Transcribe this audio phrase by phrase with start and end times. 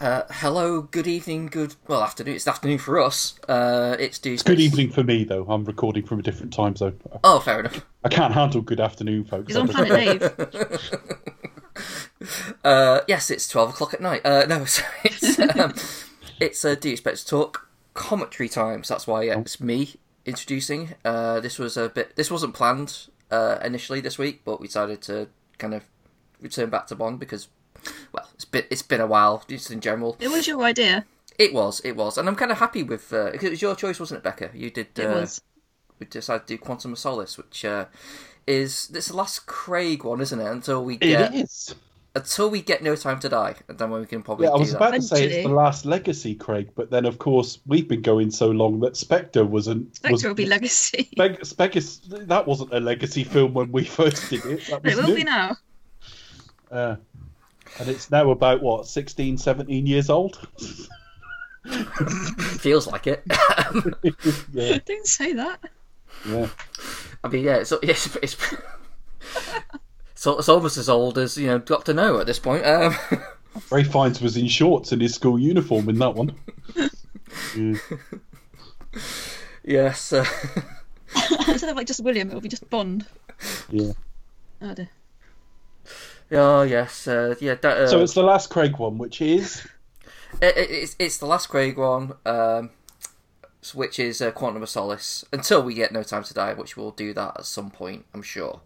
[0.00, 2.34] Uh, hello, good evening, good well afternoon.
[2.34, 3.38] It's afternoon for us.
[3.48, 5.44] Uh, it's Dew It's good evening for me, though.
[5.44, 7.00] I'm recording from a different time zone.
[7.22, 7.84] Oh, fair enough.
[8.02, 9.48] I can't handle good afternoon, folks.
[9.48, 11.10] He's on Planet Dave.
[12.64, 14.22] Uh, yes, it's twelve o'clock at night.
[14.24, 15.74] Uh, no, sorry, it's um,
[16.40, 18.82] it's uh, Do You Expect to Talk commentary time.
[18.82, 20.94] So that's why yeah, it's me introducing.
[21.04, 22.16] Uh, this was a bit.
[22.16, 25.84] This wasn't planned uh, initially this week, but we decided to kind of
[26.40, 27.48] return back to Bond because,
[28.12, 30.16] well, it's been it's been a while just in general.
[30.20, 31.04] It was your idea.
[31.38, 33.74] It was, it was, and I'm kind of happy with uh, because it was your
[33.74, 34.50] choice, wasn't it, Becca?
[34.54, 34.96] You did.
[34.98, 35.40] It uh, was.
[35.98, 37.86] We decided to do Quantum of Solace, which uh,
[38.46, 40.46] is this the last Craig one, isn't it?
[40.46, 41.74] Until we get is.
[42.14, 44.54] until we get No Time to Die, and then when we can probably Yeah, I
[44.56, 44.76] do was that.
[44.76, 48.30] about to say it's the last legacy, Craig, but then of course we've been going
[48.30, 49.96] so long that Spectre wasn't.
[49.96, 51.08] Spectre was, will be legacy.
[51.12, 54.66] Spec- Spec is, that wasn't a legacy film when we first did it.
[54.68, 55.16] That was it will new.
[55.16, 55.56] be now.
[56.70, 56.96] Uh,
[57.78, 60.46] and it's now about what 16, 17 years old.
[62.60, 63.22] Feels like it.
[64.52, 65.58] yeah, Don't say that.
[66.28, 66.48] yeah.
[67.22, 68.36] I mean, yeah, it's it's it's,
[70.14, 72.66] so it's almost as old as you know got to know at this point.
[72.66, 72.94] Um,
[73.70, 76.34] Ray Fiennes was in shorts in his school uniform in that one.
[77.56, 77.76] Yeah.
[79.64, 80.24] yes, uh,
[81.48, 83.06] Instead of like just William, it'll be just Bond.
[83.70, 83.92] yeah.
[84.60, 84.90] Oh dear.
[86.32, 87.54] Oh yes, uh, yeah.
[87.54, 89.66] That, uh, So it's the last Craig one, which is
[90.40, 92.70] it, it- it's it's the last Craig one, um,
[93.74, 95.24] which is uh, Quantum of Solace.
[95.32, 98.22] Until we get No Time to Die, which we'll do that at some point, I'm
[98.22, 98.60] sure.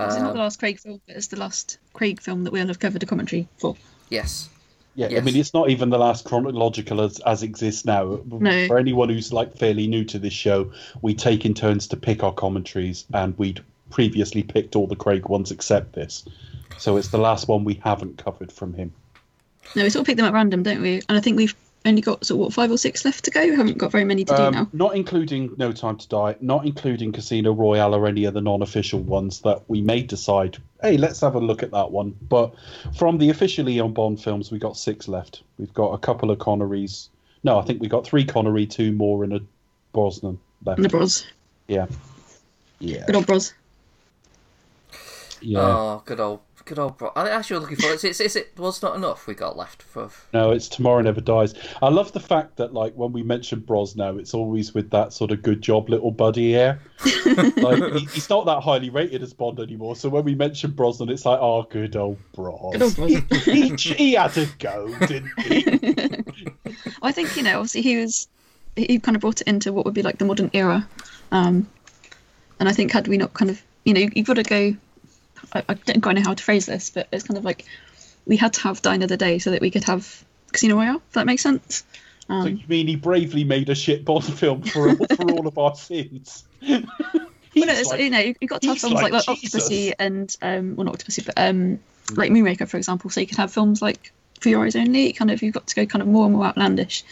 [0.00, 2.68] It's not Um, the last Craig film, but it's the last Craig film that we'll
[2.68, 3.76] have covered a commentary for.
[4.08, 4.48] yes.
[4.94, 8.18] Yeah, I mean, it's not even the last chronological as, as exists now.
[8.26, 8.66] No.
[8.66, 12.24] For anyone who's like fairly new to this show, we take in turns to pick
[12.24, 16.24] our commentaries, and we'd previously picked all the Craig ones except this.
[16.78, 18.92] So it's the last one we haven't covered from him.
[19.74, 21.02] No, we sort of pick them at random, don't we?
[21.08, 23.42] And I think we've only got sort of what five or six left to go.
[23.42, 24.68] We haven't got very many to do Um, now.
[24.72, 29.00] not including No Time to Die, not including Casino Royale or any of the non-official
[29.00, 30.58] ones that we may decide.
[30.82, 32.16] Hey, let's have a look at that one.
[32.28, 32.54] But
[32.96, 35.42] from the officially on Bond films, we got six left.
[35.58, 37.08] We've got a couple of Connerys.
[37.44, 39.40] No, I think we got three Connery, two more, and a
[39.92, 40.78] Brosnan left.
[40.78, 41.26] And the Bros.
[41.68, 41.86] Yeah.
[42.80, 43.04] Yeah.
[43.06, 43.54] Good old Bros.
[45.40, 45.60] Yeah.
[45.60, 46.98] Oh, good old, good old.
[46.98, 48.04] Bro- I actually was looking for it.
[48.04, 50.10] Is, is it was not enough we got left for?
[50.32, 51.54] No, it's Tomorrow Never Dies.
[51.82, 55.12] I love the fact that, like, when we mention Bros now, it's always with that
[55.12, 56.80] sort of good job, little buddy air.
[57.26, 59.96] like, he, he's not that highly rated as Bond anymore.
[59.96, 62.72] So when we mention Brosnan, it's like, oh, good old Bros.
[62.72, 63.10] Good old Bros.
[63.44, 66.24] he, he, he had a go, didn't he?
[67.02, 68.28] I think you know, obviously he was
[68.76, 70.86] he kind of brought it into what would be like the modern era,
[71.32, 71.68] um,
[72.60, 74.76] and I think had we not kind of you know you've got to go.
[75.52, 77.64] I, I don't quite know how to phrase this, but it's kind of like
[78.26, 80.96] we had to have Die Another Day so that we could have Casino Royale.
[80.96, 81.84] If that makes sense.
[82.28, 85.56] so Um, you mean he bravely made a shit Bond film for, for all of
[85.58, 86.44] our sins?
[86.68, 89.92] well, no, it's, like- you know you've got to have films like, like like Octopussy
[89.98, 91.78] and um, well not Octopussy, but um,
[92.14, 93.10] like Moonraker for example.
[93.10, 95.12] So you could have films like For Your Eyes Only.
[95.12, 97.04] Kind of you've got to go kind of more and more outlandish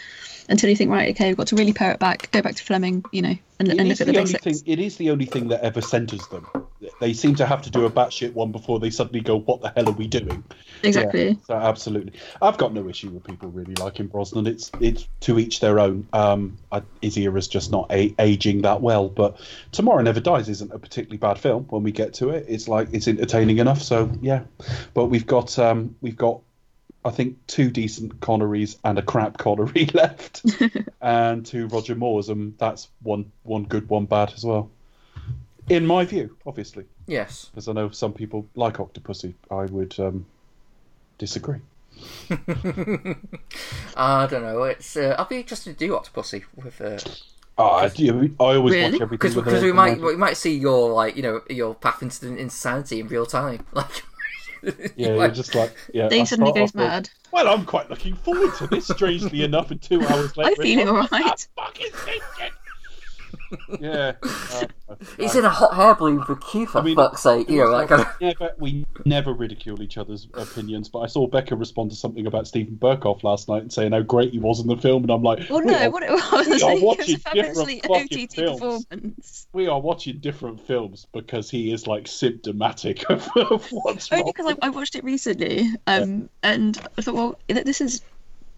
[0.48, 2.62] until you think right, okay, we've got to really pare it back, go back to
[2.62, 4.42] Fleming, you know, and, It and look at the the basics.
[4.44, 4.54] thing.
[4.64, 6.47] It is the only thing that ever centres them.
[7.00, 9.72] They seem to have to do a batshit one before they suddenly go, "What the
[9.75, 10.44] hell are we doing?"
[10.82, 11.28] Exactly.
[11.28, 14.47] Yeah, so absolutely, I've got no issue with people really liking Brosnan.
[14.47, 16.06] It's it's to each their own.
[16.12, 19.09] Um, I, his era's just not a- aging that well.
[19.09, 19.41] But
[19.72, 21.65] Tomorrow Never Dies isn't a particularly bad film.
[21.70, 23.82] When we get to it, it's like it's entertaining enough.
[23.82, 24.42] So yeah,
[24.94, 26.41] but we've got um, we've got.
[27.04, 30.44] I think two decent Connerys and a crap Connery left,
[31.00, 34.70] and two Roger Moores, and that's one one good, one bad as well.
[35.69, 37.47] In my view, obviously, Yes.
[37.47, 39.34] because I know some people like Octopussy.
[39.50, 40.27] I would um,
[41.19, 41.59] disagree.
[43.97, 44.62] I don't know.
[44.65, 46.99] It's uh, I'll be interested to do Octopussy with uh,
[47.59, 48.93] Oh, I, I always Really?
[48.93, 51.41] watch everything because with because an we might we might see your like you know
[51.49, 53.65] your path into insanity in real time.
[53.72, 54.03] Like
[54.97, 56.09] Yeah, you're just like yeah.
[56.09, 57.10] Then he suddenly start goes off with, mad.
[57.33, 58.89] Well, I'm quite looking forward to this.
[58.89, 61.48] Strangely enough, and two hours later, I feel it's alright.
[61.57, 62.53] "Ah, fucking thinking."
[63.81, 64.13] Yeah.
[64.22, 64.66] uh,
[65.19, 67.48] He's in a hot hair balloon for Q for I mean, fuck's sake.
[67.48, 71.57] You know, like kind never, we never ridicule each other's opinions, but I saw Becca
[71.57, 74.66] respond to something about Steven Berkoff last night and saying how great he was in
[74.66, 76.75] the film, and I'm like, Well, we, no, are, what it was, we are it
[76.75, 78.60] was watching a fabulously different fucking OTT films.
[78.60, 79.47] performance.
[79.53, 84.47] we are watching different films because he is like symptomatic of, of what's Only because
[84.47, 88.03] I, I watched it recently, um, and I thought, well, this is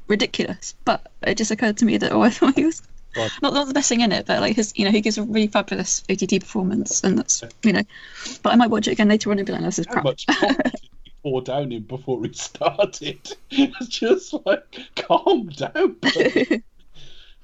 [0.08, 0.74] ridiculous.
[0.84, 2.82] But it just occurred to me that oh, I thought he was
[3.16, 3.30] Right.
[3.42, 5.22] not, not the best thing in it, but like his, you know, he gives a
[5.22, 7.82] really fabulous OTT performance, and that's you know.
[8.42, 9.94] But I might watch it again later on and be like, no, this is How
[9.94, 10.04] crap.
[10.04, 10.72] much did
[11.04, 13.18] he pour down him before he started.
[13.50, 15.96] It's just like, calm down.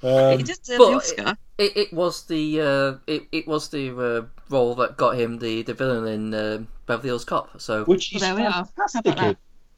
[0.02, 1.38] Um, he did deserve but Oscar.
[1.56, 5.62] It, it was the uh, it, it was the uh, role that got him the,
[5.62, 7.58] the villain in uh, Beverly Hills Cop.
[7.58, 8.67] So which is There we are.
[8.67, 9.05] Fantastic.
[9.05, 9.19] that?
[9.19, 9.37] in.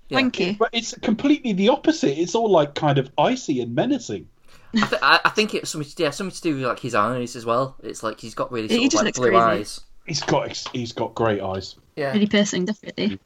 [0.09, 0.17] yeah.
[0.19, 0.57] Thank you.
[0.59, 2.19] But it's completely the opposite.
[2.19, 4.27] It's all like kind of icy and menacing.
[4.77, 6.95] I, th- I, I think it's something to, yeah something to do with like his
[6.95, 7.77] eyes as well.
[7.83, 9.43] It's like he's got really He sort of just like looks blue crazy.
[9.61, 9.81] eyes.
[10.07, 11.77] He's got he's got great eyes.
[11.97, 13.19] Yeah, Really piercing, definitely.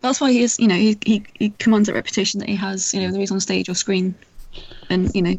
[0.00, 2.92] That's why he is, you know, he, he, he commands that reputation that he has,
[2.92, 4.14] you know, whether he's on stage or screen.
[4.90, 5.38] And, you know,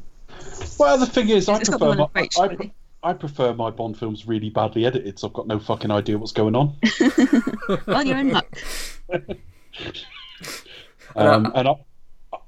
[0.79, 2.55] Well, the thing is, I prefer my, approach, I, really.
[2.55, 2.73] pre-
[3.03, 6.31] I prefer my Bond films really badly edited, so I've got no fucking idea what's
[6.31, 6.77] going on.
[7.87, 8.47] well, you're in luck.
[11.15, 11.73] Um, and I,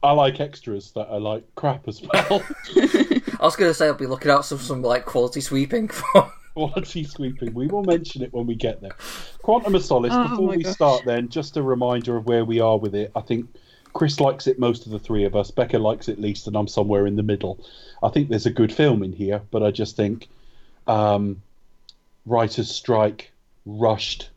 [0.06, 2.44] I like extras that are like crap as well.
[2.76, 6.32] I was gonna say I'll be looking out some some like quality sweeping from.
[6.56, 7.54] Quality sweeping.
[7.54, 8.94] We will mention it when we get there.
[9.42, 10.14] Quantum of Solace.
[10.16, 10.74] Oh before my we gosh.
[10.74, 13.12] start, then, just a reminder of where we are with it.
[13.14, 13.50] I think
[13.92, 15.52] Chris likes it most of the three of us.
[15.52, 17.60] Becca likes it least, and I'm somewhere in the middle.
[18.02, 20.30] I think there's a good film in here, but I just think
[20.88, 21.42] um,
[22.26, 23.34] writers' strike,
[23.66, 24.30] rushed,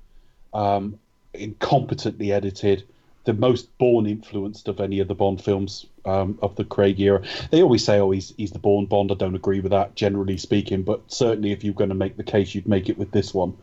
[0.53, 0.99] um,
[1.35, 2.83] incompetently edited,
[3.25, 7.23] the most Bourne influenced of any of the Bond films um, of the Craig era.
[7.51, 10.39] They always say, "Oh, he's he's the Bourne Bond." I don't agree with that, generally
[10.39, 13.35] speaking, but certainly if you're going to make the case, you'd make it with this
[13.35, 13.57] one.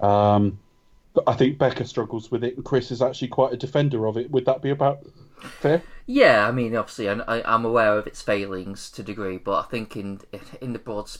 [0.00, 0.58] Um,
[1.14, 4.18] but I think Becca struggles with it, and Chris is actually quite a defender of
[4.18, 4.30] it.
[4.30, 4.98] Would that be about
[5.60, 5.82] fair?
[6.04, 9.96] Yeah, I mean, obviously, I, I'm aware of its failings to degree, but I think
[9.96, 10.20] in
[10.60, 11.10] in the broad,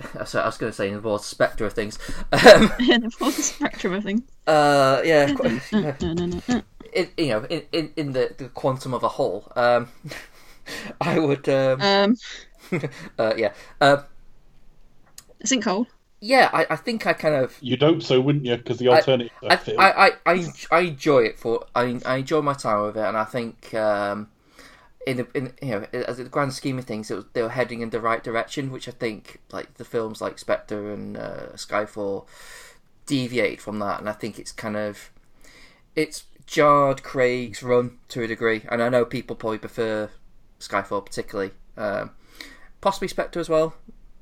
[0.24, 1.98] sorry, I was going to say in the broad spectre of things,
[2.32, 4.22] um, in the full spectrum of things.
[4.46, 5.96] uh, yeah, quite, yeah.
[6.00, 6.62] No, no, no, no.
[6.92, 9.88] in, you know, in, in, in the, the quantum of a whole, um,
[11.00, 12.16] I would, um, Um,
[13.18, 14.02] uh, yeah, uh,
[15.44, 15.86] sinkhole.
[16.20, 18.56] yeah, I, I think I kind of, You'd hope so, wouldn't you?
[18.56, 19.58] Because the alternative I.
[19.76, 23.16] I, I, I, I enjoy it for, I, I enjoy my time with it, and
[23.16, 24.28] I think, um,
[25.06, 27.80] in the, in, you know, as the grand scheme of things, was, they were heading
[27.80, 32.26] in the right direction, which I think, like the films like Spectre and uh, Skyfall,
[33.06, 35.10] deviate from that, and I think it's kind of,
[35.94, 40.10] it's jarred Craig's run to a degree, and I know people probably prefer
[40.60, 42.10] Skyfall particularly, um,
[42.80, 43.74] possibly Spectre as well,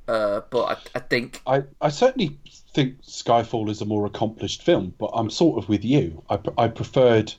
[0.08, 2.38] uh, but I, I think I, I certainly
[2.75, 6.25] think Skyfall is a more accomplished film, but I'm sort of with you.
[6.28, 7.35] I, I preferred.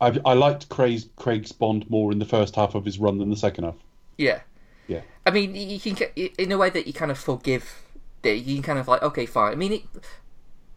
[0.00, 3.30] I, I liked Craig's, Craig's Bond more in the first half of his run than
[3.30, 3.76] the second half.
[4.18, 4.40] Yeah.
[4.88, 5.00] Yeah.
[5.24, 7.82] I mean, you can get in a way that you kind of forgive.
[8.22, 9.52] That you can kind of like, okay, fine.
[9.52, 9.82] I mean, it,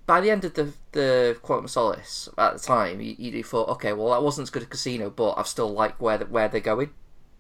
[0.06, 3.94] by the end of the the Quantum Solace at the time, you, you thought, okay,
[3.94, 6.62] well, that wasn't as good a casino, but I've still like where the, where they're
[6.62, 6.92] going.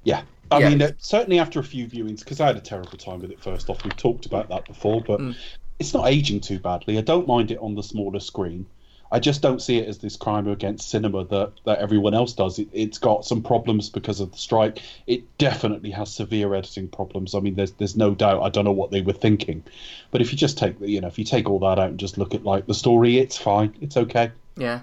[0.03, 0.23] Yeah.
[0.51, 0.69] I Yeah.
[0.69, 3.41] mean, uh, certainly after a few viewings, because I had a terrible time with it
[3.41, 3.83] first off.
[3.83, 5.35] We've talked about that before, but Mm.
[5.79, 6.97] it's not aging too badly.
[6.97, 8.65] I don't mind it on the smaller screen.
[9.11, 12.59] I just don't see it as this crime against cinema that, that everyone else does.
[12.59, 14.81] It, it's got some problems because of the strike.
[15.05, 17.33] It definitely has severe editing problems.
[17.33, 18.43] I mean, there's there's no doubt.
[18.43, 19.63] I don't know what they were thinking,
[20.11, 21.99] but if you just take the, you know, if you take all that out and
[21.99, 23.73] just look at like the story, it's fine.
[23.81, 24.31] It's okay.
[24.57, 24.81] Yeah.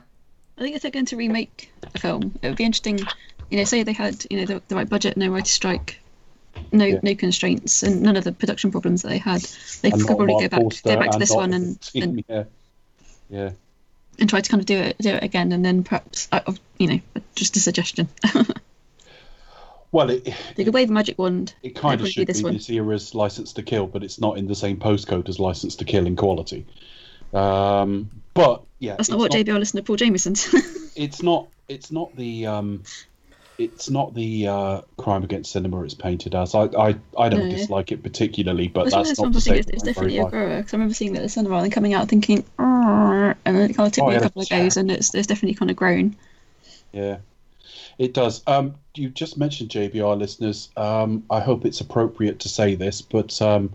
[0.56, 3.00] I think if they're going to remake a film, it would be interesting.
[3.50, 6.00] You know, say they had you know the, the right budget, no writer strike,
[6.72, 7.00] no Yeah.
[7.02, 9.42] no constraints, and none of the production problems that they had.
[9.82, 12.44] They And could probably go back go back to this one and, and yeah,
[13.28, 13.50] yeah.
[14.18, 16.86] And try to kind of do it do it again, and then perhaps uh, you
[16.86, 17.00] know
[17.34, 18.08] just a suggestion.
[19.94, 20.24] Well, it
[20.56, 21.54] they could wave a magic wand.
[21.62, 22.54] it kind of be should be this one.
[22.54, 25.84] this era's License to Kill, but it's not in the same postcode as License to
[25.84, 26.66] Kill in quality.
[27.32, 30.32] Um, but yeah, That's not what JBR listened to Paul Jameson.
[30.96, 32.82] it's not it's not the um
[33.58, 36.54] it's not the uh, crime against cinema it's painted as.
[36.54, 37.48] I I, I don't No.
[37.48, 40.18] dislike it particularly, but It's that's not to say it's, it's it's not very definitely
[40.18, 40.58] a grower.
[40.58, 43.74] Because I remember seeing it at the cinema and coming out thinking, and then it
[43.76, 45.70] kind of took Oh, me yeah, a couple of goes, and it's it's definitely kind
[45.70, 46.16] of grown.
[46.92, 47.18] Yeah,
[47.98, 48.42] it does.
[48.46, 50.70] Um, you just mentioned JBR listeners.
[50.76, 53.74] Um, I hope it's appropriate to say this, but um,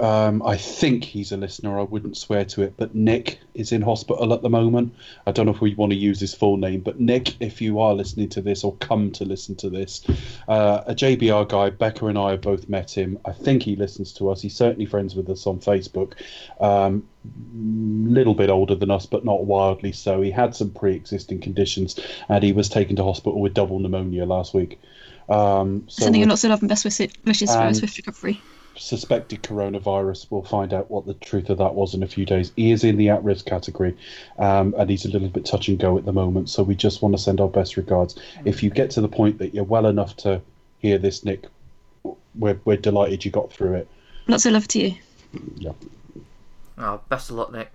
[0.00, 1.78] um, I think he's a listener.
[1.78, 4.94] I wouldn't swear to it, but Nick is in hospital at the moment.
[5.26, 7.80] I don't know if we want to use his full name, but Nick, if you
[7.80, 10.02] are listening to this or come to listen to this,
[10.48, 13.18] uh, a JBR guy, Becca and I have both met him.
[13.24, 14.40] I think he listens to us.
[14.40, 16.14] He's certainly friends with us on Facebook.
[16.60, 17.06] Um,
[18.04, 20.20] little bit older than us, but not wildly so.
[20.22, 24.54] He had some pre-existing conditions, and he was taken to hospital with double pneumonia last
[24.54, 24.80] week.
[25.28, 28.40] Um, so Sending you lots of love and best wishes wishes for a swift recovery.
[28.76, 30.26] Suspected coronavirus.
[30.30, 32.52] We'll find out what the truth of that was in a few days.
[32.56, 33.96] He is in the at-risk category,
[34.38, 36.48] um, and he's a little bit touch and go at the moment.
[36.50, 38.18] So we just want to send our best regards.
[38.44, 40.40] If you get to the point that you're well enough to
[40.78, 41.44] hear this, Nick,
[42.34, 43.88] we're we're delighted you got through it.
[44.26, 44.94] Lots of love to you.
[45.56, 45.72] Yeah.
[46.78, 47.70] Oh, best of luck, Nick.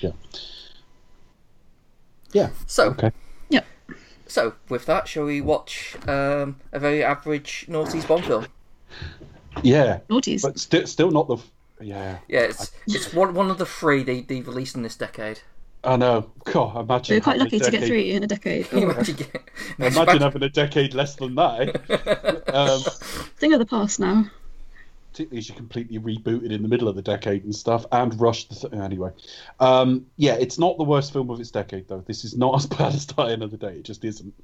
[0.00, 0.12] Yeah.
[2.32, 2.50] Yeah.
[2.66, 3.10] So, Okay.
[3.50, 3.66] Yep.
[4.26, 8.46] so with that, shall we watch um, a very average noughties Bond film?
[9.62, 10.00] Yeah.
[10.08, 10.42] Naughties.
[10.42, 11.36] But sti- still not the.
[11.36, 11.50] f-
[11.80, 12.18] Yeah.
[12.28, 15.40] Yeah, it's it's one one of the three they they released in this decade.
[15.84, 16.30] I know.
[16.44, 17.16] God, imagine.
[17.16, 18.68] We're quite lucky to get decade- three in a decade.
[18.68, 19.16] Can you imagine?
[19.78, 21.60] Imagine having a decade less than that.
[21.88, 22.50] eh?
[22.52, 22.80] um,
[23.36, 24.28] Thing of the past now.
[25.12, 28.48] particularly as you completely rebooted in the middle of the decade and stuff, and rushed.
[28.50, 29.10] The th- anyway,
[29.60, 32.02] um, yeah, it's not the worst film of its decade though.
[32.06, 33.74] This is not as bad as Die Another Day.
[33.76, 34.34] It just isn't.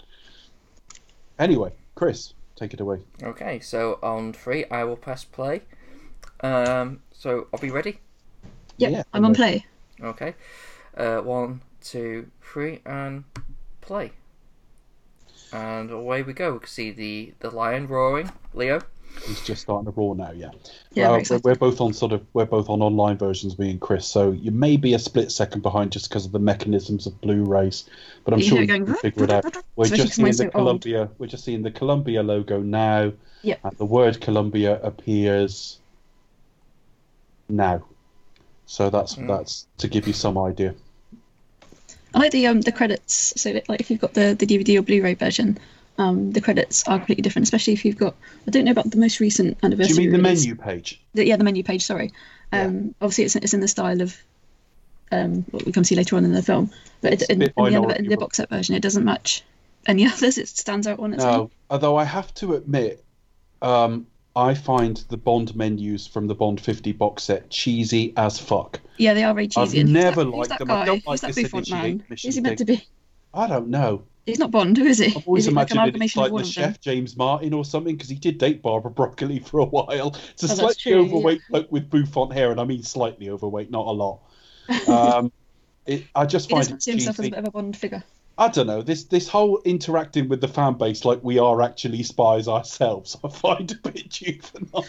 [1.38, 3.00] Anyway, Chris, take it away.
[3.22, 5.62] Okay, so on three, I will press play.
[6.40, 8.00] Um, so I'll be ready.
[8.78, 9.66] Yep, Yeah, I'm on play.
[10.00, 10.34] Okay,
[10.96, 13.24] uh, one, two, three, and
[13.80, 14.12] play.
[15.52, 16.54] And away we go.
[16.54, 18.32] We can see the the lion roaring.
[18.52, 18.80] Leo.
[19.26, 20.32] He's just starting to roar now.
[20.32, 20.50] Yeah.
[20.92, 23.70] Yeah, Uh, very we're, we're both on sort of we're both on online versions, me
[23.70, 24.06] and Chris.
[24.06, 27.84] So you may be a split second behind just because of the mechanisms of Blu-rays,
[28.24, 29.44] but I'm You sure hear you it going, can figure it out.
[29.76, 30.52] We're Especially just 'cause seeing the so old.
[30.52, 31.08] Columbia.
[31.18, 33.12] We're just seeing the Columbia logo now.
[33.42, 33.56] Yeah.
[33.64, 35.78] And the word Columbia appears
[37.48, 37.84] now.
[38.66, 39.26] So that's Mm.
[39.28, 40.74] that's to give you some idea.
[42.14, 43.34] I like the um the credits.
[43.40, 45.58] So that, like if you've got the, the DVD or Blu-ray version,
[45.98, 47.44] um the credits are completely different.
[47.44, 48.14] Especially if you've got
[48.46, 49.94] I don't know about the most recent anniversary.
[49.96, 50.46] Do you mean the release.
[50.46, 51.00] menu page?
[51.14, 51.84] The- yeah, the menu page.
[51.84, 52.12] Sorry.
[52.52, 54.16] Um, obviously it's it's in the style of
[55.10, 56.70] um what we come see later on in the film,
[57.00, 58.80] but It's it, in, in the, end of it, in the box set version, it
[58.80, 59.42] doesn't match
[59.86, 60.38] any others.
[60.38, 61.50] It stands out on its own.
[61.70, 63.04] Although I have to admit,
[63.62, 68.80] um, I find the Bond menus from the Bond 50 box set cheesy as fuck.
[68.96, 69.80] Yeah, they are very cheesy.
[69.80, 70.70] I've who's never that, who's liked them.
[70.70, 72.04] I don't who's like that this man?
[72.08, 72.86] Who's he meant to be?
[73.32, 74.04] I don't know.
[74.26, 75.14] He's not Bond, who is he?
[75.14, 78.08] I've always he like imagined it, it's like the chef James Martin or something because
[78.08, 80.16] he did date Barbara Broccoli for a while.
[80.32, 81.06] It's a Oh, slightly true, yeah.
[81.08, 84.20] overweight bloke with bouffant hair, and I mean slightly overweight, not a lot.
[84.88, 85.30] Um,
[85.86, 87.76] it, I just He find does it fancy himself as a bit of a Bond
[87.76, 88.02] figure.
[88.36, 92.02] I don't know this this whole interacting with the fan base like we are actually
[92.02, 93.16] spies ourselves.
[93.24, 94.86] I find a bit juvenile,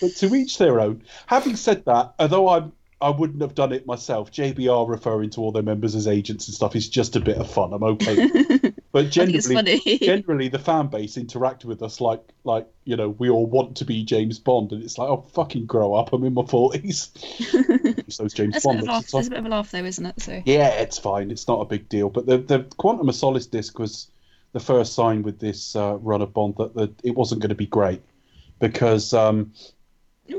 [0.00, 1.02] but to each their own.
[1.26, 4.32] Having said that, although I'm I wouldn't have done it myself.
[4.32, 7.50] JBR referring to all their members as agents and stuff is just a bit of
[7.50, 7.72] fun.
[7.72, 8.72] I'm okay.
[8.90, 13.28] But it's generally, generally the fan base interact with us like like you know we
[13.28, 16.12] all want to be James Bond, and it's like oh fucking grow up.
[16.12, 17.10] I'm in my forties.
[18.08, 18.80] so is James a, Bond.
[18.80, 20.20] bit of looks there's a bit of a laugh though, isn't it?
[20.22, 21.30] So yeah, it's fine.
[21.30, 22.08] It's not a big deal.
[22.08, 24.10] But the the Quantum of Solace disc was
[24.52, 27.54] the first sign with this uh, run of Bond that the, it wasn't going to
[27.54, 28.00] be great
[28.58, 29.52] because um,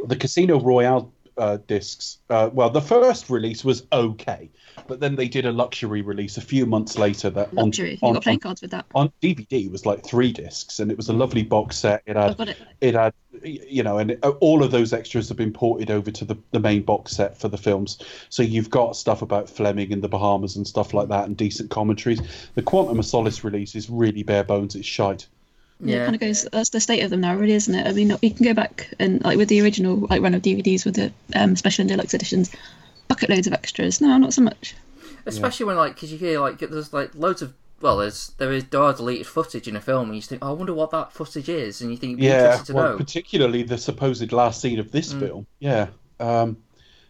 [0.07, 2.19] the Casino Royale uh, discs.
[2.29, 4.49] Uh, well, the first release was okay,
[4.87, 7.97] but then they did a luxury release a few months later that on luxury.
[8.01, 8.85] On, got playing cards with that.
[8.93, 12.03] on DVD was like three discs, and it was a lovely box set.
[12.05, 12.57] It had it.
[12.81, 16.25] it had you know and uh, all of those extras have been ported over to
[16.25, 20.01] the, the main box set for the films so you've got stuff about fleming in
[20.01, 22.21] the bahamas and stuff like that and decent commentaries
[22.55, 25.27] the quantum of solace release is really bare bones it's shite
[25.81, 26.01] Yeah, Yeah.
[26.01, 26.47] it kind of goes.
[26.51, 27.87] That's the state of them now, really, isn't it?
[27.87, 30.85] I mean, you can go back and like with the original like run of DVDs
[30.85, 32.51] with the um, special and deluxe editions,
[33.07, 34.01] bucket loads of extras.
[34.01, 34.75] No, not so much.
[35.25, 38.65] Especially when like because you hear like there's like loads of well there's there is
[38.65, 41.13] there are deleted footage in a film and you think oh, I wonder what that
[41.13, 42.97] footage is and you think be yeah interesting to well know.
[42.97, 45.19] particularly the supposed last scene of this Mm.
[45.19, 45.87] film yeah
[46.19, 46.57] um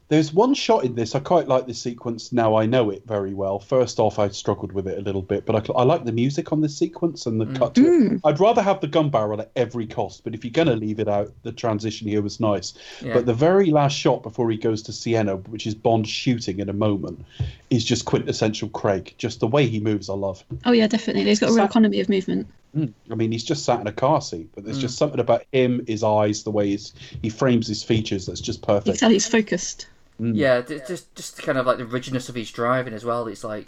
[0.10, 3.34] there's one shot in this i quite like this sequence now i know it very
[3.34, 6.12] well first off i struggled with it a little bit but i, I like the
[6.12, 7.58] music on this sequence and the Mm.
[7.58, 8.22] cut to it Mm.
[8.24, 11.00] I'd rather have the gun barrel at every cost, but if you're going to leave
[11.00, 12.74] it out, the transition here was nice.
[13.02, 13.14] Yeah.
[13.14, 16.70] But the very last shot before he goes to Sienna, which is Bond shooting in
[16.70, 17.24] a moment,
[17.70, 19.14] is just quintessential Craig.
[19.18, 20.44] Just the way he moves, I love.
[20.66, 21.26] Oh yeah, definitely.
[21.26, 22.48] He's got a real Sa- economy of movement.
[22.76, 22.94] Mm.
[23.12, 24.82] I mean, he's just sat in a car seat, but there's Mm.
[24.82, 28.60] just something about him, his eyes, the way he's, he frames his features that's just
[28.62, 29.00] You can perfect.
[29.00, 29.88] tell he's focused
[30.20, 30.36] Mm.
[30.36, 33.28] yeah, th- just just kind of like the rigidness of his driving as well.
[33.28, 33.68] It's like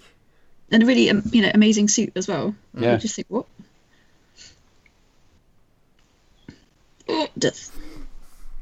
[0.70, 2.56] and a really um, you know amazing suit as well.
[2.78, 2.94] Yeah.
[2.94, 3.46] You just think what?
[7.38, 7.78] Death.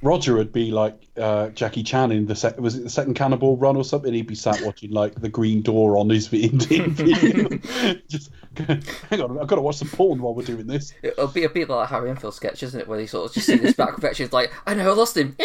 [0.01, 3.57] Roger would be like uh, Jackie Chan in the sec- was it the second Cannonball
[3.57, 4.13] Run or something?
[4.13, 6.87] He'd be sat watching like the Green Door on his video.
[8.07, 8.31] just
[9.09, 10.93] hang on, I've got to watch some porn while we're doing this.
[11.03, 12.87] it'll be a bit like a Harry Enfield sketch, isn't it?
[12.87, 14.23] Where you sort of just see this back picture.
[14.23, 15.35] It's like I know I lost him.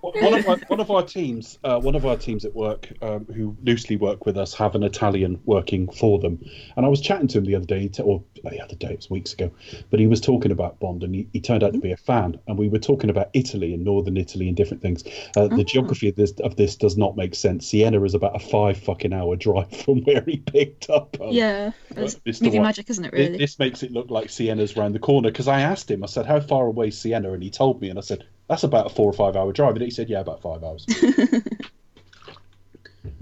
[0.00, 3.26] One of our, one of our teams, uh, one of our teams at work, um,
[3.26, 6.38] who loosely work with us, have an Italian working for them.
[6.76, 8.96] And I was chatting to him the other day, he or the other day, it
[8.96, 9.50] was weeks ago,
[9.90, 12.38] but he was talking about Bond, and he, he turned out to be a fan.
[12.46, 15.02] And we were talking about Italy and northern Italy and different things.
[15.36, 17.66] Uh, the geography of this of this does not make sense.
[17.66, 21.16] Siena is about a five fucking hour drive from where he picked up.
[21.20, 23.12] um, Yeah, it's movie magic, isn't it?
[23.12, 23.38] Really?
[23.38, 26.26] This makes it look like Siena's round the corner because I asked him, I said,
[26.26, 27.32] How far away is Siena?
[27.32, 29.74] And he told me, and I said, That's about a four or five hour drive.
[29.74, 30.84] And he said, Yeah, about five hours.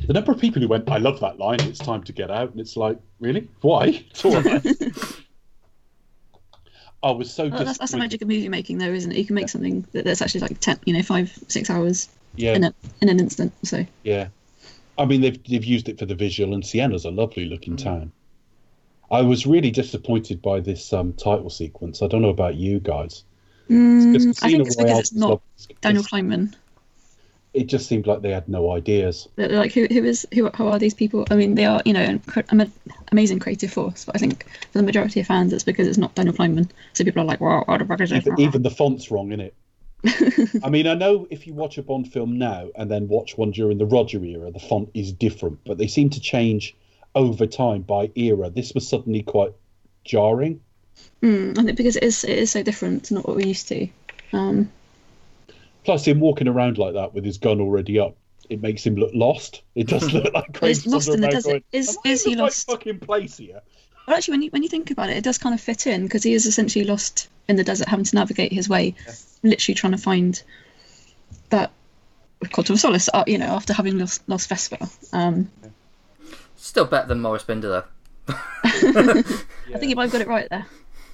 [0.07, 1.61] the number of people who went, "I love that line.
[1.61, 3.49] It's time to get out," and it's like, really?
[3.61, 4.05] Why?
[7.07, 7.49] I was so.
[7.49, 9.17] Well, that's, that's the magic of movie making, though, isn't it?
[9.17, 12.55] You can make something that, that's actually like ten, you know, five, six hours Yeah,
[12.55, 13.53] in a in an instant.
[13.63, 14.29] So yeah.
[14.99, 18.13] I mean, they've they've used it for the visual, and Sienna's a lovely looking town.
[19.09, 22.03] I was really disappointed by this um, title sequence.
[22.03, 23.23] I don't know about you guys.
[23.71, 25.43] Mm, I think it's because it's not
[25.81, 26.55] Daniel Kleinman.
[27.57, 29.29] It just seemed like they had no ideas.
[29.39, 31.27] Like who who is who who are these people?
[31.31, 32.21] I mean, they are you know
[32.51, 32.73] an
[33.11, 36.15] amazing creative force, but I think for the majority of fans, it's because it's not
[36.15, 36.71] Daniel Kleinman.
[36.93, 38.13] So people are like, wow, what the fuck is?
[38.13, 39.55] Even, even the font's wrong, in it.
[40.63, 43.51] I mean, I know if you watch a Bond film now and then watch one
[43.51, 46.77] during the Roger era, the font is different, but they seem to change
[47.15, 48.51] over time by era.
[48.51, 49.53] This was suddenly quite
[50.05, 50.61] jarring.
[51.23, 53.69] Mm, I think because it is it is so different to not what we're used
[53.69, 53.89] to.
[54.33, 54.71] Um,
[55.87, 58.17] Plus, him walking around like that with his gun already up,
[58.51, 59.63] it makes him look lost.
[59.75, 61.63] It does look like But Craig's he's lost in the desert.
[61.73, 62.67] Is- Am I is in he the right lost?
[62.67, 63.63] fucking place here?
[64.07, 66.03] Well, actually, when you when you think about it, it does kind of fit in
[66.03, 68.95] because he is essentially lost in the desert, having to navigate his way,
[69.43, 70.43] literally trying to find
[71.51, 71.71] that
[72.53, 73.09] quantum of solace.
[73.15, 74.79] Uh, you know, after having lost lost Vesper.
[75.13, 75.51] Um,
[76.57, 77.85] Still better than Maurice Binder, though.
[78.65, 80.67] I think you might have got it right there.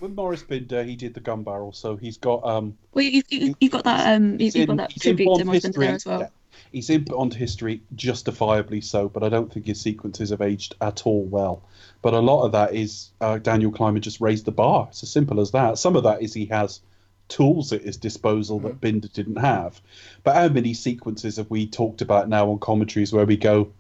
[0.03, 2.77] With Maurice Binder, he did the gun barrel, so he's got um.
[2.93, 4.17] Well, you, you, you've got that.
[4.17, 6.21] Um, he's you've got in- that he's tribute to Bond Maurice Binder history, as well.
[6.23, 6.29] yeah.
[6.73, 11.07] He's in Bond history justifiably so, but I don't think his sequences have aged at
[11.07, 11.63] all well.
[12.03, 14.89] But a lot of that is uh, Daniel Kleinman just raised the bar.
[14.91, 15.79] It's as simple as that.
[15.79, 16.81] Some of that is he has
[17.29, 19.81] tools at his disposal that Binder didn't have.
[20.25, 23.73] But how many sequences have we talked about now on commentaries where we go,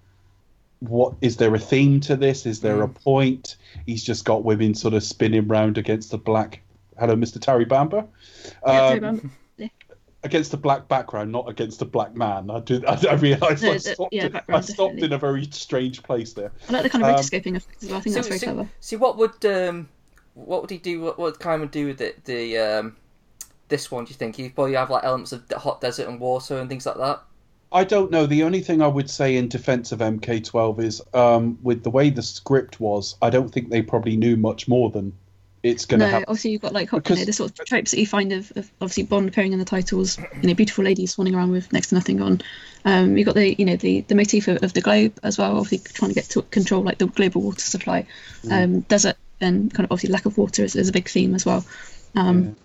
[0.88, 2.44] what is there a theme to this?
[2.46, 3.56] Is there a point?
[3.86, 6.60] He's just got women sort of spinning round against the black.
[6.98, 7.40] Hello, Mr.
[7.40, 8.04] Terry Bamber.
[8.66, 9.30] Yeah, Um, Terry Bamber.
[10.24, 12.50] against the black background, not against a black man.
[12.50, 12.82] I do.
[12.86, 15.02] I, I realised No, I the- stopped, yeah, I stopped definitely.
[15.04, 16.52] in a very strange place there.
[16.68, 17.98] I like the kind of um, rotoscoping effect as well.
[17.98, 18.68] I think that's very see, clever.
[18.80, 19.88] see, what would um,
[20.34, 21.00] what would he do?
[21.00, 22.24] What would Kleinman do with it?
[22.24, 22.96] The um,
[23.68, 24.04] this one?
[24.04, 26.68] Do you think he'd probably have like elements of the hot desert and water and
[26.68, 27.22] things like that?
[27.72, 28.26] I don't know.
[28.26, 32.10] The only thing I would say in defence of MK12 is, um, with the way
[32.10, 35.12] the script was, I don't think they probably knew much more than
[35.62, 36.24] it's going to No, happen.
[36.28, 38.70] obviously you've got like you know, the sort of tropes that you find of, of
[38.80, 40.18] obviously Bond appearing in the titles.
[40.18, 42.40] You know, beautiful ladies swanning around with next to nothing on.
[42.84, 45.56] Um, you've got the you know the the motif of, of the globe as well.
[45.56, 48.06] Obviously trying to get to control like the global water supply.
[48.44, 48.64] Mm.
[48.64, 51.46] Um, desert and kind of obviously lack of water is, is a big theme as
[51.46, 51.64] well.
[52.14, 52.56] Um,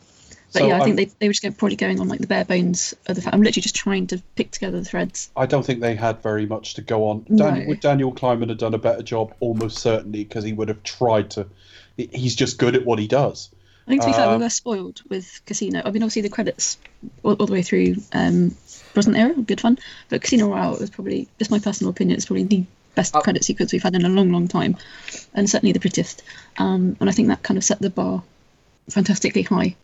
[0.60, 2.20] But So yeah, I think I'm- they, they were just go, probably going on like
[2.20, 3.34] the bare bones of the fact.
[3.34, 5.30] I'm literally just trying to pick together the threads.
[5.36, 7.26] I don't think they had very much to go on.
[7.30, 7.46] No.
[7.52, 9.34] Dan, Would Daniel Kleinman have done a better job?
[9.40, 11.48] Almost certainly, because he would have tried to.
[11.98, 13.50] He's just good at what he does.
[13.88, 15.82] I think to be fair, Um, we were spoiled with Casino.
[15.86, 16.78] I mean, obviously the credits
[17.24, 18.54] all, all the way through um,
[18.94, 19.80] Brosnan era, were good fun.
[20.10, 22.66] But Casino Royale was probably, just my personal opinion, it's probably the
[22.96, 23.22] best Oh.
[23.22, 24.76] credit sequence we've had in a long, long time,
[25.34, 26.22] and certainly the prettiest.
[26.58, 28.24] Um, and I think that kind of set the bar
[28.90, 29.76] fantastically high.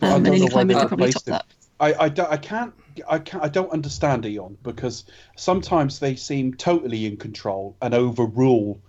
[0.00, 1.32] I Um, and don't know where they could probably replaced top him.
[1.34, 1.44] that.
[1.80, 2.74] I, I, don't- I can't
[3.08, 5.04] I can't I don't understand Eon because
[5.36, 8.80] sometimes they seem totally in control and overrule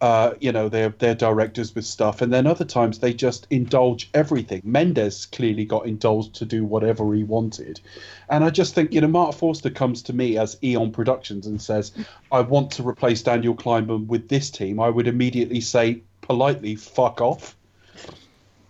[0.00, 4.10] uh, you know their their directors with stuff and then other times they just indulge
[4.12, 4.60] everything.
[4.64, 7.80] Mendes clearly got indulged to do whatever he wanted.
[8.28, 11.62] And I just think, you know, Marc Forster comes to me as Eon Productions and
[11.62, 11.92] says,
[12.32, 14.80] I want to replace Daniel Kleinman with this team.
[14.80, 17.56] I would immediately say politely, fuck off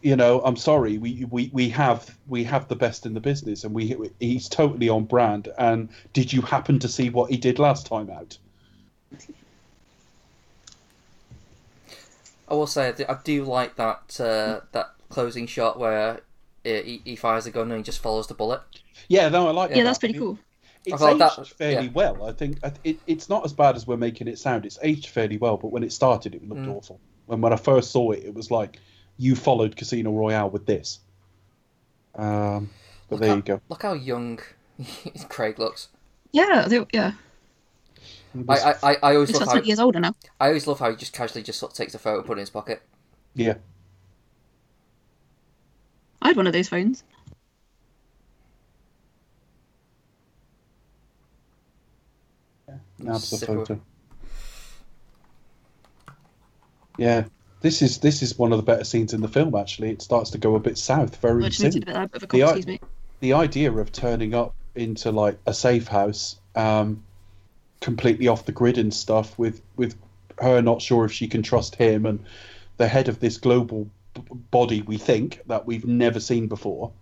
[0.05, 3.65] you know, I'm sorry, we, we, we have we have the best in the business,
[3.65, 5.49] and we he's totally on brand.
[5.57, 8.37] And did you happen to see what he did last time out?
[12.47, 16.21] I will say I do- like that uh, that closing shot where
[16.63, 18.61] he, he fires a gun and he just follows the bullet.
[19.09, 19.71] Yeah, no, I like.
[19.71, 19.85] Yeah, that.
[19.85, 20.39] that's pretty cool.
[20.85, 21.93] It's aged that- fairly yeah.
[21.95, 22.27] well.
[22.29, 24.67] I think it, it's not as bad as we're making it sound.
[24.67, 26.77] It's aged fairly well, but when it started, it looked Mm.
[26.77, 27.01] awful.
[27.31, 28.79] And when I first saw it, it was like
[29.19, 31.01] you followed Casino Royale with this.
[32.15, 32.71] Um,
[33.09, 33.61] but there how, you go.
[33.69, 34.41] Look how young
[35.29, 35.89] Craig looks.
[36.33, 37.13] Yeah, they, yeah.
[38.49, 40.15] I, I, I, I always He's love how 20 years older now.
[40.41, 42.33] I always love how he just casually just sort of takes a photo, and put
[42.33, 42.83] it in his pocket.
[43.35, 43.55] yeah.
[46.21, 47.05] I had one of those phones.
[52.99, 53.81] Nabs the photo.
[56.97, 57.25] Yeah,
[57.65, 59.55] this is this is one of the better scenes in the film.
[59.55, 61.83] Actually, it starts to go a bit south very I just soon.
[61.89, 62.81] a bit of a The call, excuse me.
[63.21, 67.03] The idea of turning up into like a safe house, um,
[67.81, 69.97] completely off the grid and stuff, with with
[70.43, 72.23] her not sure if she can trust him, and
[72.77, 76.93] the head of this global b- body we think that we've never seen before,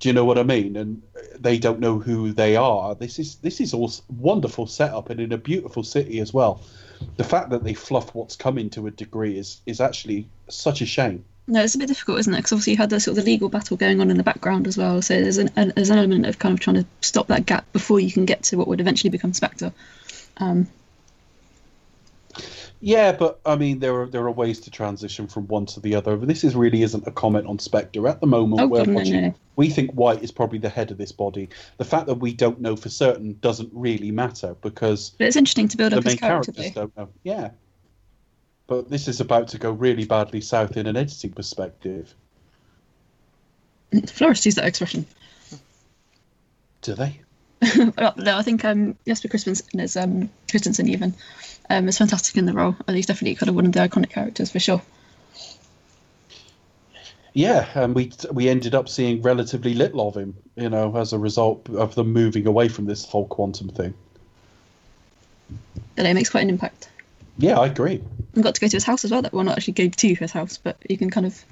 [0.00, 0.76] Do you know what I mean?
[0.76, 1.00] And
[1.38, 2.96] they don't know who they are.
[2.96, 6.60] This is this is all wonderful setup and in a beautiful city as well.
[7.16, 10.86] The fact that they fluff what's coming to a degree is is actually such a
[10.86, 11.24] shame.
[11.48, 12.38] No, it's a bit difficult, isn't it?
[12.38, 14.66] Because obviously you had the sort of the legal battle going on in the background
[14.68, 15.02] as well.
[15.02, 17.70] So there's an, an there's an element of kind of trying to stop that gap
[17.72, 19.72] before you can get to what would eventually become Spectre.
[20.36, 20.68] Um,
[22.84, 25.94] Yeah, but I mean, there are there are ways to transition from one to the
[25.94, 26.16] other.
[26.16, 28.60] But this is really isn't a comment on Spectre at the moment.
[28.60, 29.34] Oh, we're watching- no.
[29.54, 31.48] We think White is probably the head of this body.
[31.78, 35.68] The fact that we don't know for certain doesn't really matter because but it's interesting
[35.68, 36.50] to build up his character.
[36.50, 36.80] characters Though.
[36.80, 37.08] don't know.
[37.22, 37.50] Yeah,
[38.66, 42.12] but this is about to go really badly south in an editing perspective.
[44.08, 45.06] Florists use that expression.
[46.80, 47.20] Do they?
[47.96, 51.14] Well, no, I think um, Jesper Christensen is um, Christensen even
[51.70, 52.76] um, is fantastic in the role.
[52.86, 54.82] And he's definitely kind of one of the iconic characters for sure.
[57.34, 61.18] Yeah, and we we ended up seeing relatively little of him, you know, as a
[61.18, 63.94] result of them moving away from this whole quantum thing.
[65.96, 66.90] But it makes quite an impact.
[67.38, 68.02] Yeah, I agree.
[68.34, 69.22] We got to go to his house as well.
[69.22, 71.42] That well, not actually go to his house, but you can kind of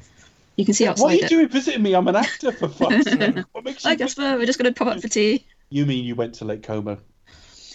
[0.57, 1.29] you can see outside What are you it.
[1.29, 1.95] doing visiting me?
[1.95, 3.37] I'm an actor for fuck's sake.
[3.53, 5.47] What makes I guess we're, we're just going to pop up for tea.
[5.71, 6.99] You mean you went to Lake Como?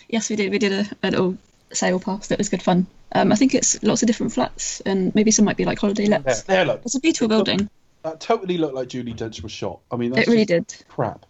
[0.10, 0.52] Yes, we did.
[0.52, 1.38] We did a, a little
[1.72, 2.32] sail past.
[2.32, 2.86] It was good fun.
[3.14, 6.08] Um, I think it's lots of different flats, and maybe some might be like holiday
[6.08, 6.44] There, lets.
[6.44, 6.82] there, look.
[6.84, 7.70] It's a beautiful building.
[8.04, 9.80] That totally looked like Judi Dench was shot.
[9.92, 10.76] I mean, that's It really did.
[10.90, 11.26] crap.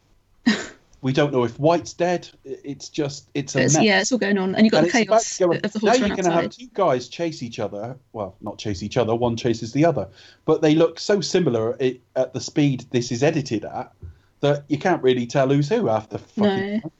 [1.01, 2.27] we don't know if White's dead.
[2.43, 3.83] It's just, it's a It's, mess.
[3.83, 6.09] yeah, it's all going on, and you've got And the chaos of the now you're
[6.09, 7.95] going to have two guys chase each other.
[8.11, 9.13] Well, not chase each other.
[9.15, 10.09] One chases the other,
[10.45, 11.77] but they look so similar
[12.15, 13.93] at the speed this is edited at
[14.41, 16.81] that you can't really tell who's who after fucking.
[16.83, 16.91] No.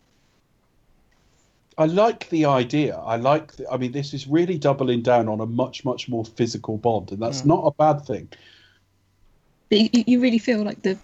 [1.78, 2.96] I like the idea.
[2.98, 3.54] I like.
[3.58, 7.12] The, I mean, this is really doubling down on a much, much more physical bond,
[7.12, 8.30] and that's not a bad thing.
[9.70, 10.98] But you, you really feel like the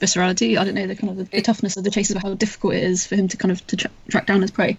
[0.00, 0.58] viscerality.
[0.58, 2.74] I don't know the kind of the, the toughness of the chase of how difficult
[2.74, 4.78] it is for him to kind of to tra- track down his prey.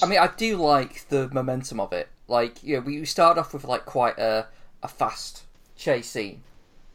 [0.00, 2.08] I mean, I do like the momentum of it.
[2.28, 4.46] Like, you know, we start off with like quite a
[4.84, 5.42] a fast
[5.76, 6.42] chase scene,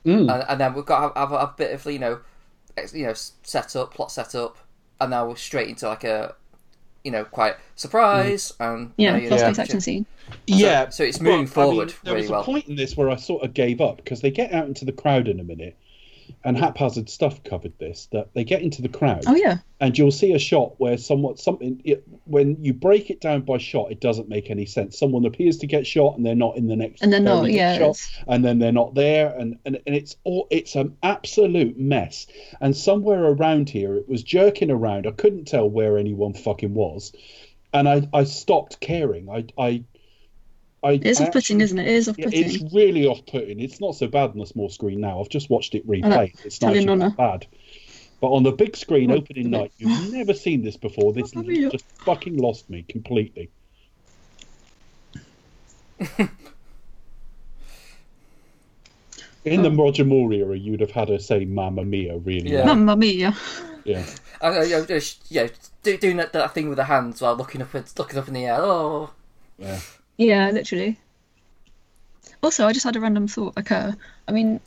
[0.06, 0.34] Mm.
[0.34, 2.22] and, and then we've got have, have a, a bit of you know, ex-
[2.94, 4.58] you know, set up, plot set up,
[5.00, 6.36] and now we're straight into like a,
[7.04, 8.74] you know, quite surprise mm.
[8.74, 9.64] and Yeah, you know, fast-paced yeah.
[9.64, 10.06] action scene.
[10.48, 12.44] Yeah, so it's moving but, I mean, forward there really was a well.
[12.44, 14.92] point in this where I sort of gave up because they get out into the
[14.92, 15.78] crowd in a minute,
[16.44, 18.08] and haphazard stuff covered this.
[18.12, 21.40] That they get into the crowd, Oh yeah, and you'll see a shot where somewhat
[21.40, 24.98] something it, when you break it down by shot, it doesn't make any sense.
[24.98, 27.52] Someone appears to get shot, and they're not in the next, and then very not.
[27.52, 31.78] Yeah, shot, and then they're not there, and, and and it's all it's an absolute
[31.78, 32.28] mess.
[32.62, 35.08] And somewhere around here, it was jerking around.
[35.08, 37.14] I couldn't tell where anyone fucking was,
[37.74, 39.30] and I I stopped caring.
[39.30, 39.84] I I.
[40.84, 41.88] I, it's off-putting, isn't it?
[41.88, 42.44] It is off-putting.
[42.44, 43.60] it's really off-putting.
[43.60, 45.22] It's not so bad on the small screen now.
[45.22, 46.46] I've just watched it replayed.
[46.46, 47.48] It's not actually that bad.
[48.20, 51.14] But on the big screen, Oh, opening night, you've never seen this before.
[51.14, 53.50] This Oh, just fucking lost me completely.
[59.46, 59.76] In the oh.
[59.76, 62.52] Roger Moore era, you'd have had her say "Mamma Mia," really.
[62.52, 62.66] Yeah.
[62.66, 62.76] well.
[62.76, 63.36] Mamma mia!
[63.84, 64.06] yeah.
[65.30, 65.48] Yeah,
[65.84, 68.34] do, doing that, that thing with the hands while looking up, at, looking up in
[68.34, 68.58] the air.
[68.60, 69.12] Oh,
[69.58, 69.80] yeah.
[70.18, 71.00] Yeah, literally.
[72.42, 73.96] Also, I just had a random thought occur.
[74.28, 74.60] I mean,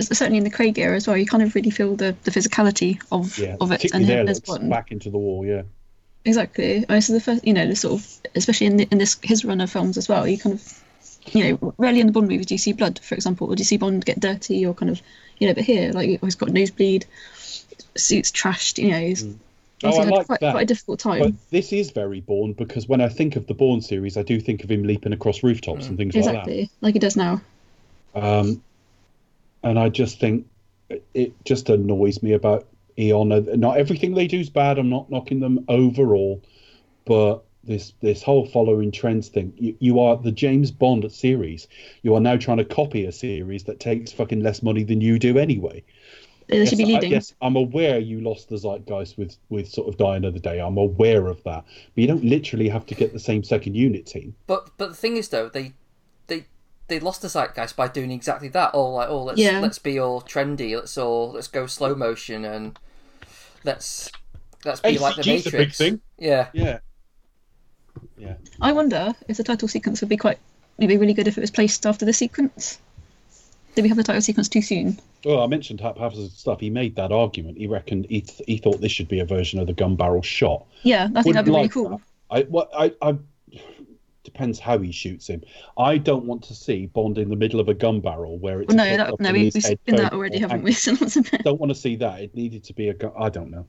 [0.00, 3.00] certainly in the Craig era as well, you kind of really feel the, the physicality
[3.10, 3.56] of Yeah.
[3.60, 5.44] of it and there, him as looks back into the wall.
[5.44, 5.62] Yeah.
[6.24, 6.84] Exactly.
[6.88, 9.16] I mean, so the first, you know, the sort of, especially in, the, in this
[9.22, 10.82] his run of films as well, you kind of,
[11.32, 13.60] you know, rarely in the Bond movies do you see blood, for example, or do
[13.60, 15.00] you see Bond get dirty or kind of,
[15.38, 17.06] you know, but here, like, oh, he's got nosebleed,
[17.96, 19.36] suits trashed, you know, he's mm.
[19.84, 20.52] Oh, I had like quite, that.
[20.52, 21.20] quite a difficult time.
[21.20, 24.40] But this is very Bourne because when I think of the Bourne series, I do
[24.40, 26.30] think of him leaping across rooftops and things like that.
[26.30, 27.42] exactly, like he does now.
[28.14, 28.62] Um,
[29.62, 30.46] and I just think
[31.12, 32.66] it just annoys me about
[32.98, 33.32] Eon.
[33.32, 34.78] Uh, Not everything they do is bad.
[34.78, 36.42] I'm not knocking them overall,
[37.04, 39.52] but this this whole following trends thing.
[39.58, 41.68] You, you are the James Bond series.
[42.02, 45.18] You are now trying to copy a series that takes fucking less money than you
[45.18, 45.82] do anyway.
[46.48, 47.10] They should be Yes, I- leading.
[47.10, 50.60] yes, I'm aware you lost the zeitgeist with with sort of Die Another Day.
[50.60, 54.06] I'm aware of that, but you don't literally have to get the same second unit
[54.06, 54.34] team.
[54.46, 55.72] but but the thing is though, they
[56.28, 56.44] they
[56.88, 58.72] they lost the zeitgeist by doing exactly that.
[58.74, 59.58] All like, oh, let's Yeah.
[59.60, 60.76] let's be all trendy.
[60.76, 62.78] Let's all let's go slow motion and
[63.64, 64.10] let's
[64.64, 65.78] let's be like the ACG's the Matrix.
[65.78, 66.00] big thing.
[66.18, 66.78] Yeah, Yeah,
[68.18, 68.34] yeah.
[68.60, 70.38] I wonder if the title sequence would be quite,
[70.78, 72.78] maybe really good if it was placed after the sequence.
[73.76, 74.98] Did we have the title sequence too soon?
[75.24, 76.60] Well, I mentioned haphazard stuff.
[76.60, 77.58] He made that argument.
[77.58, 80.22] He reckoned he, th- he thought this should be a version of the gun barrel
[80.22, 80.64] shot.
[80.82, 81.88] Yeah, I think Wouldn't that'd be really cool.
[81.90, 82.00] that.
[82.30, 83.18] I what I, I
[84.26, 85.42] Depends how he shoots him.
[85.78, 88.74] I don't want to see Bond in the middle of a gun barrel where it's
[88.74, 90.72] Well, no, that, no, we, we've seen that already, haven't we?
[90.72, 91.44] So lots of it.
[91.44, 92.20] Don't want to see that.
[92.20, 93.12] It needed to be a gun.
[93.16, 93.66] I don't know.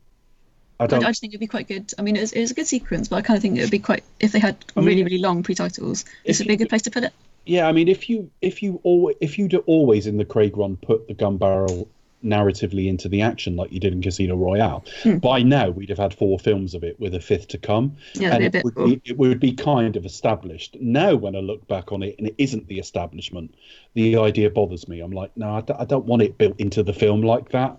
[0.79, 1.03] I I, don't.
[1.05, 1.93] I just think it'd be quite good.
[1.99, 3.61] I mean, it was, it was a good sequence, but I kind of think it
[3.61, 6.05] would be quite if they had I mean, really, really long pre-titles.
[6.25, 7.13] This would be a good place to put it.
[7.47, 10.77] Yeah, I mean, if you if you always if you'd always in the Craig run
[10.77, 11.89] put the gun barrel
[12.25, 15.17] narratively into the action like you did in Casino Royale, Hmm.
[15.17, 18.33] by now we'd have had four films of it with a fifth to come, Yeah,
[18.33, 18.87] and it'd be a bit would cool.
[18.87, 20.75] be it would be kind of established.
[20.81, 23.53] Now, when I look back on it and it isn't the establishment,
[23.93, 24.99] the idea bothers me.
[24.99, 27.77] I'm like, no, I don't, want it built into the film like that.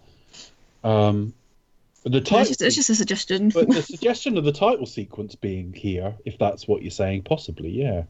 [0.84, 1.34] Um,
[2.04, 3.50] the title, it's, just, it's just a suggestion.
[3.50, 7.70] but the suggestion of the title sequence being here, if that's what you're saying, possibly,
[7.70, 8.04] yeah.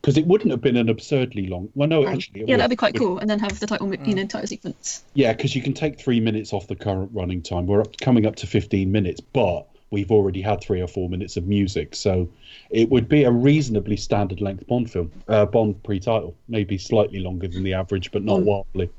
[0.00, 1.68] Because it wouldn't have been an absurdly long.
[1.74, 2.60] Well, no, actually, yeah, would.
[2.60, 3.18] that'd be quite cool.
[3.18, 5.02] And then have the title, you know, title sequence.
[5.14, 7.66] Yeah, because you can take three minutes off the current running time.
[7.66, 11.36] We're up, coming up to 15 minutes, but we've already had three or four minutes
[11.36, 12.28] of music, so
[12.70, 17.48] it would be a reasonably standard length Bond film, uh, Bond pre-title, maybe slightly longer
[17.48, 18.44] than the average, but not Mm.
[18.44, 18.90] wildly.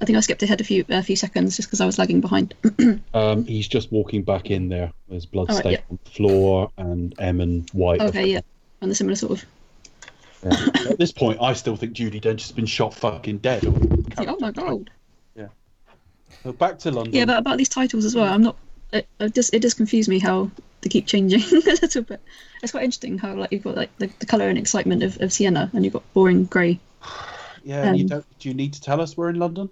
[0.00, 2.20] I think I skipped ahead a few a few seconds just because I was lagging
[2.20, 2.54] behind.
[3.14, 4.92] Um, he's just walking back in there.
[5.08, 5.80] There's blood All right, stain yeah.
[5.88, 8.00] on the floor, and M and White.
[8.00, 8.40] Okay, yeah,
[8.84, 9.44] on the similar sort of.
[10.44, 10.90] Yeah.
[10.90, 13.64] At this point, I still think Judi Dench has been shot fucking dead.
[14.16, 14.90] Oh my god.
[16.44, 17.14] So back to London.
[17.14, 18.56] Yeah, but about these titles as well, I'm not.
[18.92, 20.50] It, it just it does confuse me how
[20.82, 22.20] they keep changing a little bit.
[22.62, 25.32] It's quite interesting how like you've got like the, the color and excitement of, of
[25.32, 26.80] Sienna, and you've got boring grey.
[27.64, 28.38] yeah, and you um, don't.
[28.38, 29.70] Do you need to tell us we're in London?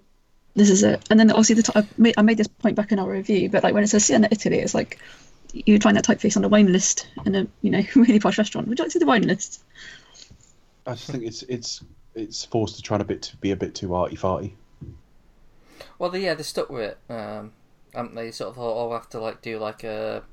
[0.55, 1.03] This is it.
[1.09, 3.49] And then obviously the t- I made, I made this point back in our review,
[3.49, 4.99] but like when it says Sienna Italy, it's like
[5.53, 8.37] you would find that typeface on a wine list in a you know really posh
[8.37, 8.67] restaurant.
[8.67, 9.63] Would you like to see the wine list?
[10.85, 11.83] I just think it's it's
[12.15, 14.53] it's forced to try to bit to be a bit too arty farty.
[15.99, 16.97] Well, they, yeah, they stuck with it.
[17.13, 17.53] Um,
[17.93, 18.31] haven't they?
[18.31, 20.23] Sort of, oh, I'll have to like do like a,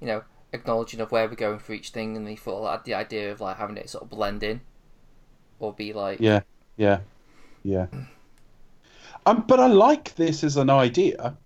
[0.00, 2.94] you know, acknowledging of where we're going for each thing, and they thought like, the
[2.94, 4.60] idea of like having it sort of blend in,
[5.58, 6.40] or be like, Yeah,
[6.76, 7.00] yeah,
[7.62, 7.86] yeah.
[9.26, 11.36] Um, but I like this as an idea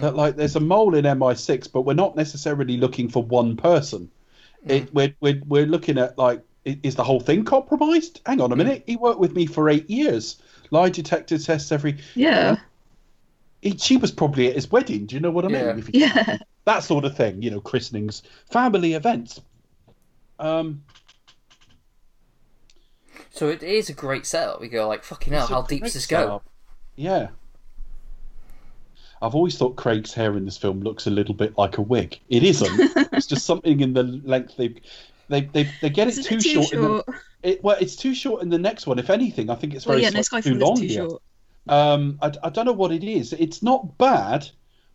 [0.00, 0.16] that mm.
[0.16, 4.10] like there's a mole in MI6, but we're not necessarily looking for one person.
[4.66, 4.70] Mm.
[4.70, 8.20] It we're, we're we're looking at like is the whole thing compromised?
[8.24, 8.58] Hang on a mm.
[8.58, 8.84] minute.
[8.86, 10.40] He worked with me for eight years.
[10.70, 11.98] Lie detector tests every.
[12.14, 12.56] Yeah,
[13.60, 15.06] He, she was probably at his wedding.
[15.06, 15.56] Do you know what I mean?
[15.56, 15.76] Yeah.
[15.76, 16.38] If you- yeah.
[16.64, 17.42] that sort of thing.
[17.42, 19.40] You know, christenings, family events.
[20.38, 20.82] Um,
[23.30, 24.60] So it is a great setup.
[24.60, 26.42] We go like, fucking hell, how deep does this go?
[26.96, 27.28] Yeah.
[29.22, 32.18] I've always thought Craig's hair in this film looks a little bit like a wig.
[32.28, 32.70] It isn't.
[33.12, 34.74] it's just something in the length they
[35.28, 36.72] they they, they get it too, bit too short.
[36.72, 37.04] In the,
[37.42, 38.98] it, well, it's too short in the next one.
[38.98, 41.08] If anything, I think it's Well, very yeah, no, slightly too long too here.
[41.08, 41.22] short.
[41.68, 43.32] Um, I, I don't know what it is.
[43.32, 44.48] It's not bad,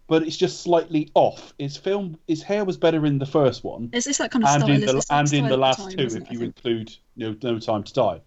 [0.07, 1.53] but it's just slightly off.
[1.57, 4.49] His film, his hair was better in the first one, It's, it's that kind of
[4.49, 4.75] and style.
[4.75, 7.35] in the it's and in the last time, two, if it, you include you know,
[7.43, 8.21] No Time to Die.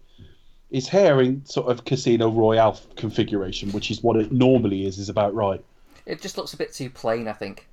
[0.71, 5.09] His hair in sort of Casino Royale configuration, which is what it normally is, is
[5.09, 5.63] about right.
[6.05, 7.67] It just looks a bit too plain, I think.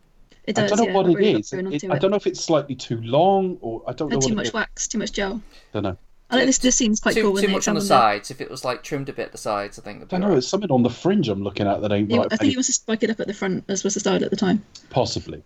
[0.45, 1.51] It does, I don't know yeah, what not it really is.
[1.51, 4.23] going It- I don't know if it's slightly too long or I don't know And
[4.23, 4.53] what too it much is.
[4.55, 5.43] wax, too much gel.
[5.73, 5.97] don't know.
[6.31, 6.59] I like this.
[6.59, 7.33] This scene's quite too cool.
[7.33, 8.31] when too much on the examine sides.
[8.31, 10.03] If it was like trimmed a bit at the sides, I think.
[10.03, 10.27] I don't know.
[10.27, 10.39] alright.
[10.39, 12.29] It's something on the fringe I'm looking at that ain't Yeah, right.
[12.33, 14.23] I think he was to spike it up at the front, as was the style
[14.23, 14.63] at the time.
[14.91, 15.43] Possibly.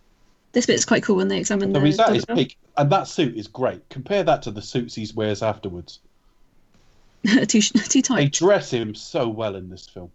[0.53, 1.87] This bit's quite cool when they examine So the.
[1.87, 3.88] he's at his peak, and that suit is great.
[3.90, 6.01] Compare that to the suits he wears afterwards.
[7.25, 7.47] barrel.
[7.47, 10.11] too sh- too They dress him so well in this film.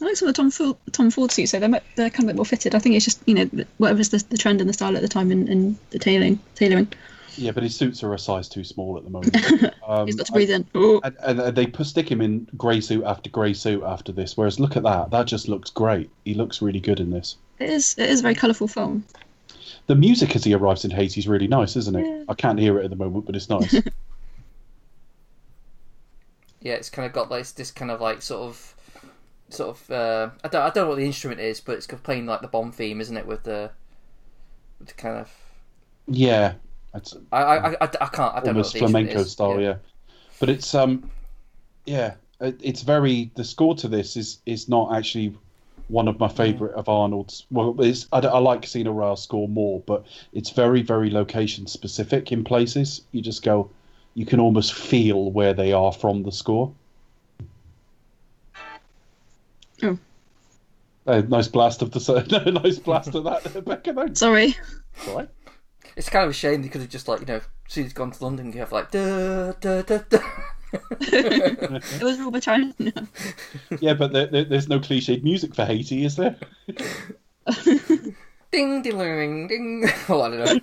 [0.00, 1.52] I like some of the Tom Ford, Tom Ford suits.
[1.52, 2.74] So they're they're kind of a bit more fitted.
[2.74, 5.08] I think it's just you know whatever's the, the trend and the style at the
[5.08, 6.40] time in, in the tailoring.
[6.54, 6.92] Tailoring.
[7.36, 9.36] Yeah, but his suits are a size too small at the moment.
[9.86, 10.66] Um, He's got to breathe in.
[10.74, 10.98] Oh.
[11.04, 14.34] And, and, and they stick him in grey suit after grey suit after this.
[14.34, 16.08] Whereas look at that, that just looks great.
[16.24, 17.36] He looks really good in this.
[17.58, 19.04] It is it is a very colourful film.
[19.86, 22.06] The music as he arrives in Haiti is really nice, isn't it?
[22.06, 22.24] Yeah.
[22.30, 23.74] I can't hear it at the moment, but it's nice.
[26.64, 28.74] Yeah, it's kind of got like this kind of like sort of,
[29.48, 29.90] sort of.
[29.90, 32.48] Uh, I don't I don't know what the instrument is, but it's playing like the
[32.48, 33.26] bomb theme, isn't it?
[33.26, 33.70] With the,
[34.78, 35.32] with the kind of.
[36.06, 36.54] yeah,
[36.94, 38.34] it's I I, I, I can't.
[38.34, 39.32] I don't almost know what the instrument flamenco is.
[39.32, 39.76] style, yeah.
[40.40, 41.10] But it's um,
[41.86, 43.30] yeah, it, it's very.
[43.34, 45.36] The score to this is is not actually
[45.88, 47.46] one of my favourite of Arnold's.
[47.50, 52.32] Well, it's, I, I like Casino Royale score more, but it's very very location specific
[52.32, 53.02] in places.
[53.12, 53.70] You just go,
[54.14, 56.72] you can almost feel where they are from the score.
[59.82, 59.98] Oh.
[61.06, 63.92] Uh, nice blast of the no, nice blast of that, Rebecca.
[63.92, 64.20] Thanks.
[64.20, 64.56] Sorry.
[65.08, 65.28] All right.
[65.96, 67.90] It's kind of a shame they could have just like you know, as soon as
[67.90, 70.18] he's gone to London, you have like da da da da.
[71.00, 72.74] It was Robert China.
[73.80, 76.36] Yeah, but there, there, there's no cliched music for Haiti, is there?
[78.50, 79.84] ding ding ding ding.
[80.08, 80.60] Oh, I don't know.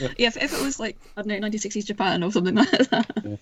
[0.00, 3.38] yeah, if, if it was like I don't know, 1960s Japan or something like that.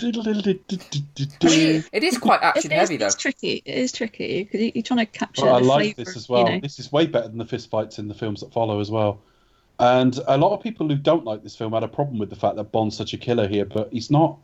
[0.00, 3.06] It is quite action It is- heavy though.
[3.06, 3.62] It's tricky.
[3.64, 5.46] It is tricky because you're trying to capture.
[5.46, 6.46] Well, I the like flavour, this as well.
[6.46, 6.60] You know.
[6.60, 9.20] This is way better than the fist fights in the films that follow as well.
[9.78, 12.36] And a lot of people who don't like this film had a problem with the
[12.36, 14.38] fact that Bond's such a killer here, but he's not.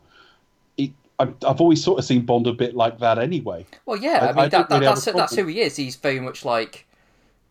[0.75, 3.65] He, I've, I've always sort of seen Bond a bit like that anyway.
[3.85, 5.77] Well, yeah, I- I, mean I that, that, really that's that's who he is.
[5.77, 6.85] He's very much like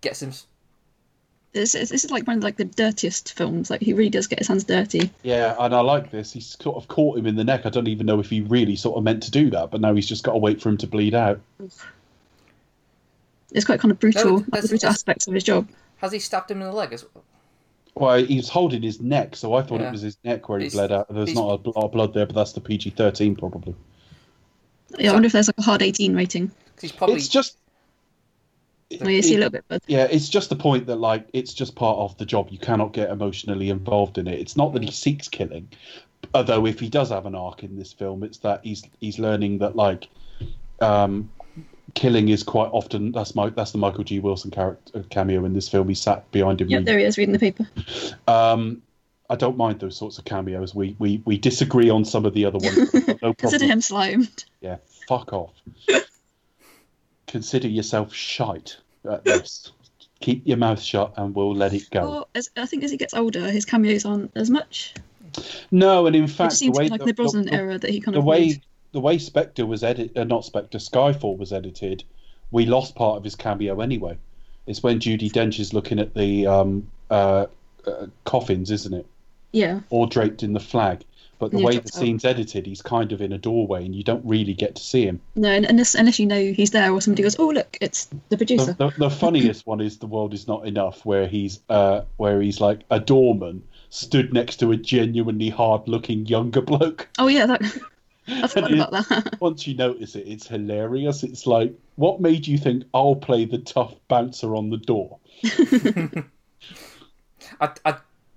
[0.03, 0.33] gets him.
[1.53, 3.71] This, is- this is like one of like the dirtiest films.
[3.71, 5.11] Like he really does get his hands dirty.
[5.23, 6.33] Yeah, and I like this.
[6.33, 7.67] He's sort of caught him in the neck.
[7.67, 9.95] I don't even know if he really sort of meant to do that, but now
[9.95, 11.41] he's just got to wait for him to bleed out.
[13.53, 14.25] It's quite kind of brutal.
[14.25, 15.69] No, like the there's- brutal aspects of his job.
[15.97, 17.25] Has he stabbed him in the leg as well?
[17.97, 19.89] Well, he was holding his neck, so I thought Yeah.
[19.89, 21.13] it was his neck where he He's- bled out.
[21.13, 23.75] There's not a lot of blood there, but that's the PG 13 probably.
[24.99, 26.49] Yeah, I wonder if there's like a hard 18 rating.
[26.49, 27.57] 'Cause he's probably It's just.
[28.99, 31.55] Where you see a little bit, but Yeah, it's just the point that like it's
[31.55, 32.49] just part of the job.
[32.51, 34.41] You cannot get emotionally involved in it.
[34.41, 35.69] It's not that he seeks killing,
[36.35, 39.59] although if he does have an arc in this film, it's that he's he's learning
[39.59, 40.09] that like
[40.81, 41.31] um,
[41.95, 44.19] killing is quite often that's my that's the Michael G.
[44.19, 45.89] Wilson character cameo in this film.
[45.89, 46.69] He sat behind him.
[46.69, 46.87] yeah, reading.
[46.87, 47.69] there he is reading the paper.
[48.27, 48.83] Um,
[49.29, 50.75] I don't mind those sorts of cameos.
[50.75, 53.19] We we we disagree on some of the other ones.
[53.23, 54.45] no Consider him slimed.
[54.61, 55.53] Yeah, fuck off.
[57.31, 58.77] Consider yourself shite
[59.09, 59.71] at this.
[60.19, 62.01] Keep your mouth shut and we'll let it go.
[62.15, 64.95] Or as, I think as he gets older, his cameos aren't as much.
[65.71, 67.89] No, and in fact, the seems to way like the, the Brosnan the- era that
[67.89, 68.63] he kind the of way made.
[68.91, 72.03] the way Spectre was edited, uh, not Spectre, Skyfall was edited,
[72.51, 74.19] we lost part of his cameo anyway.
[74.67, 77.47] It's when Judi Dench is looking at the um, uh,
[77.87, 79.07] uh, coffins, isn't it?
[79.53, 81.05] Yeah, All draped in the flag.
[81.41, 82.01] But the Yeah, way the dropped out.
[82.01, 85.05] scene's edited, he's kind of in a doorway, and you don't really get to see
[85.07, 85.21] him.
[85.35, 88.19] no, and unless, unless you know he's there or somebody goes, oh look, it's the
[88.29, 88.73] The, producer.
[88.79, 92.61] the, the funniest one is the world is not enough, where he's uh, where he's
[92.61, 97.09] like a doorman stood next to a genuinely hard-looking younger bloke.
[97.19, 97.63] Oh yeah, that.
[98.29, 99.37] I forgot about that.
[99.41, 101.25] Once you notice it, it's hilarious.
[101.25, 105.19] It's like, what made you think I'll play the tough bouncer on the door?
[107.61, 107.97] I, I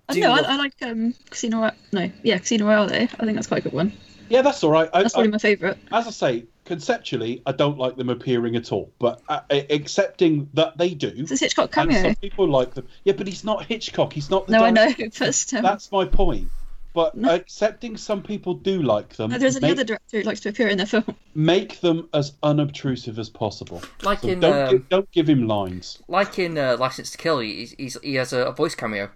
[0.10, 0.32] I know.
[0.32, 1.76] I, love- I like um, Casino Royale.
[1.92, 2.88] No, yeah, Casino Royale.
[2.88, 3.94] Though I think that's quite a good one.
[4.30, 4.90] Yeah, that's all right.
[4.94, 5.78] I, That's I, probably my favourite.
[5.92, 8.92] as I say, conceptually, I don't like them appearing at all.
[8.98, 12.02] But uh, accepting that they do, It's a Hitchcock and cameo.
[12.04, 12.88] some people like them.
[13.04, 14.14] Yeah, but he's not Hitchcock.
[14.14, 14.48] He's not.
[14.48, 15.26] The No, I know, director.
[15.26, 15.62] but still.
[15.62, 16.48] That's my point.
[16.94, 17.34] But No.
[17.34, 20.68] accepting some people do like them, No, there's make, another director who likes to appear
[20.68, 21.16] in their film.
[21.36, 23.82] make them as unobtrusive as possible.
[24.04, 26.00] like So in don't, um, give, don't give him lines.
[26.08, 27.40] like in uh, License to Kill.
[27.40, 29.10] He's, he's he has a, a voice cameo.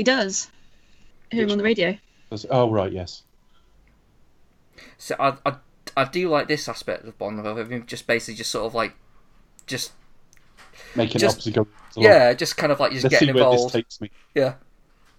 [0.00, 0.50] He does.
[1.30, 1.94] Hear him on the radio.
[2.48, 3.22] Oh right, yes.
[4.96, 5.56] So I, I
[5.94, 8.94] I do like this aspect of Bond of him just basically just sort of like
[9.66, 9.92] just
[10.96, 12.04] Making Just- up as he goes along.
[12.06, 13.74] yeah, just kind of like just Let's see getting where this involved.
[13.74, 14.10] takes me.
[14.34, 14.54] Yeah,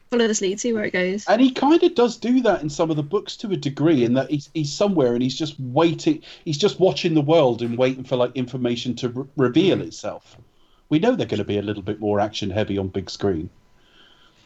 [0.10, 1.28] Follow this lead, see where it goes.
[1.28, 4.04] And he kind of does do that in some of the books to a degree,
[4.04, 6.24] in that he's he's somewhere and he's just waiting.
[6.44, 9.82] He's just watching the world and waiting for like information to re- reveal Mm.
[9.86, 10.38] itself.
[10.89, 13.52] We know they're going to be a little bit more action heavy on big screen.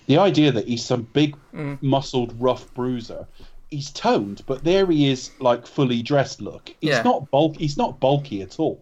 [0.08, 1.82] The idea that he's some big, Mm.
[1.82, 3.28] muscled, rough bruiser.
[3.72, 6.41] He's toned, but there he is, like fully dressed.
[6.41, 7.02] Look, he's Yeah.
[7.02, 7.58] not bulk.
[7.58, 8.82] He's not bulky at all.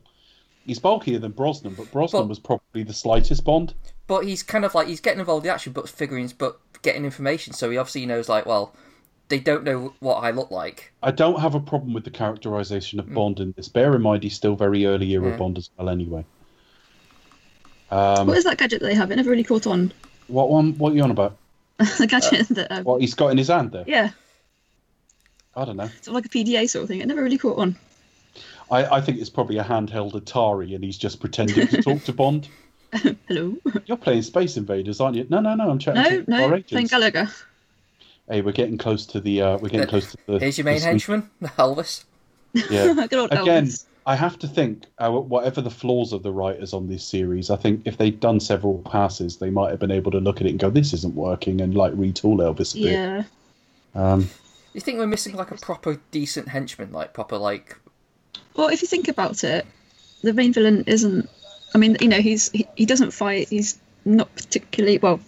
[0.66, 3.74] He's bulkier than Brosnan, but Brosnan But- was probably the slightest Bond.
[4.08, 7.06] but he's kind of like he's getting involved in the action, but figurines, but getting
[7.06, 7.54] information.
[7.54, 8.74] So he obviously knows like well,
[9.30, 10.92] they don't know what I look like.
[11.02, 13.70] I don't have a problem with the characterization of Bond in this.
[13.70, 15.38] Bear in mind, he's still very early era Yeah.
[15.38, 16.26] Bond as well, anyway.
[17.92, 19.12] Um, What is that gadget that they have?
[19.12, 19.94] It never really caught on.
[20.28, 20.74] What one?
[20.78, 21.38] What are you on about?
[21.78, 22.72] the gadget that.
[22.72, 23.84] Um, What he's got in his hand there?
[23.88, 24.12] yeah,
[25.56, 25.88] I don't know.
[26.02, 27.02] sort of like a PDA sort of thing.
[27.02, 27.76] It never really caught on.
[28.72, 32.14] I, I think it's probably a handheld Atari, and he's just pretending to talk to
[32.22, 32.48] Bond.
[33.28, 33.56] Hello.
[33.86, 35.26] You're playing Space Invaders, aren't you?
[35.30, 35.70] No, no, no.
[35.70, 36.88] I'm chatting No, to no, our playing.
[36.88, 37.28] Gallagher.
[38.30, 39.42] Hey, we're getting close to the.
[39.42, 40.40] Uh, we're getting Uh, close to the.
[40.40, 42.04] Here's your main the- henchman, Elvis.
[42.54, 42.94] Yeah.
[43.10, 43.86] Good old Again, Elvis.
[44.06, 47.56] I have to think, uh, whatever the flaws of the writers on this series, I
[47.56, 50.52] think if they'd done several passes, they might have been able to look at it
[50.52, 52.92] and go, "This isn't working," and like retool Elvis a bit.
[52.94, 53.24] Yeah.
[53.96, 54.30] Um,
[54.74, 57.78] You think we're missing like a proper decent henchman, like proper like
[58.56, 59.66] Well, if you think about it,
[60.22, 61.30] the main villain isn't.
[61.74, 63.50] I mean, you know, he's he, he doesn't fight.
[63.50, 65.20] He's not particularly well.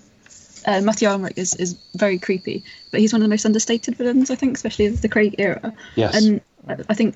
[0.66, 4.32] Uh, Matthew Amalric is, is very creepy, but he's one of the most understated villains,
[4.32, 5.72] I think, especially of the Craig era.
[5.96, 6.16] yes.
[6.16, 7.16] And I- I think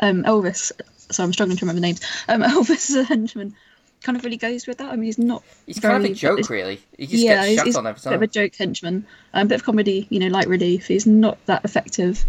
[0.00, 0.72] um, Elvis.
[1.10, 2.00] So I'm struggling to remember names.
[2.28, 3.54] Um, Elvis as a henchman
[4.02, 4.90] kind of really goes with that.
[4.92, 5.42] I mean, he's not.
[5.66, 6.80] he's kind of a joke, really.
[6.96, 9.06] He just yeah, gets he's, shat he's on a every bit of a joke henchman.
[9.34, 10.86] A um, bit of comedy, you know, light relief.
[10.86, 12.24] He's not that effective.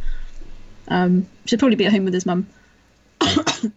[0.88, 2.48] Um, should probably be at home with his mum.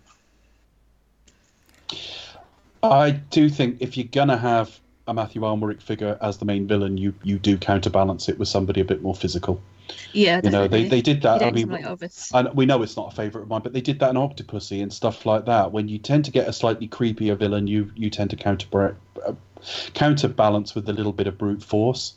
[2.82, 4.76] I do think if you're gonna have
[5.06, 8.80] a Matthew Amalric figure as the main villain, you you do counterbalance it with somebody
[8.80, 9.62] a bit more physical.
[10.12, 11.42] Yeah, You know, they, they did that.
[11.42, 11.72] I mean,
[12.34, 14.82] and we know it's not a favourite of mine, but they did that in Octopussy
[14.82, 15.72] and stuff like that.
[15.72, 19.32] When you tend to get a slightly creepier villain, you you tend to counter uh,
[19.94, 22.14] counterbalance with a little bit of brute force.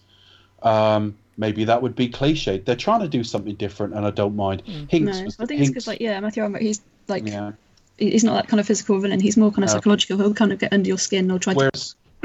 [0.61, 2.65] Um, maybe that would be cliched.
[2.65, 4.63] They're trying to do something different, and I don't mind.
[4.65, 7.53] Hinx no, was I think it's because like yeah, Matthew Amalric, he's like yeah.
[7.97, 9.19] he's not that kind of physical villain.
[9.19, 9.73] He's more kind of No.
[9.73, 10.17] psychological.
[10.17, 11.71] He'll kind of get under your skin or try to.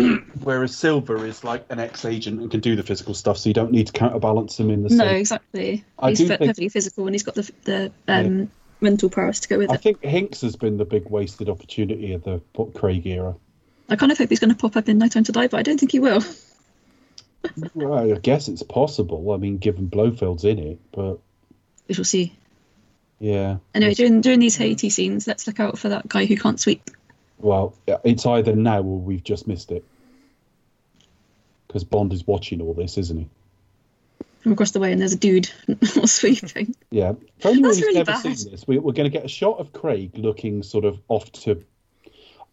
[0.43, 3.73] Whereas Silver is like an ex-agent and can do the physical stuff, so you don't
[3.73, 5.17] need to counterbalance him in the No, same.
[5.17, 5.85] exactly.
[5.99, 9.59] I he's fe- think- physical and he's got the the um, mental prowess to go
[9.59, 9.75] with it.
[9.75, 12.41] I think Hinx has been the big wasted opportunity of the
[12.75, 13.35] Craig era.
[13.89, 15.59] I kind of hope he's going to pop up in No Time to Die, but
[15.59, 16.23] I don't think he will.
[17.75, 19.33] Well, I guess it's possible.
[19.33, 21.19] I mean, given Blofeld's in it, but
[21.89, 22.37] We shall see.
[23.19, 23.57] yeah.
[23.75, 26.91] Anyway, during during these Haiti scenes, let's look out for that guy who can't sweep.
[27.39, 27.75] Well,
[28.05, 29.85] it's either now or we've just missed it.
[31.71, 33.29] Because Bond is watching all this, isn't he?
[34.41, 35.49] From across the way, and there's a dude
[36.05, 36.75] sweeping.
[36.91, 37.13] Yeah.
[37.39, 38.23] For anyone That's who's really never bad.
[38.23, 41.31] seen this, we, we're going to get a shot of Craig looking sort of off
[41.33, 41.63] to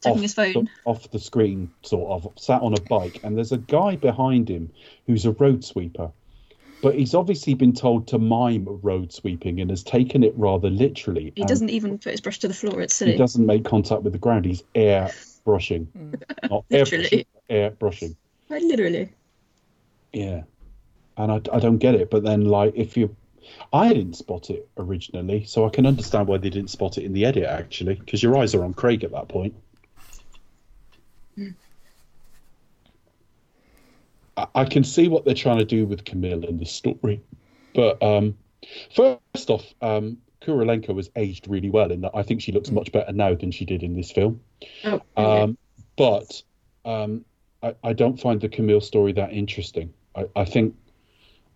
[0.03, 0.70] Checking off, his phone.
[0.86, 4.70] off the screen, sort of sat on a bike, and there's a guy behind him
[5.07, 6.11] who's a road sweeper.
[6.84, 11.34] But he's obviously been told to mime road sweeping and has taken it rather literally.
[11.36, 12.82] He doesn't even put his brush to the floor.
[12.82, 14.45] It's He doesn't make contact with the ground.
[14.45, 15.09] He's air
[15.43, 15.88] brushing,
[16.47, 17.01] not air Literally.
[17.09, 18.15] brushing, air brushing.
[18.49, 19.09] Like, literally.
[20.13, 20.43] Yeah,
[21.17, 22.09] and I, I don't get it.
[22.09, 23.15] But then, like, if you,
[23.73, 27.13] I didn't spot it originally, so I can understand why they didn't spot it in
[27.13, 29.53] the edit actually, because your eyes are on Craig at that point.
[34.37, 37.21] I, I can see what they're trying to do with Camille in this story,
[37.75, 38.37] but um,
[38.95, 42.91] first off, um, Kurylenko has aged really well in that I think she looks much
[42.91, 44.39] better now than she did in this film.
[44.85, 45.41] Oh, okay.
[45.41, 45.57] Um,
[45.97, 46.41] but
[46.85, 47.25] um,
[47.64, 49.93] I, I don't find the Camille story that interesting.
[50.16, 50.76] I, I think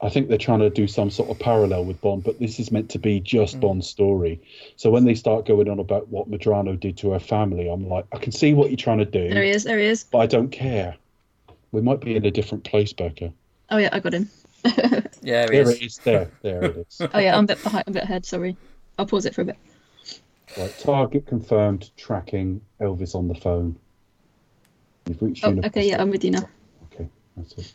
[0.04, 2.72] I think they're trying to do some sort of parallel with Bond, but this is
[2.72, 3.62] meant to be just mm.
[3.62, 4.42] Bond's story.
[4.76, 8.06] So when they start going on about what Medrano did to her family, I'm like,
[8.12, 9.64] I can see what you're trying to do, there he is.
[9.64, 10.04] There he is.
[10.04, 10.96] but I don't care.
[11.72, 13.32] We might be in a different place, Becca.
[13.70, 14.30] Oh yeah, I got him.
[15.24, 15.70] Yeah, he There is.
[15.70, 15.98] it is.
[16.00, 17.02] There, there it is.
[17.14, 17.84] Oh yeah, I'm a bit behind.
[17.86, 18.26] I'm a bit ahead.
[18.26, 18.58] Sorry.
[18.98, 19.58] I'll pause it for a bit.
[20.58, 21.92] Right, target confirmed.
[21.96, 23.78] Tracking Elvis on the phone.
[25.08, 25.46] You've reached.
[25.46, 25.90] Oh, okay.
[25.90, 26.50] Yeah, I'm with you now.
[26.94, 27.74] Okay, that's it.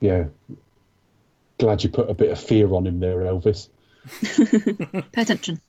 [0.00, 0.24] Yeah.
[1.58, 3.68] Glad you put a bit of fear on him there, Elvis.
[5.12, 5.60] Pay attention.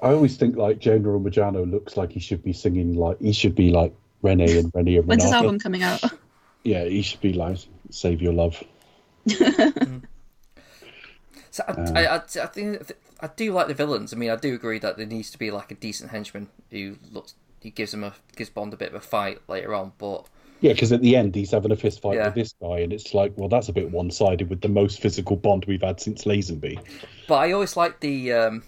[0.00, 3.54] I always think like General Medrano looks like he should be singing like he should
[3.54, 6.02] be like Rene and Rene and When's his album coming out?
[6.64, 7.58] Yeah, he should be like
[7.90, 8.62] Save Your Love.
[9.26, 10.04] Mm.
[11.50, 12.20] So I, I, I, uh.
[12.40, 14.12] I think I do like the villains.
[14.12, 16.98] I mean, I do agree that there needs to be like a decent henchman who
[17.10, 19.92] looks, who gives him a gives Bond a bit of a fight later on.
[19.98, 20.26] But
[20.60, 22.22] Yeah, because at the end he's having a fist fight Yeah.
[22.22, 25.36] with this guy, and it's like, well, that's a bit one-sided with the most physical
[25.36, 26.78] Bond we've had since Lazenby.
[27.26, 28.62] but I always like the um,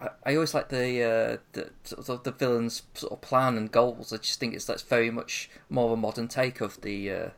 [0.00, 3.70] I, I always like the uh, the sort of the villain's sort of plan and
[3.70, 4.12] goals.
[4.12, 7.28] I just think it's that's very much more of a modern take of the uh,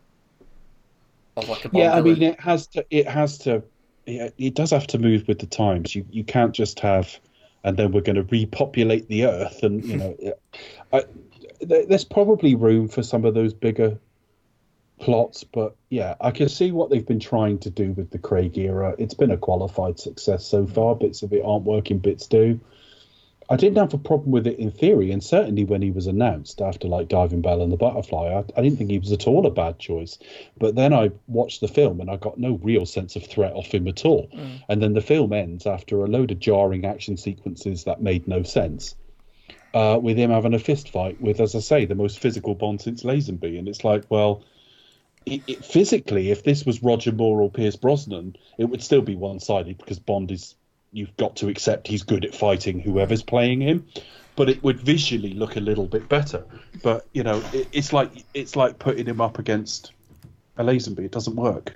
[1.36, 2.02] of like a Bond Yeah, I villain.
[2.02, 2.86] mean, it has to.
[2.90, 3.62] It has to.
[4.09, 5.94] It, does have to move with the times.
[5.94, 7.18] You you can't just have,
[7.62, 10.16] and then we're going to repopulate the Earth, and you know,
[10.92, 11.04] I,
[11.61, 13.98] there's probably room for some of those bigger
[14.98, 18.56] plots, but yeah, I can see what they've been trying to do with the Craig
[18.59, 18.94] era.
[18.98, 20.94] It's been a qualified success so far.
[20.94, 22.61] Bits of it aren't working, bits do.
[23.51, 26.61] I didn't have a problem with it in theory, and certainly when he was announced
[26.61, 29.46] after like Diving Bell and the Butterfly, I, I didn't think he was at all
[29.46, 30.18] a bad choice.
[30.59, 33.72] But then I watched the film and I got no real sense of threat off
[33.72, 34.28] him at all.
[34.68, 38.42] And then the film ends after a load of jarring action sequences that made no
[38.42, 38.94] sense.
[39.72, 42.80] Uh, with him having a fist fight with, as I say, the most physical Bond
[42.80, 44.42] since Lazenby, and it's like, well,
[45.26, 49.14] it, it, physically, if this was Roger Moore or Pierce Brosnan, it would still be
[49.14, 50.55] one-sided because Bond is.
[50.93, 53.86] You've got to accept he's good at fighting whoever's playing him,
[54.36, 56.45] but it would visually look a little bit better.
[56.82, 59.93] But you know, it, it's like it's like putting him up against
[60.57, 61.01] a Lazenby.
[61.01, 61.74] It doesn't work.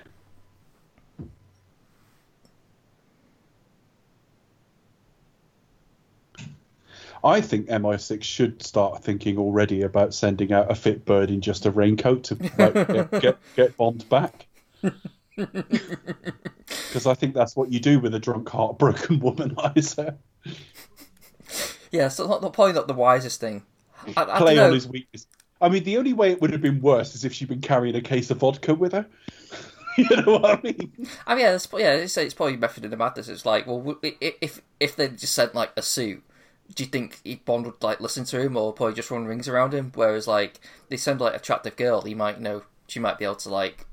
[7.23, 11.65] I think MI6 should start thinking already about sending out a fit bird in just
[11.65, 14.45] a raincoat to like, get, get, get Bond back.
[15.35, 20.17] Because I think that's what you do with a drunk, heartbroken womanizer.
[21.91, 23.63] yeah, so not, not probably not the wisest thing.
[24.17, 25.27] I, I Play on his weakness.
[25.61, 27.95] I mean, the only way it would have been worse is if she'd been carrying
[27.95, 29.05] a case of vodka with her.
[29.97, 30.91] you know what I mean?
[31.25, 33.29] I mean, yeah, it's, yeah, it's, it's probably method in the madness.
[33.29, 36.23] It's like, well, if if they just sent like a suit
[36.75, 39.73] do you think Bond would like listen to him or probably just run rings around
[39.73, 39.91] him?
[39.95, 40.59] Whereas like
[40.89, 43.85] they send like attractive girl, he might you know she might be able to like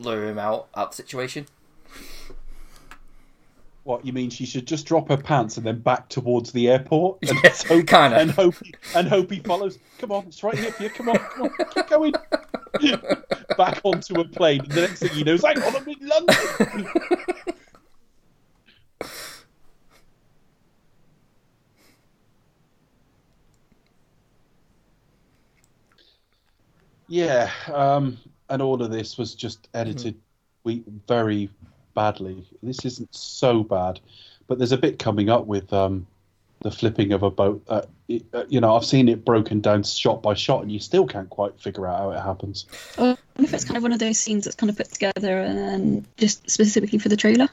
[0.00, 1.46] lure him out out the situation.
[3.84, 4.30] What you mean?
[4.30, 7.86] She should just drop her pants and then back towards the airport and Yeah, hope,
[7.86, 8.18] kinda.
[8.18, 9.78] and hope he, and hope he follows.
[9.98, 10.90] Come on, it's right here for you.
[10.90, 12.12] Come on, come on, keep going.
[13.56, 14.62] back onto a plane.
[14.68, 16.86] The next thing you know is, hang on, I'm in London.
[27.08, 28.18] Yeah, um,
[28.50, 30.16] and all of this was just edited
[30.64, 31.50] we very
[31.94, 32.46] badly.
[32.62, 34.00] This isn't so bad,
[34.46, 36.06] but there's a bit coming up with um,
[36.60, 37.62] the flipping of a boat.
[37.68, 40.78] Uh, it, uh, you know, I've seen it broken down shot by shot, and you
[40.78, 42.66] still can't quite figure out how it happens.
[42.98, 45.40] I wonder if it's kind of one of those scenes that's kind of put together
[45.40, 47.48] and just specifically for the trailer.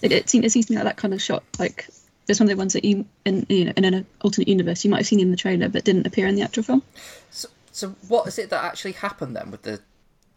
[0.00, 1.42] It, it, seems, it seems to me like that kind of shot.
[1.58, 1.88] Like
[2.28, 4.90] it's one of the ones that you in you know in an alternate universe you
[4.90, 6.82] might have seen in the trailer but didn't appear in the actual film.
[7.30, 9.80] So, so what is it that actually happened then with the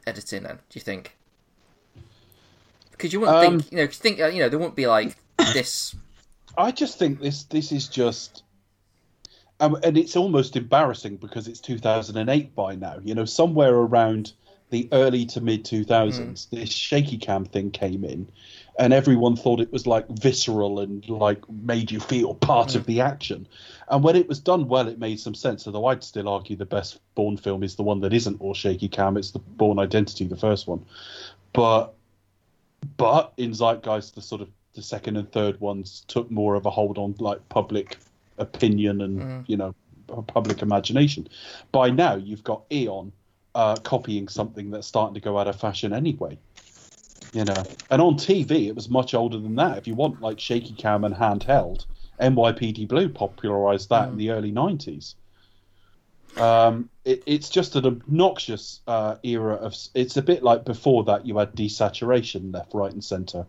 [0.08, 0.44] editing?
[0.44, 1.16] Then do you think?
[2.92, 5.16] Because you wouldn't Um, think you know think uh, you know there wouldn't be like
[5.54, 5.96] this.
[6.58, 8.44] I just think this this is just,
[9.60, 12.98] um, and it's almost embarrassing because it's 2008 by now.
[13.04, 14.34] You know, somewhere around
[14.72, 16.50] the early to mid 2000s, mm.
[16.50, 18.28] this shaky cam thing came in,
[18.80, 22.86] and everyone thought it was like visceral and like made you feel part of mm.
[22.88, 23.48] the action.
[23.90, 25.68] And when it was done well, it made some sense.
[25.68, 28.88] Although I'd still argue the best Bourne film is the one that isn't all shaky
[28.88, 29.18] cam.
[29.18, 30.86] It's the Bourne Identity, the first one.
[31.54, 31.94] But
[32.98, 36.70] but in Zeitgeist, the sort of the second and third ones took more of a
[36.70, 37.98] hold on like public
[38.38, 39.44] opinion and mm.
[39.48, 39.76] you know
[40.28, 41.28] public imagination.
[41.74, 43.12] By now, you've got Eon
[43.56, 46.38] uh, copying something that's starting to go out of fashion anyway.
[47.34, 49.78] You know, and on TV, it was much older than that.
[49.78, 51.86] If you want like shaky cam and handheld,
[52.20, 55.16] NYPD Blue popularized that in the early '90s.
[56.38, 59.76] Um, it, it's just an obnoxious uh, era of.
[59.94, 63.46] It's a bit like before that you had desaturation left, right, and center.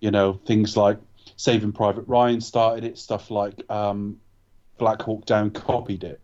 [0.00, 0.98] You know things like
[1.36, 2.96] Saving Private Ryan started it.
[2.96, 4.18] Stuff like um,
[4.78, 6.20] Black Hawk Down copied it,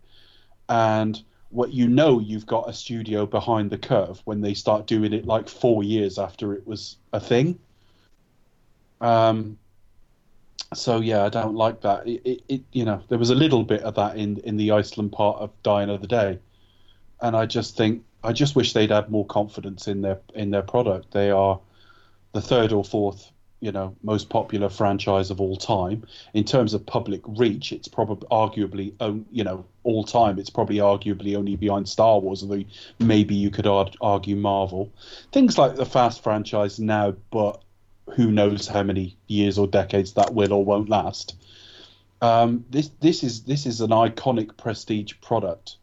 [0.67, 5.13] and what you know you've got a studio behind the curve when they start doing
[5.13, 7.57] it like four years after it was a thing.
[8.99, 9.57] Um,
[10.73, 12.07] so yeah, I don't like that.
[12.07, 14.71] It, it, it, you know, there was a little bit of that in in the
[14.71, 16.39] Iceland part of Die Another Day,
[17.21, 20.63] and I just think I just wish they'd had more confidence in their in their
[20.63, 21.11] product.
[21.11, 21.59] They are
[22.33, 26.85] the third or fourth, you know, most popular franchise of all time in terms of
[26.85, 27.71] public reach.
[27.71, 28.93] It's probably arguably,
[29.31, 30.37] you know, all time.
[30.37, 32.63] It's probably arguably only behind Star Wars, although
[32.99, 34.91] maybe you could ar- argue Marvel.
[35.31, 37.61] Things like the Fast franchise now, but
[38.15, 41.35] who knows how many years or decades that will or won't last.
[42.21, 45.77] Um, this this is this is an iconic prestige product,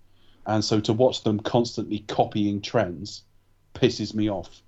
[0.46, 3.22] and so to watch them constantly copying trends
[3.74, 4.62] pisses me off.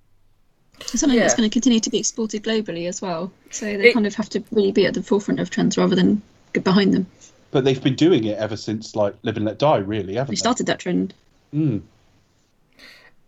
[0.79, 3.31] It's something that's going to continue to be exported globally as well.
[3.51, 5.95] So they It- kind of have to really be at the forefront of trends rather
[5.95, 6.21] than
[6.53, 7.07] get behind them.
[7.51, 10.35] But they've been doing it ever since like Live and Let Die, really, haven't They
[10.35, 10.39] they?
[10.39, 11.13] started that trend.
[11.53, 11.81] Mm.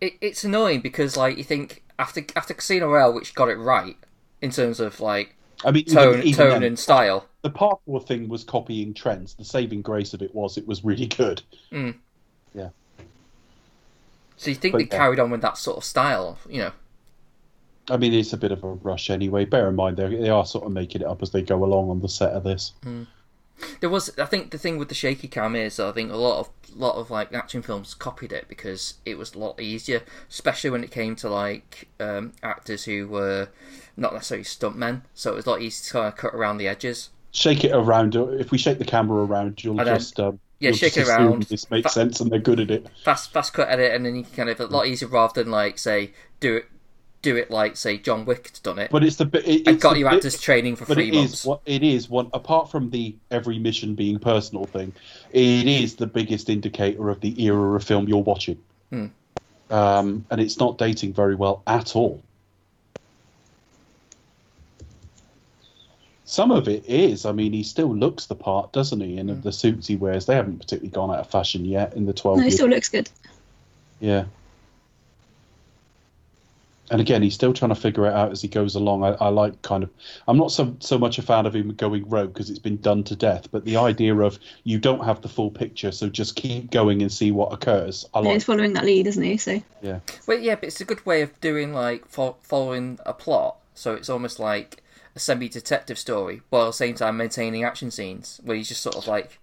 [0.01, 3.97] It, it's annoying because like you think after after Casino Royale, which got it right
[4.41, 5.35] in terms of like
[5.65, 7.27] I mean, tone even tone then, and style.
[7.41, 9.33] the parkour thing was copying trends.
[9.33, 11.41] The saving grace of it was it was really good.
[11.71, 12.69] Yeah.
[14.37, 14.97] So you think But, they yeah.
[14.97, 16.71] carried on with that sort of style, you know?
[17.89, 19.45] I mean, it's a bit of a rush anyway.
[19.45, 21.89] Bear in mind, they they are sort of making it up as they go along
[21.89, 22.73] on the set of this.
[23.81, 26.39] There was, I think, the thing with the shaky cam is, I think a lot
[26.39, 30.69] of lot of like action films copied it because it was a lot easier, especially
[30.69, 33.49] when it came to like um, actors who were
[33.97, 35.01] not necessarily stuntmen.
[35.13, 37.09] So it was a lot easier to kind of cut around the edges.
[37.31, 38.15] Shake it around.
[38.15, 41.13] If we shake the camera around, you'll then- just um, yeah, you'll shake just it
[41.13, 41.43] around.
[41.43, 42.87] This makes sense, and they're good at it.
[43.03, 45.51] Fast, fast cut edit, and then you can kind of a lot easier rather than
[45.51, 46.65] like say do it,
[47.21, 48.91] do it like say John Wick had done it.
[48.91, 49.45] But it's the bit.
[49.47, 51.33] It, and it's got the your bit- actors training for but three it months.
[51.41, 54.93] is what it is one apart from the every mission being personal thing
[55.31, 58.57] it is the biggest indicator of the era of film you're watching
[58.89, 59.07] Hmm.
[59.69, 62.23] um, and it's not dating very well at all
[66.25, 69.41] some of it is i mean he still looks the part doesn't he and Hmm.
[69.41, 72.37] the suits he wears they haven't particularly gone out of fashion yet in the 12
[72.37, 73.09] No, it years still looks good.
[73.99, 74.25] yeah.
[76.91, 79.03] And again, he's still trying to figure it out as he goes along.
[79.03, 79.89] I, I like kind of.
[80.27, 83.03] I'm not so so much a fan of him going rogue because it's been done
[83.05, 83.49] to death.
[83.51, 87.11] But the idea of you don't have the full picture, so just keep going and
[87.11, 88.05] see what occurs.
[88.13, 88.33] I And like.
[88.35, 89.37] he's following that lead, isn't he?
[89.37, 89.99] So Yeah.
[90.27, 93.57] Well, yeah, but it's a good way of doing like fo- following a plot.
[93.75, 94.83] So it's almost like
[95.15, 98.95] a semi-detective story, while at the same time maintaining action scenes where he's just sort
[98.95, 99.39] of like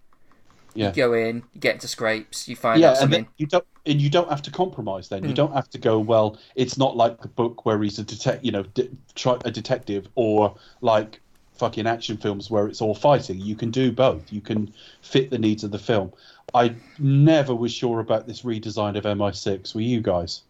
[0.75, 0.89] Yeah.
[0.89, 3.23] you go in, you get into scrapes, you find yeah, out and something.
[3.25, 5.09] then you don't and you don't have to compromise.
[5.09, 5.35] Then you Hmm.
[5.35, 5.99] don't have to go.
[5.99, 9.51] Well, it's not like the book where he's a detect, you know, de- try, a
[9.51, 11.21] detective, or like
[11.55, 13.41] fucking action films where it's all fighting.
[13.41, 14.31] You can do both.
[14.33, 14.73] You can
[15.03, 16.13] fit the needs of the film.
[16.55, 19.75] I never was sure about this redesign of MI6.
[19.75, 20.43] Were you guys?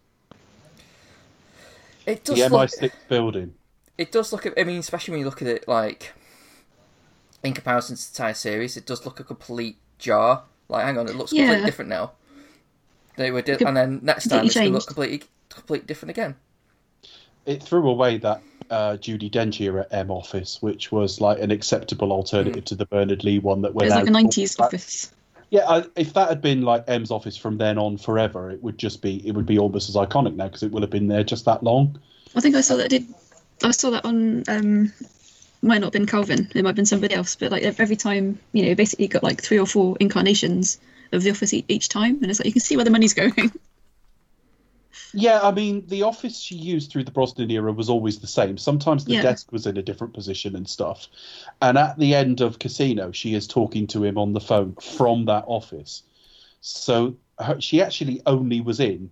[2.05, 3.53] It The does look, MI6 building.
[3.97, 4.47] it does look.
[4.59, 6.13] I mean, especially when you look at it like
[7.43, 10.43] in comparison to the entire series, it does look a complete jar.
[10.69, 12.11] Like, hang on, it looks completely different now.
[13.17, 16.11] They were, di- and then next time completely it's going to look completely, completely different
[16.11, 16.35] again.
[17.45, 22.11] It threw away that uh, Judi Dench era M office, which was like an acceptable
[22.11, 25.11] alternative to the Bernard Lee one that It was like out a nineties office.
[25.49, 28.77] Yeah, I, if that had been like M's office from then on forever, it would
[28.77, 31.23] just be it would be almost as iconic now because it would have been there
[31.23, 31.99] just that long.
[32.35, 32.89] I think I saw that.
[32.89, 33.07] Did
[33.63, 34.43] I saw that on?
[34.47, 34.93] Um,
[35.61, 36.49] might not have been Calvin.
[36.53, 37.35] It might have been somebody else.
[37.35, 40.79] But like every time, you know, basically got like three or four incarnations
[41.11, 43.13] of the office e- each time, and it's like you can see where the money's
[43.21, 43.51] going.
[45.13, 48.57] Yeah, I mean the office she used through the Brosnan era was always the same.
[48.57, 49.21] Sometimes the Yeah.
[49.21, 51.07] desk was in a different position and stuff.
[51.61, 55.25] And at the end of Casino, she is talking to him on the phone from
[55.25, 56.03] that office.
[56.61, 59.09] So her, she actually only was in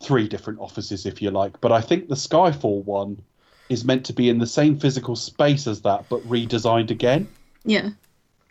[0.00, 1.60] three different offices, if you like.
[1.60, 3.20] But I think the Skyfall one
[3.68, 7.28] is meant to be in the same physical space as that, but redesigned again.
[7.64, 7.90] yeah,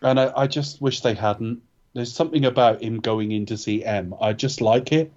[0.01, 1.61] and I, I just wish they hadn't.
[1.95, 4.13] There's something about him going in to see M.
[4.21, 5.13] I just like it.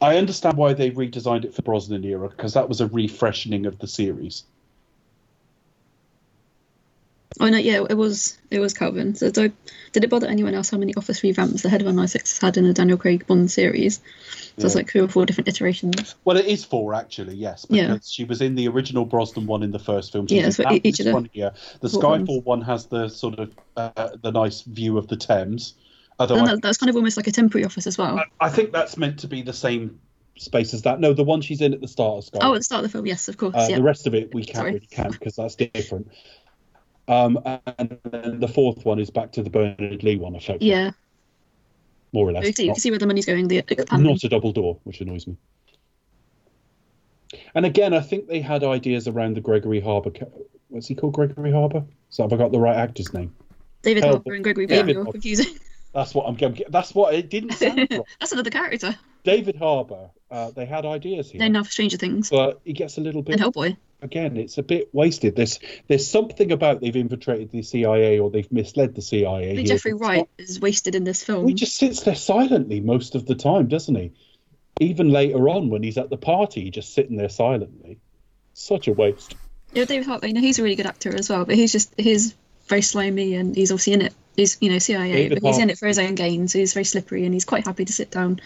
[0.00, 3.78] I understand why they redesigned it for Brosnan era because that was a refreshing of
[3.78, 4.44] the series.
[7.38, 9.14] Oh no, yeah, it was it was Calvin.
[9.14, 9.52] So, did
[10.04, 12.64] it bother anyone else how many office revamps the head of MI6 has had in
[12.64, 14.00] the Daniel Craig Bond series?
[14.58, 16.14] So it's like three or four different iterations.
[16.24, 17.94] Well, it is four actually, yes, Yeah.
[17.94, 20.26] because she was in the original Brosnan one in the first film.
[20.28, 21.52] Yeah, so each of the- one here.
[21.80, 25.74] The Skyfall one has the sort of uh, the nice view of the Thames.
[26.18, 28.22] Although And I, that's kind of almost like a temporary office as well.
[28.40, 30.00] I think that's meant to be the same
[30.36, 31.00] space as that.
[31.00, 32.38] No, the one she's in at the start of Skyfall.
[32.42, 33.54] Oh, at the start of the film, yes, of course.
[33.54, 33.76] Uh, yeah.
[33.76, 34.72] The rest of it we can't Sorry.
[34.74, 36.10] really count because that's different.
[37.10, 37.40] Um,
[37.78, 40.92] and then the fourth one is back to the Bernard Lee one, effectively, yeah.
[42.12, 42.44] more or You less.
[42.44, 43.48] can see, you can see where the money's going.
[43.48, 45.36] The, the not a double door, which annoys me.
[47.54, 50.10] And again, I think they had ideas around the Gregory Harbour.
[50.68, 51.14] What's he called?
[51.14, 51.84] Gregory Harbour?
[52.10, 53.34] So have I got the right actor's name?
[53.82, 55.12] David Hell, Harbour and Gregory David Harbour.
[55.12, 55.58] confusing.
[55.92, 56.64] That's what I'm getting.
[56.68, 57.88] That's what it didn't sound.
[58.20, 58.96] That's another character.
[59.24, 60.10] David Harbour.
[60.30, 63.42] Uh, they had ideas here, for Stranger Things but he gets a little bit and
[63.42, 63.76] Hellboy.
[64.00, 65.34] again, it's a bit wasted.
[65.34, 65.58] There's
[65.88, 69.62] there's something about they've infiltrated the CIA or they've misled the CIA.
[69.64, 71.48] Jeffrey Wright not- is wasted in this film.
[71.48, 74.12] he just sits there silently most of the time, doesn't he?
[74.78, 77.98] Even later on, when he's at the party, he's just sitting there silently.
[78.54, 79.34] Such a waste.
[79.72, 80.26] Yeah, David Harbour.
[80.28, 82.34] You know, he's a really good actor as well, but he's just he's
[82.70, 84.14] very slimy and he's obviously in it.
[84.36, 86.48] He's you know CIA, but he's in it for his own gain.
[86.48, 88.40] So he's very slippery and he's quite happy to sit down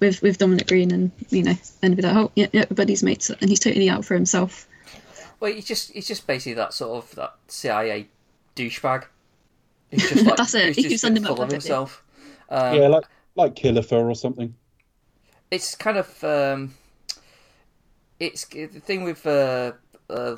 [0.00, 3.28] with with Dominic Greene and you know and be like, oh yeah, yeah, buddy's mates,
[3.28, 4.66] and he's totally out for himself.
[5.40, 8.08] Well, he's just he's just basically that sort of that CIA
[8.54, 9.04] douchebag.
[9.90, 12.02] He's just like That's it, He's he just keeps sending full of himself.
[12.48, 13.04] Um, yeah, like
[13.34, 14.54] like Killer Fur or something.
[15.50, 16.74] it's kind of um,
[18.18, 19.72] it's the thing with uh,
[20.08, 20.36] uh,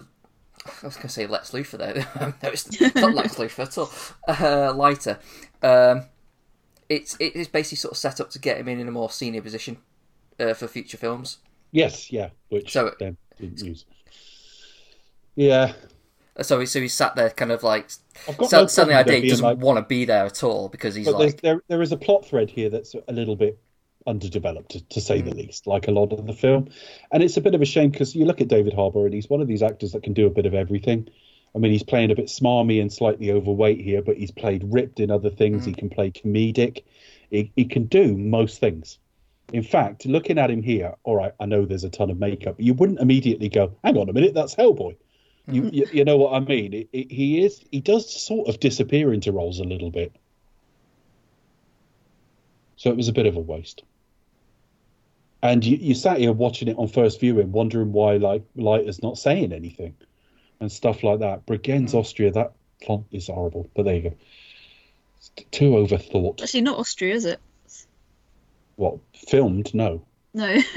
[0.83, 1.95] I was going to say Lex Luthor there.
[2.43, 3.91] no, it's not Lex Luthor at all.
[4.29, 5.19] Uh, Leiter.
[5.63, 6.05] Um,
[6.89, 9.11] it's it is basically sort of set up to get him in in a more
[9.11, 9.79] senior position
[10.41, 11.39] uh, for future films.
[11.71, 13.85] Yes, yeah, which So- then didn't use.
[15.35, 15.73] Yeah,
[16.37, 19.21] Uh, So he so he's sat there, kind of like sell, no selling the idea
[19.21, 21.83] he doesn't like- want to be there at all because he's but like there there
[21.83, 23.59] is a plot thread here that's a little bit
[24.09, 25.39] underdeveloped, to, say the hmm.
[25.39, 26.69] least, like a lot of the film.
[27.13, 29.29] And it's a bit of a shame because you look at David Harbour and he's
[29.29, 31.09] one of these actors that can do a bit of everything.
[31.55, 35.01] I mean, he's playing a bit smarmy and slightly overweight here, but he's played ripped
[35.01, 35.65] in other things.
[35.65, 35.79] He hmm.
[35.79, 36.83] can play comedic.
[37.31, 38.99] He, he can do most things.
[39.53, 42.57] In fact, looking at him here, all right, I know there's a ton of makeup.
[42.57, 44.97] but You wouldn't immediately go, "Hang on a minute, that's Hellboy."
[45.51, 45.69] You, hmm.
[45.73, 46.75] you, you know what I mean?
[46.75, 47.63] It, it, he is.
[47.71, 50.13] He does sort of disappear into roles a little bit.
[52.77, 53.83] So it was a bit of a waste.
[55.43, 59.19] And you, you sat here watching it on first viewing, wondering why like Leiter's not
[59.19, 59.95] saying anything
[60.61, 61.47] and stuff like that.
[61.47, 61.99] Bregenz hmm.
[61.99, 62.53] Austria, that
[62.85, 63.71] font is horrible.
[63.75, 64.15] But there you go.
[65.19, 66.43] It's too overthought.
[66.43, 67.41] Actually, not Austria, is it?
[68.77, 69.75] What filmed?
[69.75, 70.05] No.
[70.35, 70.61] No.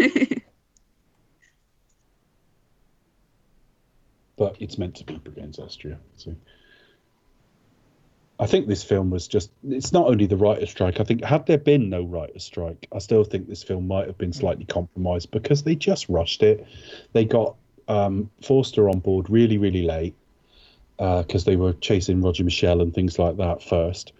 [4.37, 5.99] but it's meant to be Bregenz Austria.
[6.17, 6.35] So
[8.41, 11.45] I think this film was just it's not only the writer's strike, I think had
[11.45, 15.29] there been no writer's strike, I still think this film might have been slightly compromised
[15.29, 16.65] because they just rushed it.
[17.13, 17.55] They got
[17.87, 20.15] um, Forster on board really, really late.
[20.97, 24.13] because they were chasing Roger Michell and things like that first.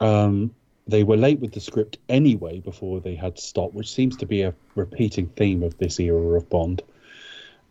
[0.00, 0.54] Um,
[0.86, 4.42] they were late with the script anyway before they had stopped, which seems to be
[4.42, 6.82] a repeating theme of this era of Bond.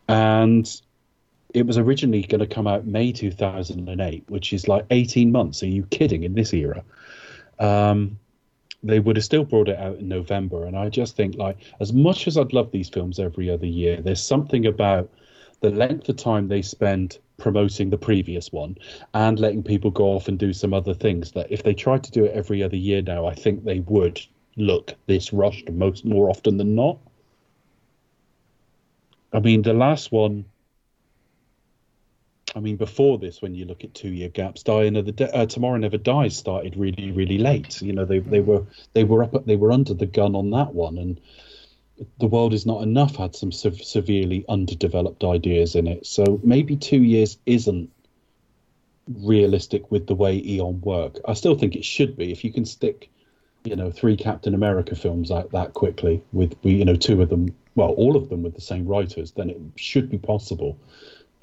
[0.10, 0.70] And
[1.56, 5.64] it was originally going to come out May 2008, which is like 18 months.
[5.64, 6.24] Are you kidding?
[6.24, 6.84] In this era,
[7.60, 8.20] um,
[8.84, 10.66] they would have still brought it out in November.
[10.66, 14.02] And I just think, like, as much as I'd love these films every other year,
[14.02, 15.10] there's something about
[15.62, 18.78] the length of time they spend promoting the previous one
[19.14, 22.12] and letting people go off and do some other things that if they tried to
[22.12, 24.22] do it every other year now, I think they would
[24.58, 26.98] look this rushed most more often than not.
[29.32, 30.44] I mean, the last one.
[32.56, 35.98] I mean, before this, when you look at two-year gaps, Die Another uh, Tomorrow Never
[35.98, 37.82] Dies started really, really late.
[37.82, 40.74] You know, they they were they were up they were under the gun on that
[40.74, 41.20] one, and
[42.20, 46.06] the world is not enough had some se- severely underdeveloped ideas in it.
[46.06, 47.92] So maybe two years isn't
[49.08, 51.20] realistic with the way Eon work.
[51.26, 53.10] I still think it should be if you can stick,
[53.66, 57.54] you know, three Captain America films out that quickly with you know two of them,
[57.76, 60.80] well, all of them with the same writers, then it should be possible.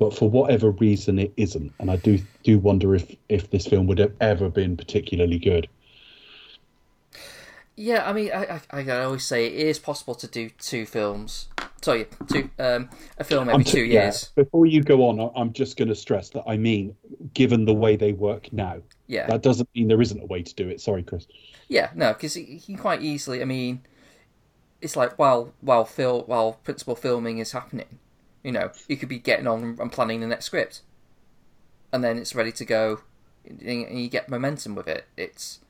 [0.03, 3.87] But for whatever reason, it isn't, and I do do wonder if if this film
[3.87, 5.69] would have ever been particularly good.
[7.77, 11.47] Yeah, I mean, I, I, I always say it is possible to do two films.
[11.83, 14.31] Sorry, two um, a film every I'm two t- yeah, years.
[14.35, 16.97] before you go on, I'm just going to stress that I mean,
[17.33, 20.55] given the way they work now, Yeah, that doesn't mean there isn't a way to
[20.57, 20.81] do it.
[20.81, 21.29] Sorry, Chris.
[21.69, 23.41] yeah, no, because you can quite easily.
[23.41, 23.83] I mean,
[24.81, 27.99] it's like while while fil- while principal filming is happening,
[28.43, 30.83] you know, you could be getting on and planning the next script,
[31.93, 33.01] and then it's ready to go,
[33.45, 35.07] and you get momentum with it.
[35.17, 35.61] It's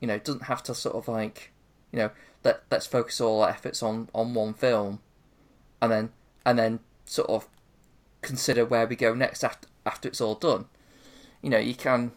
[0.00, 1.52] you know, it doesn't have to sort of like,
[1.92, 2.10] you know,
[2.44, 5.00] let let's focus all our efforts on on one film,
[5.80, 6.10] and then
[6.44, 7.48] and then sort of
[8.20, 10.66] consider where we go next after after it's all done.
[11.40, 12.12] You know, you can,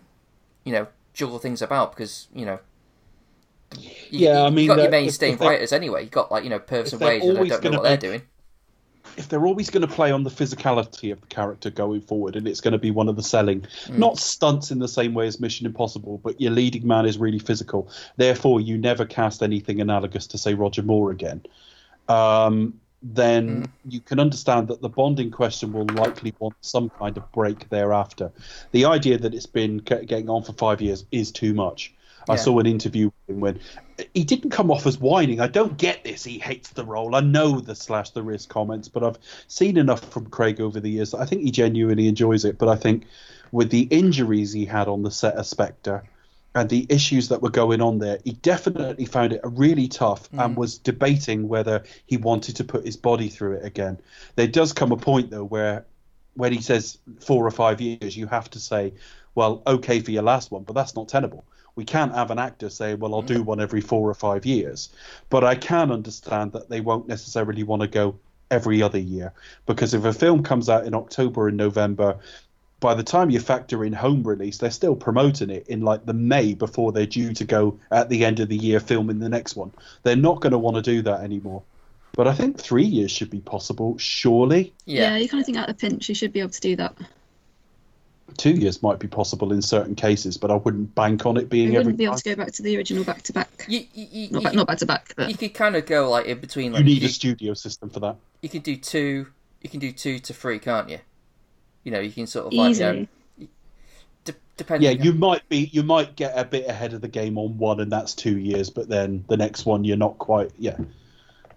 [0.63, 2.59] you know, juggle things about because you know.
[3.79, 6.03] You, Yeah, I mean, you've got your that- mainstay writers anyway.
[6.03, 8.21] You've got like you know Purvis and Wade, and I don't know what they're doing.
[9.17, 12.47] If they're always going to play on the physicality of the character going forward, and
[12.47, 13.97] it's going to be one of the selling, Mm.
[13.97, 17.39] not stunts in the same way as Mission Impossible, but your leading man is really
[17.39, 17.89] physical.
[18.17, 21.43] Therefore, you never cast anything analogous to, say, Roger Moore again.
[22.07, 23.69] Um, then Mm.
[23.87, 28.31] you can understand that the bonding question will likely want some kind of break thereafter.
[28.71, 31.93] The idea that it's been getting on for five years is too much.
[32.29, 32.39] I Yeah.
[32.41, 33.59] saw an interview with him when
[34.13, 35.39] he didn't come off as whining.
[35.39, 36.23] I don't get this.
[36.23, 37.15] He hates the role.
[37.15, 40.89] I know the slash the wrist comments, but I've seen enough from Craig over the
[40.89, 41.13] years.
[41.13, 42.57] I think he genuinely enjoys it.
[42.57, 43.05] But I think
[43.51, 46.03] with the injuries he had on the set of Spectre
[46.53, 50.55] and the issues that were going on there, he definitely found it really tough and
[50.55, 50.57] mm.
[50.57, 53.99] was debating whether he wanted to put his body through it again.
[54.35, 55.85] There does come a point though where
[56.35, 58.93] when he says four or five years, you have to say,
[59.35, 61.45] well, okay for your last one, but that's not tenable.
[61.75, 63.45] We can't have an actor say, well, I'll do mm.
[63.45, 64.89] one every four or five years.
[65.29, 68.17] But I can understand that they won't necessarily want to go
[68.51, 69.33] every other year
[69.65, 72.17] because if a film comes out in October and November,
[72.79, 76.13] by the time you factor in home release, they're still promoting it in like the
[76.13, 79.55] May before they're due to go at the end of the year filming the next
[79.55, 79.71] one.
[80.03, 81.63] They're not going to want to do that anymore.
[82.13, 84.73] But I think three years should be possible, surely.
[84.85, 86.75] Yeah, you kind of think at of the pinch, you should be able to do
[86.77, 86.95] that.
[88.37, 91.69] Two years might be possible in certain cases, but I wouldn't bank on it being
[91.69, 92.21] every wouldn't be able time.
[92.21, 93.65] to go back to the original back to back.
[93.67, 96.09] you you, you, Not back, not back to back, but you could kind of go
[96.09, 96.73] like in between.
[96.73, 98.17] Like You need you, a studio system for that.
[98.41, 99.27] you can do two.
[99.61, 100.99] You can do two to three, can't you?
[101.83, 103.07] You know, you can sort of like you know,
[104.25, 104.97] de- depending.
[104.97, 107.79] Yeah, you might be you might get a bit ahead of the game on one,
[107.79, 108.69] and that's two years.
[108.69, 110.51] But then the next one, you're not quite.
[110.57, 110.77] Yeah,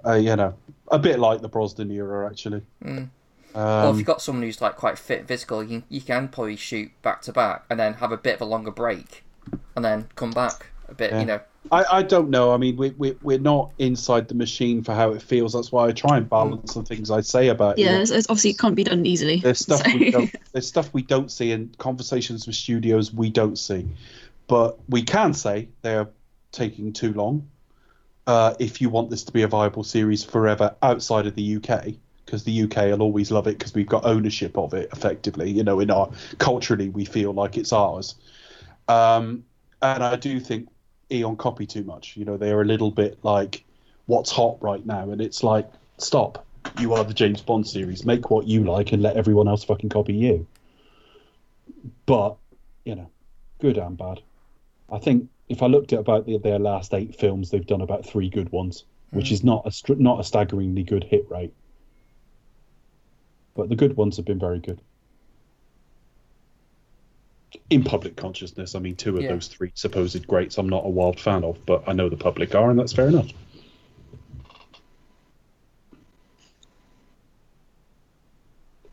[0.07, 0.55] uh, you know,
[0.93, 2.63] a bit like the Brosnan era, actually.
[2.85, 3.09] Mm.
[3.55, 6.01] Or if Um, you've got someone who's like quite fit and physical, you can, you
[6.01, 9.25] can probably shoot back to back and then have a bit of a longer break,
[9.75, 11.11] and then come back a bit.
[11.13, 11.21] Yeah.
[11.21, 11.41] You know,
[11.71, 12.53] I, I don't know.
[12.53, 15.53] I mean, we, we we're not inside the machine for how it feels.
[15.53, 18.03] That's why I try and balance the things I say about yeah, it.
[18.03, 19.39] it's, it's obviously it can't be done easily.
[19.41, 20.35] There's stuff so- we don't.
[20.53, 23.87] There's stuff we don't see, in conversations with studios we don't see.
[24.47, 26.09] But we can say they're
[26.53, 27.49] taking too long.
[28.27, 31.95] Uh, if you want this to be a viable series forever outside of the UK,
[32.29, 35.51] because the UK will always love it because we've got ownership of it effectively.
[35.51, 38.17] You know, in our culturally we feel like it's ours.
[38.87, 39.45] Um,
[39.81, 40.69] and I do think
[41.11, 42.19] Eon copy too much.
[42.19, 43.65] You know, they're a little bit like
[44.05, 46.45] what's hot right now, and it's like stop.
[46.79, 48.05] You are the James Bond series.
[48.05, 50.47] Make what you like and let everyone else fucking copy you.
[52.05, 52.37] But
[52.85, 53.09] you know,
[53.59, 54.21] good and bad.
[54.93, 58.05] I think if I looked at about the, their last eight films, they've done about
[58.05, 61.55] three good ones, which is not a not a staggeringly good hit rate.
[63.59, 64.81] But the good ones have been very good.
[67.71, 68.75] in public consciousness.
[68.75, 69.33] I mean, two of Yeah.
[69.33, 72.55] those three supposed greats I'm not a wild fan of, but I know the public
[72.55, 73.29] are, and that's fair enough.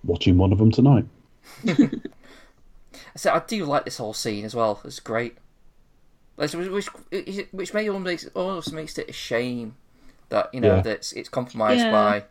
[0.04, 1.06] Watching one of them tonight.
[1.68, 1.90] I
[3.16, 4.82] said I do like this whole scene as well.
[4.84, 5.38] It's great.
[6.36, 6.90] Which, which,
[7.52, 9.76] which may almost makes, almost makes it a shame
[10.30, 10.82] that you know Yeah.
[10.82, 11.92] that it's, it's compromised Yeah.
[11.92, 12.24] by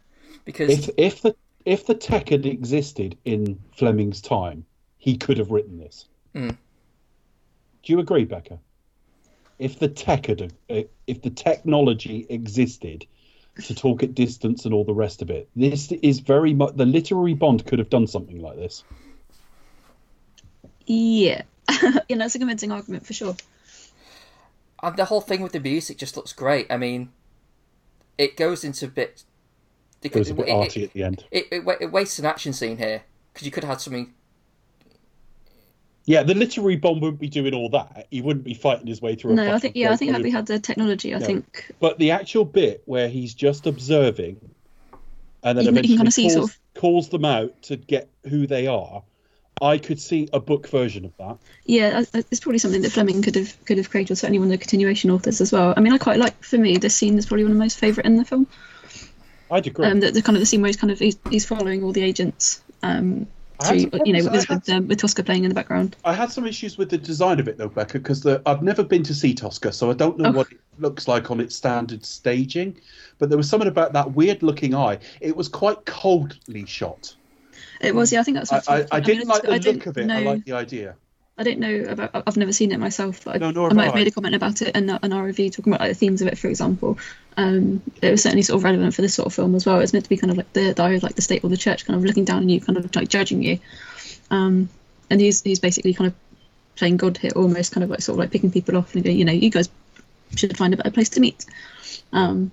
[0.44, 1.34] because If if the
[1.64, 4.64] if the tech had existed in Fleming's time,
[4.98, 6.06] he could have written this.
[6.34, 6.56] Mm.
[7.82, 8.58] Do you agree, Becca?
[9.58, 13.06] If the tech had, uh, if the technology existed
[13.62, 16.86] to talk at distance and all the rest of it, this is very much the
[16.86, 18.82] literary Bond could have done something like this.
[20.86, 21.42] Yeah,
[22.08, 23.36] you know, it's a convincing argument for sure.
[24.82, 26.66] and the whole thing with the music just looks great.
[26.70, 27.10] I mean,
[28.18, 29.22] it goes into a bit.
[30.12, 31.24] It was a bit it- arty at the end.
[31.30, 33.02] It, it, it, it wastes an action scene here
[33.32, 34.12] because you could have had something.
[36.06, 38.06] Yeah, the literary Bond wouldn't be doing all that.
[38.10, 39.34] He wouldn't be fighting his way through.
[39.36, 41.24] No, I think yeah, I think had we Hollywood- had the technology, I No.
[41.26, 44.38] think But the actual bit where he's just observing
[45.42, 47.76] and then You can- you can eventually kinda see calls, sort calls them out to
[47.76, 49.02] get who they are,
[49.62, 51.38] I could see a book version of that.
[51.64, 54.38] yeah, I- I- it's probably something that Fleming could have could have created, or certainly
[54.40, 55.72] one of the continuation authors as well.
[55.74, 57.78] I mean, I quite like for me this scene is probably one of my most
[57.78, 58.46] favourite in the film.
[59.50, 59.86] I'd agree.
[59.86, 61.92] Um, the, the kind of the scene where he's kind of he's, he's following all
[61.92, 62.62] the agents.
[62.82, 63.26] Um,
[63.60, 65.96] I through, you know, with, with, um, with Tosca playing in the background.
[66.04, 69.04] I had some issues with the design of it though, Becca, because I've never been
[69.04, 70.32] to see Tosca, so I don't know Oh.
[70.32, 72.76] what it looks like on its standard staging.
[73.18, 74.98] But there was something about that weird looking eye.
[75.20, 77.14] It was quite coldly shot.
[77.80, 78.52] It was, yeah, I think that's.
[78.52, 80.06] I, What I, I mean, didn't it's- like the I look of it.
[80.06, 80.96] Know, I like the idea.
[81.36, 82.10] I don't know about.
[82.26, 83.98] I've never seen it myself, but I, No, nor I have might have I.
[83.98, 86.28] made a comment about it in, in our review, talking about like, the themes of
[86.28, 86.96] it, for example.
[87.36, 89.80] Um, it was certainly sort of relevant for this sort of film as well.
[89.80, 91.50] It's meant to be kind of like the, the eye of like the state or
[91.50, 93.58] the church, kind of looking down on you, kind of like judging you.
[94.30, 94.68] Um,
[95.10, 96.14] and he's he's basically kind of
[96.76, 99.18] playing God here, almost kind of like sort of like picking people off and going,
[99.18, 99.68] you know, you guys
[100.36, 101.44] should find a better place to meet.
[102.12, 102.50] Um,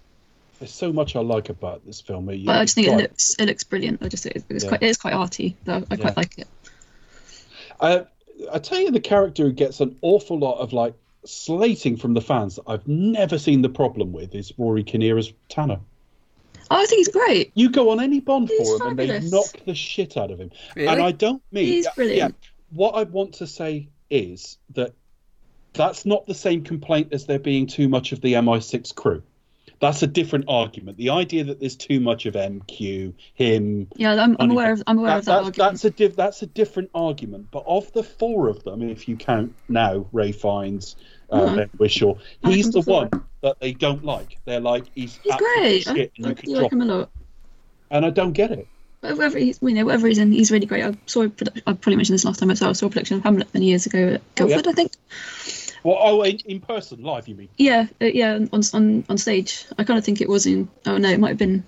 [0.60, 2.30] There's so much I like about this film.
[2.30, 4.02] It- but I just think it looks it looks brilliant.
[4.04, 4.70] I just it, it was Yeah.
[4.70, 6.14] quite it is quite arty, but I, I quite Yeah.
[6.18, 6.48] like it.
[7.80, 8.06] I,
[8.52, 10.94] I tell you, the character who gets an awful lot of like
[11.26, 15.32] slating from the fans that I've never seen the problem with is Rory Kinnear as
[15.50, 15.80] Tanner.
[16.70, 17.52] Oh, I think he's great.
[17.54, 20.52] You go on any Bond He's forum and they knock the shit out of him.
[20.76, 20.88] Really?
[20.88, 22.36] And I don't mean He's yeah, brilliant.
[22.42, 22.50] yeah.
[22.72, 24.94] What I want to say is that
[25.74, 29.22] that's not the same complaint as there being too much of the MI6 crew.
[29.82, 30.98] That's a different argument.
[30.98, 35.00] The idea that there's too much of MQ, him, Yeah, I'm, I'm aware of I'm
[35.00, 35.72] aware that, of that that's, argument.
[35.72, 37.48] that's a diff, that's a different argument.
[37.52, 40.96] But of the four of them, if you count now Ralph Fiennes,
[41.32, 41.56] uh.
[41.56, 43.10] Ben Whishaw, I he's the one
[43.42, 44.38] that they don't like.
[44.46, 45.88] They're like he's, He's great.
[45.88, 47.10] I, shit, and I you could do like him a lot.
[47.90, 48.68] and I don't get it.
[49.02, 50.84] But whatever he's, you know, whatever reason, he's really great.
[50.84, 52.70] I saw, a produ- I probably mentioned this last time as well.
[52.70, 54.58] I saw a production of Hamlet many years ago at Oh, yeah.
[54.62, 54.92] Guildford, I think.
[55.84, 57.50] Well, oh, in, in person, live, you mean?
[57.58, 59.66] Yeah, uh, yeah, on on on stage.
[59.78, 60.70] I kind of think it was in.
[60.86, 61.64] Oh no, it might have been.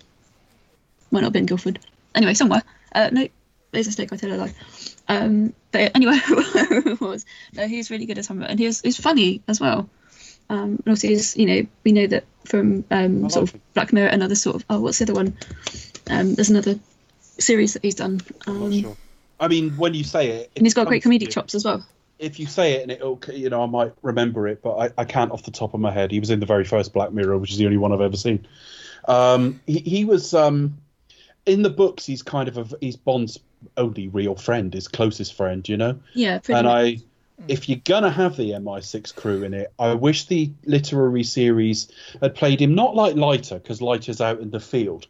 [1.12, 1.80] Might not have been Guildford.
[2.16, 2.64] Anyway, somewhere.
[2.94, 3.28] Uh, no,
[3.72, 4.14] there's a mistake.
[4.14, 4.54] I tell a lie.
[5.08, 7.26] Um, but anyway, it was.
[7.54, 9.90] No, he's really good as Hamlet, and he was, he's funny as well.
[10.50, 14.10] Um, and also, he's, you know, we know that from um, sort of Black Mirror
[14.10, 14.66] and other sort of.
[14.70, 15.38] Oh, what's the other one?
[16.10, 16.80] Um, there's another
[17.40, 18.22] series that he's done.
[18.46, 18.98] Um, sure.
[19.40, 21.86] I mean, when you say it, and he's got great comedic chops as well.
[22.20, 25.06] If you say it and it'll, you know, I might remember it, but I, I
[25.06, 26.12] can't off the top of my head.
[26.12, 28.18] He was in the very first Black Mirror, which is the only one I've ever
[28.18, 28.48] seen.
[29.08, 30.78] Um, he, he was um,
[31.46, 32.06] in the books.
[32.06, 33.40] He's kind of a, he's Bond's
[33.78, 36.00] only real friend, his closest friend, you know.
[36.14, 36.76] Yeah, pretty and much.
[36.76, 36.98] I,
[37.48, 41.92] if you're gonna have the MI6 crew in it, I wish the literary series
[42.22, 45.08] had played him not like Leiter, because Leiter's out in the field,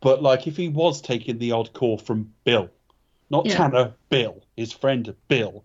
[0.00, 2.68] but like if he was taking the odd call from Bill,
[3.30, 3.56] not Yeah.
[3.56, 5.64] Tanner, Bill, his friend Bill.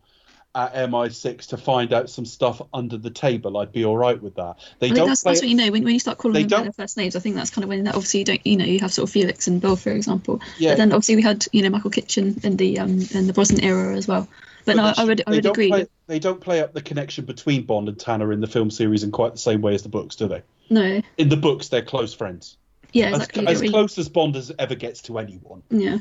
[0.56, 4.36] At MI6 to find out some stuff under the table, I'd be all right with
[4.36, 4.56] that.
[4.80, 5.34] They I don't that's, play.
[5.34, 7.16] that's what you know when, when you start calling them by their first names.
[7.16, 9.08] I think that's kind of when that obviously you don't you know you have sort
[9.08, 10.42] of Felix and Bill for example.
[10.58, 10.72] Yeah.
[10.72, 13.64] But then obviously we had you know Michael Kitchen in the um in the Brosnan
[13.64, 14.28] era as well.
[14.66, 15.70] But, no, I would I would agree.
[15.70, 19.04] Play, they don't play up the connection between Bond and Tanner in the film series
[19.04, 20.42] in quite the same way as the books, do they?
[20.70, 22.58] No, In the books, they're close friends.
[22.92, 23.42] yeah, As, exactly.
[23.44, 25.62] You as close as Bond as ever gets to anyone.
[25.70, 26.00] yeah.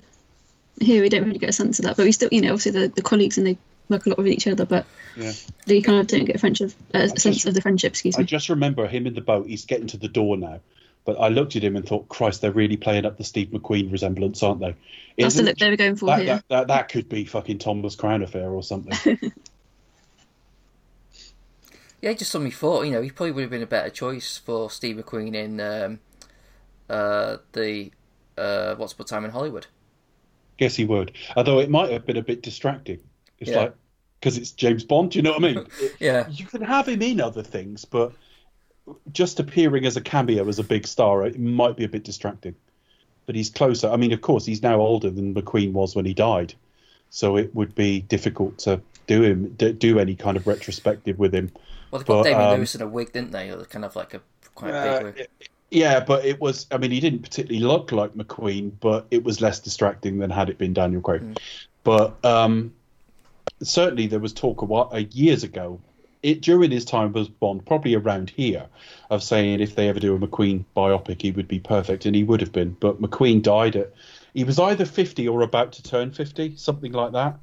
[0.81, 2.73] Here we don't really get a sense of that, but we still you know obviously
[2.73, 5.32] the, the colleagues and they work a lot with each other, but Yeah.
[5.66, 7.93] they kind of don't get a friendship uh, a just- sense of the friendship.
[7.93, 8.22] Excuse me.
[8.22, 9.47] I just remember him in the boat.
[9.47, 10.61] He's getting to the door now.
[11.05, 13.93] But I looked at him and thought, Christ, they're really playing up the Steve McQueen
[13.93, 14.74] resemblance, aren't they?
[15.16, 16.26] That's the look they were going for that, here.
[16.26, 19.16] that, that, that could be fucking Thomas Crown Affair or something.
[22.03, 22.82] Yeah, just something thought.
[22.84, 25.99] You know, he probably would have been a better choice for Steve McQueen in um,
[26.89, 27.91] uh, the
[28.37, 29.66] uh, What's About Time in Hollywood.
[30.59, 31.12] Guess he would.
[31.37, 33.01] Although it might have been a bit distracting.
[33.39, 33.59] It's Yeah.
[33.59, 33.74] like,
[34.20, 35.11] because it's James Bond.
[35.12, 35.66] Do you know what I mean?
[36.01, 36.28] Yeah.
[36.28, 38.12] you can have him in other things, but
[39.12, 42.55] just appearing as a cameo as a big star, it might be a bit distracting.
[43.26, 43.89] But he's closer.
[43.91, 46.55] I mean, of course, he's now older than McQueen was when he died,
[47.11, 51.51] so it would be difficult to do him do any kind of retrospective with him.
[51.91, 53.53] Well, they put But, Damian um, Lewis in a wig, didn't they?
[53.68, 54.20] Kind of like a
[54.55, 55.28] quite Uh, big wig.
[55.72, 56.66] Yeah, but it was.
[56.70, 60.49] I mean, he didn't particularly look like McQueen, but it was less distracting than had
[60.49, 61.39] it been Daniel Craig.
[61.82, 62.72] But um,
[63.63, 65.81] certainly, there was talk a while, uh, years ago,
[66.23, 68.67] it during his time as Bond, probably around here,
[69.11, 72.25] of saying if they ever do a McQueen biopic, he would be perfect, and he
[72.25, 72.77] would have been.
[72.81, 73.93] But McQueen died at.
[74.35, 77.39] He was either fifty or about to turn fifty, something like that.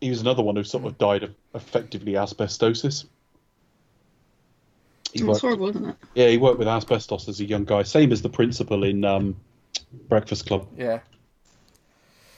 [0.00, 3.04] He was another one who sort of died of effectively asbestosis.
[5.12, 5.96] He It's worked- horrible, isn't it?
[6.14, 9.36] yeah, he worked with asbestos as a young guy, same as the principal in um,
[10.08, 10.68] Breakfast Club.
[10.78, 11.00] Yeah.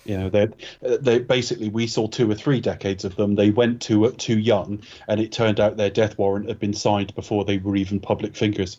[0.05, 0.48] You know, they
[0.80, 3.36] they basically we saw two or three decades of them.
[3.36, 7.14] They went too too young, and it turned out their death warrant had been signed
[7.14, 8.78] before they were even public figures,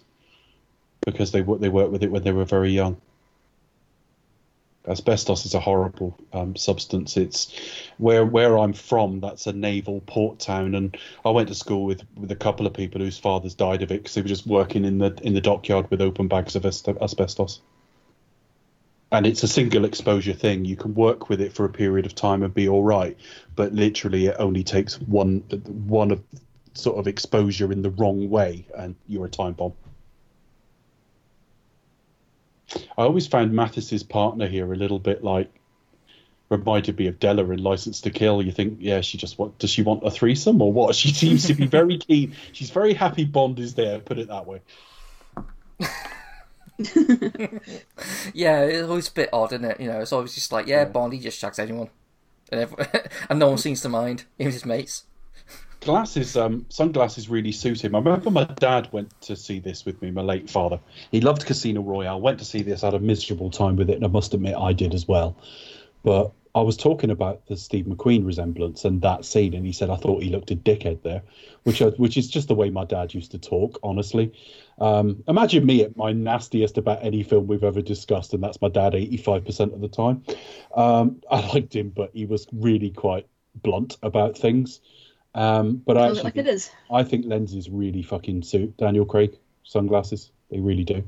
[1.05, 2.97] because they they worked with it when they were very young.
[4.85, 7.15] Asbestos is a horrible um, substance.
[7.15, 7.55] It's
[7.97, 9.21] where where I'm from.
[9.21, 12.73] That's a naval port town, and I went to school with, with a couple of
[12.73, 15.41] people whose fathers died of it because they were just working in the in the
[15.41, 17.61] dockyard with open bags of asbestos.
[19.13, 20.65] And it's a single exposure thing.
[20.65, 23.15] You can work with it for a period of time and be all right,
[23.55, 25.41] but literally it only takes one
[25.87, 26.23] one of
[26.73, 29.73] sort of exposure in the wrong way, and you're a time bomb.
[32.97, 35.53] I always found Mathis's partner here a little bit like
[36.49, 38.41] reminded me of Della in License to Kill.
[38.41, 40.95] You think, yeah, she just want does she want a threesome or what?
[40.95, 42.35] She seems to be very keen.
[42.51, 43.99] She's very happy Bond is there.
[43.99, 44.61] Put it that way.
[48.33, 49.79] Yeah, it's always a bit odd, isn't it?
[49.79, 51.89] You know, it's always just like, yeah, Bond, he just shags anyone.
[52.51, 52.85] And, every-
[53.29, 55.05] and no one seems to mind, even his mates.
[55.81, 57.93] Glasses, um, sunglasses really suit him.
[57.93, 60.79] I remember my dad went to see this with me, my late father.
[61.11, 62.21] He loved Casino Royale.
[62.21, 64.71] Went to see this, had a miserable time with it, and I must admit I
[64.71, 65.35] did as well.
[66.03, 69.89] But I was talking about the Steve McQueen resemblance and that scene, and he said
[69.89, 71.23] I thought he looked a dickhead there,
[71.63, 73.79] which I, which is just the way my dad used to talk.
[73.81, 74.31] Honestly,
[74.79, 78.69] um, imagine me at my nastiest about any film we've ever discussed, and that's my
[78.69, 80.23] dad eighty five percent of the time.
[80.75, 84.79] Um, I liked him, but he was really quite blunt about things.
[85.35, 86.69] Um, but I actually like think- it is.
[86.91, 90.31] I think lenses really fucking suit Daniel Craig sunglasses.
[90.51, 91.03] They really do.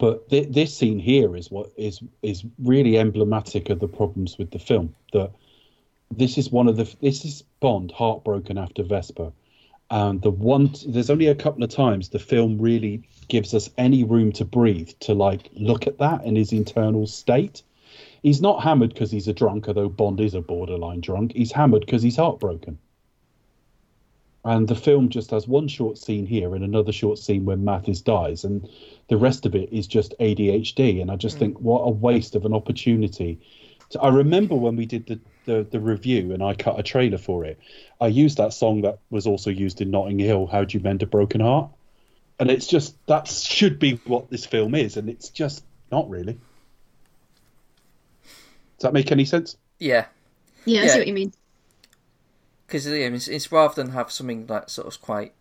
[0.00, 4.50] But th- this scene here is what is is really emblematic of the problems with
[4.50, 4.94] the film.
[5.12, 5.30] That
[6.10, 9.30] this is one of the this is Bond heartbroken after Vesper,
[9.90, 14.02] and the one there's only a couple of times the film really gives us any
[14.02, 17.62] room to breathe to like look at that in his internal state.
[18.22, 21.32] He's not hammered because he's a drunk, although Bond is a borderline drunk.
[21.34, 22.78] He's hammered because he's heartbroken.
[24.44, 28.00] And the film just has one short scene here and another short scene when Mathis
[28.00, 28.66] dies, and
[29.08, 31.02] the rest of it is just ADHD.
[31.02, 31.40] And I just mm.
[31.40, 33.38] think, what a waste of an opportunity.
[33.90, 37.18] So I remember when we did the, the, the review and I cut a trailer
[37.18, 37.58] for it,
[38.00, 41.02] I used that song that was also used in Notting Hill, How Do You Mend
[41.02, 41.70] a Broken Heart?
[42.38, 45.62] And it's just, that should be what this film is, and it's just
[45.92, 46.38] not really.
[48.22, 49.58] Does that make any sense?
[49.78, 50.06] Yeah.
[50.64, 50.92] Yeah, I Yeah.
[50.92, 51.32] see what you mean.
[52.70, 55.32] Because it's, it's rather than have something like sort of quite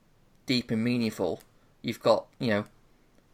[0.47, 1.41] deep and meaningful,
[1.83, 2.65] you've got, you know,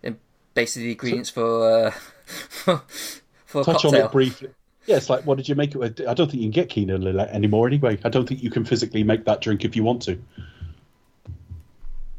[0.04, 0.20] in-
[0.54, 1.92] basically the ingredients for, uh,
[2.26, 2.84] for,
[3.46, 4.50] for a touch on it briefly.
[4.86, 6.02] Yeah, it's like, what did you make it with?
[6.06, 7.98] I don't think you can get Kina Lillet anymore anyway.
[8.04, 10.22] I don't think you can physically make that drink if you want to.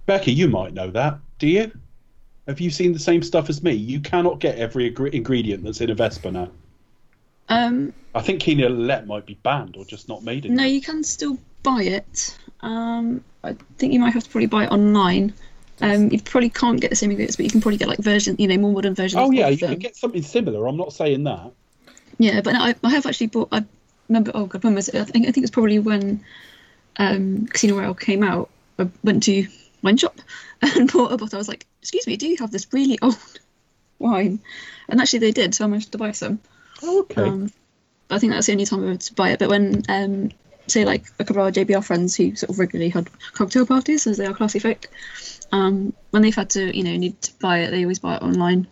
[0.06, 1.18] Becky, you might know that.
[1.38, 1.70] Do you?
[2.48, 3.72] Have you seen the same stuff as me?
[3.72, 6.48] You cannot get every agre- ingredient that's in a Vesper now.
[7.48, 10.64] Um, I think Kina Lillet might be banned or just not made anymore.
[10.64, 12.38] no, you can still buy it.
[12.60, 15.34] Um, I think you might have to probably buy it online.
[15.80, 18.36] Um, you probably can't get the same ingredients, but you can probably get like version,
[18.38, 19.20] you know, more modern versions.
[19.20, 19.70] Oh yeah, you them.
[19.70, 20.66] can get something similar.
[20.66, 21.52] I'm not saying that.
[22.18, 23.48] Yeah, but no, I, I have actually bought.
[23.52, 23.64] I
[24.08, 24.30] remember.
[24.32, 24.94] Oh god, when was it?
[24.94, 26.24] I think I think it's probably when
[26.98, 28.48] um, Casino Royale came out.
[28.78, 29.46] I went to
[29.82, 30.16] wine shop
[30.62, 31.36] and bought a bottle.
[31.36, 33.18] I was like, "Excuse me, do you have this really old
[33.98, 34.38] wine?"
[34.88, 35.54] And actually, they did.
[35.54, 36.38] So I managed to buy some.
[36.82, 37.22] Oh, okay.
[37.22, 37.52] Um,
[38.08, 39.40] I think that's the only time I would buy it.
[39.40, 40.30] But when, um,
[40.68, 44.06] say, like a couple of our JBR friends who sort of regularly had cocktail parties,
[44.06, 44.88] as they are classy folk,
[45.52, 48.22] um, when they've had to, you know, need to buy it, they always buy it
[48.22, 48.66] online.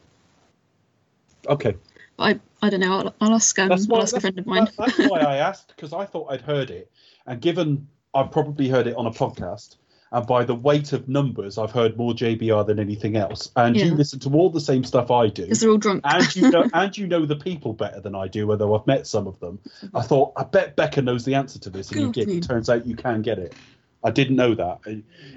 [1.48, 1.76] okay.
[2.16, 2.22] But
[2.62, 2.98] I, I don't know.
[2.98, 3.58] I'll, I'll ask.
[3.58, 4.64] Um, That's why, I'll ask a friend of mine.
[4.64, 6.90] that- that's why I asked because I thought I'd heard it,
[7.26, 9.76] and given I've probably heard it on a podcast,
[10.14, 13.50] and by the weight of numbers, I've heard more JBR than anything else.
[13.56, 15.42] And you listen to all the same stuff I do.
[15.42, 16.02] Because they're all drunk.
[16.04, 19.06] and you know and you know the people better than I do, although I've met
[19.06, 19.58] some of them.
[19.92, 22.28] I thought I bet Becca knows the answer to this, and you did.
[22.28, 23.54] It turns out you can get it.
[24.02, 24.80] I didn't know that.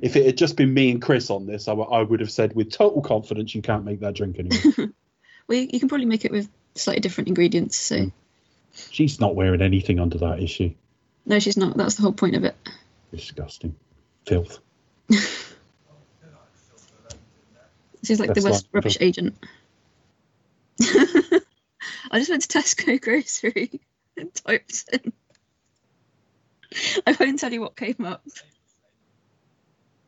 [0.02, 2.30] If it had just been me and Chris on this, I, w- I would have
[2.32, 4.94] said with total confidence you can't make that drink anymore.
[5.48, 7.78] Well, you you can probably make it with slightly different ingredients.
[7.78, 8.12] So Mm.
[8.92, 10.76] She's not wearing anything under that, is she?
[11.26, 11.76] no, she's not.
[11.78, 12.56] That's the whole point of it.
[13.12, 13.76] Disgusting,
[14.26, 14.60] filth.
[18.04, 19.36] She's like That's the worst like- rubbish agent.
[22.10, 23.82] I just went to Tesco grocery
[24.18, 25.12] and typed in.
[27.06, 28.24] I won't tell you what came up.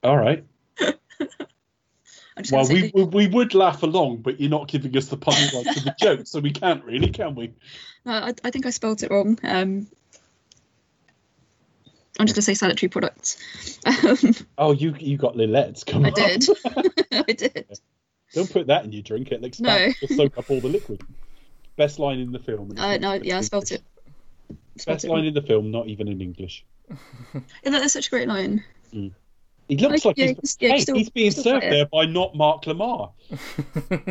[0.03, 0.45] All right.
[2.53, 5.79] Well, we, we we would laugh along, but you're not giving us the punchline to
[5.83, 7.51] the joke, so we can't really, can we?
[8.05, 9.37] No, I, I think I spelled it wrong.
[9.43, 9.87] Um,
[12.17, 13.37] I'm just gonna say sanitary products.
[13.85, 16.13] Um, Oh, you you got Lil-Lets come I on.
[16.13, 16.45] did.
[17.11, 17.67] I did.
[18.33, 21.01] Don't put that in your drink; it'll expand, it'll soak up all the liquid.
[21.77, 22.71] Best line in the film.
[22.71, 23.81] and it's Uh, no, yeah, I in spelled it.
[24.77, 25.25] Spelled Best it line wrong.
[25.27, 26.65] in the film, not even in English.
[27.33, 28.63] Yeah, that's such a great line.
[28.91, 29.11] He
[29.77, 31.85] looks Like, like yeah, he's, he's- yeah, hey, he's still- he's being still served there
[31.85, 33.11] by not Mark Lamarr.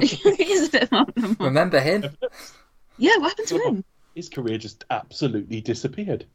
[0.01, 1.41] he is a bit of Mark Lamarr.
[1.41, 2.05] Remember him?
[2.97, 3.85] Yeah, what happened to him?
[4.15, 6.27] His career just absolutely disappeared.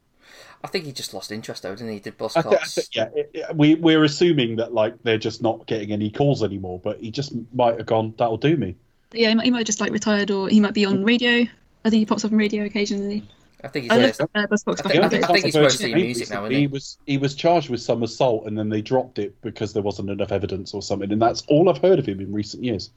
[0.63, 1.93] I think he just lost interest though, didn't he?
[1.95, 2.73] He did Buzz I thi- I Cox.
[2.75, 6.43] thi- yeah, it- it- we we're assuming that like they're just not getting any calls
[6.43, 8.13] anymore, but he just might have gone.
[8.17, 8.75] That'll do me.
[9.11, 11.45] Yeah, he might, he might have just like retired, or he might be on radio.
[11.85, 13.23] I think he pops up on radio occasionally.
[13.63, 13.91] I think he's.
[13.91, 16.29] I uh, love uh, Buzzcocks I back think- I think- I think he's mostly music
[16.29, 16.59] now, isn't he?
[16.61, 19.83] He was he was charged with some assault, and then they dropped it because there
[19.83, 21.11] wasn't enough evidence or something.
[21.11, 22.89] And that's all I've heard of him in recent years.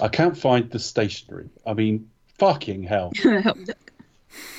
[0.00, 1.48] I can't find the stationery.
[1.66, 2.08] I mean,
[2.38, 3.12] fucking hell!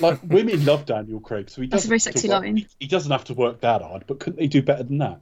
[0.00, 0.22] me look.
[0.22, 2.42] Like women love Daniel Craig, so he That's a doesn't very have to sexy work-
[2.42, 2.66] line.
[2.80, 5.20] He doesn't have to work that hard, but couldn't they do better than that?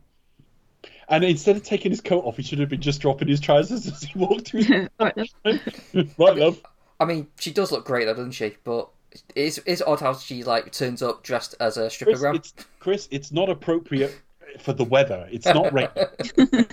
[1.09, 3.87] And instead of taking his coat off, he should have been just dropping his trousers
[3.93, 4.89] as he walked through.
[4.99, 5.61] All right, then.
[6.19, 6.61] right, love.
[7.01, 8.55] I mean, she does look great though, doesn't she?
[8.65, 8.89] But
[9.37, 12.35] it's it's odd how she like turns up dressed as a stripper Chris, gram.
[12.37, 14.19] it's, Chris, it's not appropriate
[14.61, 15.29] for the weather.
[15.31, 15.89] It's not rain.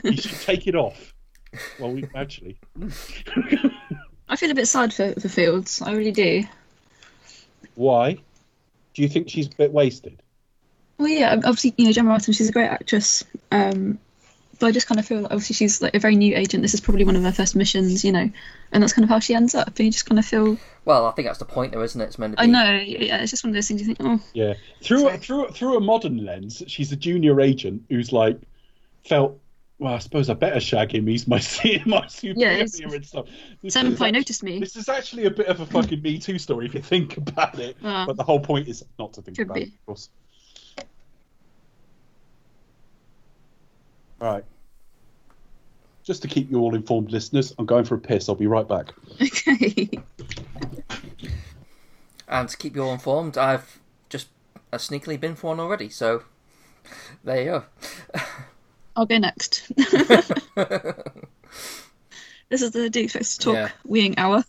[0.03, 1.13] you should take it off.
[1.79, 2.59] Well, we actually.
[4.29, 5.81] I feel a bit sad for, for Fields.
[5.81, 6.43] I really do.
[7.79, 8.17] Why?
[8.93, 10.21] Do you think she's a bit wasted?
[10.97, 13.23] Well, yeah, obviously, you know, Gemma Arterton, she's a great actress.
[13.53, 13.99] Um,
[14.59, 16.61] but I just kind of feel like obviously she's like a very new agent.
[16.61, 18.29] This is probably one of her first missions, you know,
[18.73, 19.67] and that's kind of how she ends up.
[19.67, 22.03] And you just kind of feel, Well, I think that's the point, though, isn't it?
[22.03, 22.43] It's meant to be.
[22.43, 24.55] I know, yeah, it's just one of those things you think, oh, Yeah.
[24.81, 28.37] Through a, through a- through a modern lens, she's a junior agent who's like
[29.07, 29.39] felt.
[29.79, 31.07] Well, I suppose I better shag him.
[31.07, 31.37] He's my
[31.85, 33.27] my superior it's- and stuff.
[33.63, 34.59] This Senpai is noticed me.
[34.59, 37.57] This is actually a bit of a fucking Me Too story if you think about
[37.59, 37.77] it.
[37.83, 38.05] Ah.
[38.05, 39.61] But the whole point is not to think about be.
[39.63, 40.09] it, of course.
[44.19, 44.43] Right.
[46.03, 48.27] Just to keep you all informed, listeners, I'm going for a piss.
[48.27, 48.93] I'll be right back.
[49.21, 49.89] Okay.
[52.27, 54.27] And to keep you all informed, I've just
[54.71, 55.89] uh, sneakily been for one already.
[55.89, 56.23] So
[57.23, 58.21] there you go.
[58.99, 59.71] I'll go next.
[59.77, 60.29] this
[62.61, 63.69] is the Do Talk Yeah.
[63.87, 64.43] weeing hour.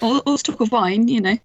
[0.00, 1.36] all, all this talk of wine, you know.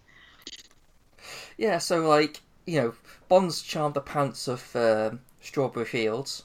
[1.58, 2.94] Yeah, so like you know,
[3.28, 6.44] Bond's charmed the pants of um, Strawberry Fields,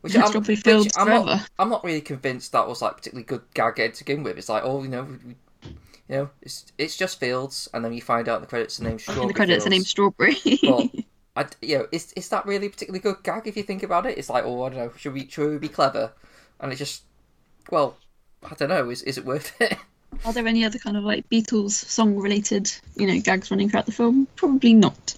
[0.00, 1.46] which I'm, Strawberry which Fields I'm not.
[1.58, 4.38] I'm not really convinced that was like particularly good gag to begin with.
[4.38, 5.34] It's like, oh, you know, we,
[5.64, 5.74] you
[6.08, 8.98] know, it's it's just Fields, and then you find out in the credits the name
[8.98, 9.24] Strawberry.
[9.24, 9.70] In the credits, the Fields.
[9.70, 10.36] name's Strawberry.
[10.62, 10.88] But
[11.36, 14.06] I, you know, is is that really a particularly good gag if you think about
[14.06, 14.18] it?
[14.18, 16.12] It's like, oh, I don't know, should we should we be clever?
[16.60, 17.02] And it just,
[17.70, 17.96] well,
[18.42, 18.90] I don't know.
[18.90, 19.76] Is is it worth it?
[20.24, 23.86] Are there any other kind of like Beatles song related, you know, gags running throughout
[23.86, 24.26] the film?
[24.36, 25.14] Probably not.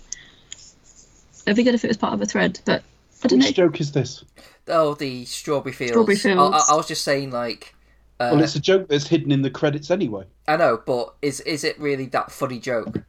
[1.46, 2.82] It'd be good if it was part of a thread, but
[3.24, 3.46] I don't know.
[3.46, 4.24] Which joke is this?
[4.70, 5.92] oh, the Strawberry Fields.
[5.92, 6.64] Strawberry I, Fields.
[6.68, 7.74] I, I was just saying, like,
[8.18, 10.24] uh, Well, it's a joke that's hidden in the credits anyway.
[10.49, 13.03] I know, but is is it really that funny joke?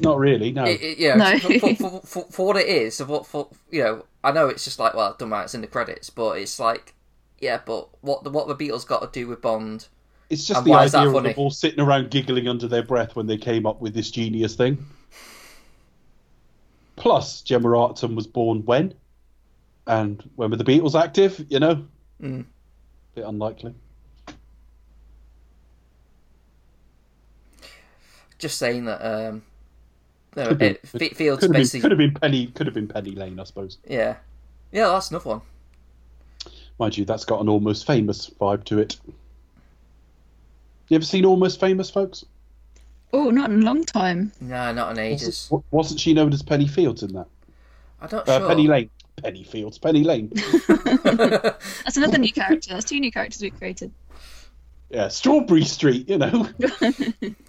[0.00, 0.64] Not really, no.
[0.64, 1.38] It, it, you know, No.
[1.38, 4.48] for, for, for, for, for what it is, of what for you know, I know
[4.48, 6.94] it's just like, well, it doesn't matter, it's in the credits, but it's like,
[7.40, 9.88] yeah, but what the what the Beatles got to do with Bond?
[10.30, 13.14] It's just the why that idea of them all sitting around giggling under their breath
[13.16, 14.84] when they came up with this genius thing.
[16.96, 18.94] Plus, Gemma Arterton was born when?
[19.86, 21.44] And when were the Beatles active?
[21.48, 21.84] You know?
[22.22, 22.46] Mm.
[23.14, 23.74] Bit unlikely.
[28.38, 29.00] Just saying that.
[29.02, 29.42] um
[30.36, 32.46] no, Could it, F- Fields Could have, been, could have been Penny.
[32.48, 33.78] Could have been Penny Lane, I suppose.
[33.88, 34.16] yeah,
[34.72, 35.40] yeah, that's another one.
[36.78, 38.96] Mind you, that's got an almost famous vibe to it.
[40.88, 42.24] You ever seen Almost Famous, folks?
[43.12, 44.32] Oh, not in a long time.
[44.40, 45.48] No, not in ages.
[45.50, 47.26] Wasn't, wasn't she known as Penny Fields in that?
[48.02, 48.48] I'm not Uh, sure.
[48.48, 48.90] Penny Lane.
[49.22, 49.78] Penny Fields.
[49.78, 50.30] Penny Lane.
[50.66, 52.70] That's another new character.
[52.74, 53.92] That's two new characters we've created.
[54.90, 56.08] Yeah, Strawberry Street.
[56.08, 56.48] You know.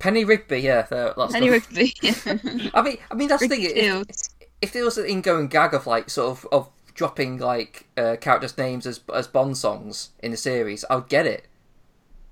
[0.00, 0.82] Penny Rigby, yeah.
[0.82, 2.70] there- That's Penny the- Rigby.
[2.74, 3.60] I mean, I mean that's the thing.
[3.62, 4.30] Rigby If, Fields.
[4.60, 8.58] if there was an ingoing gag of like sort of of dropping like uh, characters'
[8.58, 11.46] names as as Bond songs in the series, I'd get it.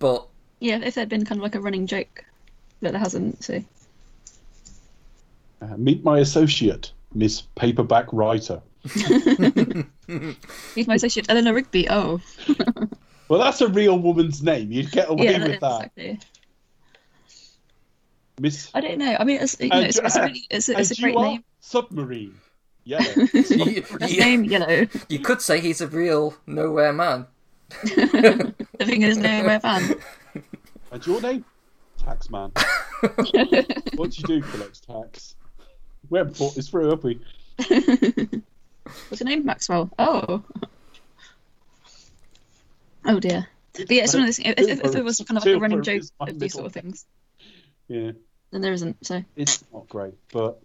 [0.00, 0.26] But
[0.60, 2.24] Yeah, if there'd been kind of like a running joke,
[2.82, 3.44] but there hasn't.
[3.44, 3.62] So
[5.60, 8.60] Uh, meet my associate, Miss Paperback Writer.
[10.08, 11.88] meet my associate Eleanor Rigby.
[11.90, 12.20] Oh,
[13.28, 14.72] Well, that's a real woman's name.
[14.72, 15.76] You'd get away yeah, with that.
[15.96, 16.20] exactly.
[18.38, 18.70] Miss.
[18.74, 19.16] I don't know.
[19.18, 21.16] I mean, it's you know, it's, it's a really, it's a, it's a and great
[21.16, 21.44] are name.
[21.60, 22.34] Submarine.
[22.84, 23.00] Yeah.
[23.16, 24.86] you, First you- name Yellow.
[25.08, 27.26] you could say he's a real nowhere man.
[27.84, 29.94] Living in his nowhere van.
[30.92, 31.44] and your name?
[32.00, 32.52] Taxman.
[33.96, 35.34] what do you do collects tax?
[36.08, 37.20] We haven't thought this through, have we?
[37.58, 39.44] What's your name?
[39.44, 39.90] Maxwell.
[39.98, 40.42] Oh.
[43.04, 43.48] Oh dear.
[43.74, 44.38] But yeah, it's one of those.
[44.38, 46.54] If, if, if it was kind of like a running joke is my of these
[46.54, 47.06] sort of things,
[47.88, 48.12] Yeah.
[48.50, 49.04] Then there isn't.
[49.06, 50.60] So It's not great, but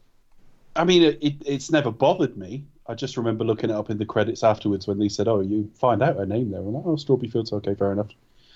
[0.75, 2.65] I mean, it, it, it's never bothered me.
[2.87, 5.71] I just remember looking it up in the credits afterwards when they said, "Oh, you
[5.79, 8.09] find out her name there," and I'm like, "Oh, Strawberry Fields, okay, fair enough."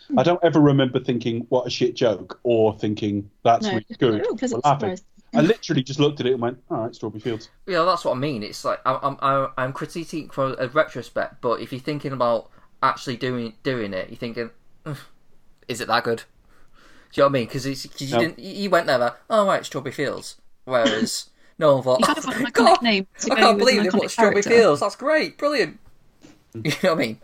[0.09, 0.19] Hmm.
[0.19, 4.13] I don't ever remember thinking, "What a shit joke," or thinking, "That's no, really good."
[4.15, 4.99] like, oh, or pleasant laughing.
[5.33, 8.13] I literally just looked at it and went, "All right, Strawberry Fields." Yeah, that's what
[8.15, 8.43] I mean.
[8.43, 12.49] It's like I'm I'm I'm- I'm critiquing from a retrospect, but if you're thinking about
[12.81, 14.49] actually doing doing it, you're thinking,
[15.67, 16.23] is it that good?
[17.13, 17.45] Do you know what I mean?
[17.45, 18.19] Because you No.
[18.19, 20.35] didn't you went there, like, oh right, Strawberry Fields,
[20.65, 21.29] whereas
[21.59, 23.83] no one thought, You kind of want an iconic God, name I can't believe an
[23.85, 24.41] they put iconic Strawberry.
[24.43, 24.79] Fields.
[24.81, 25.79] That's great, brilliant.
[26.55, 27.17] You know what I mean?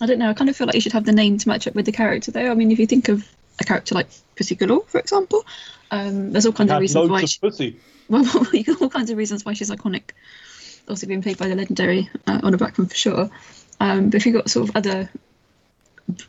[0.00, 0.30] I don't know.
[0.30, 1.92] I kind of feel like you should have the name to match up with the
[1.92, 2.50] character, though.
[2.50, 3.28] I mean, if you think of
[3.60, 4.06] a character like
[4.36, 5.44] Pussy Galore, for example,
[5.90, 7.20] um, there's all kinds of reasons why.
[7.20, 7.80] loads She, of pussy.
[8.08, 8.24] well,
[8.80, 10.10] all kinds of reasons why she's iconic.
[10.88, 13.28] Also being played by the legendary uh, Honor Blackman for sure.
[13.80, 15.10] Um, but if you've got sort of other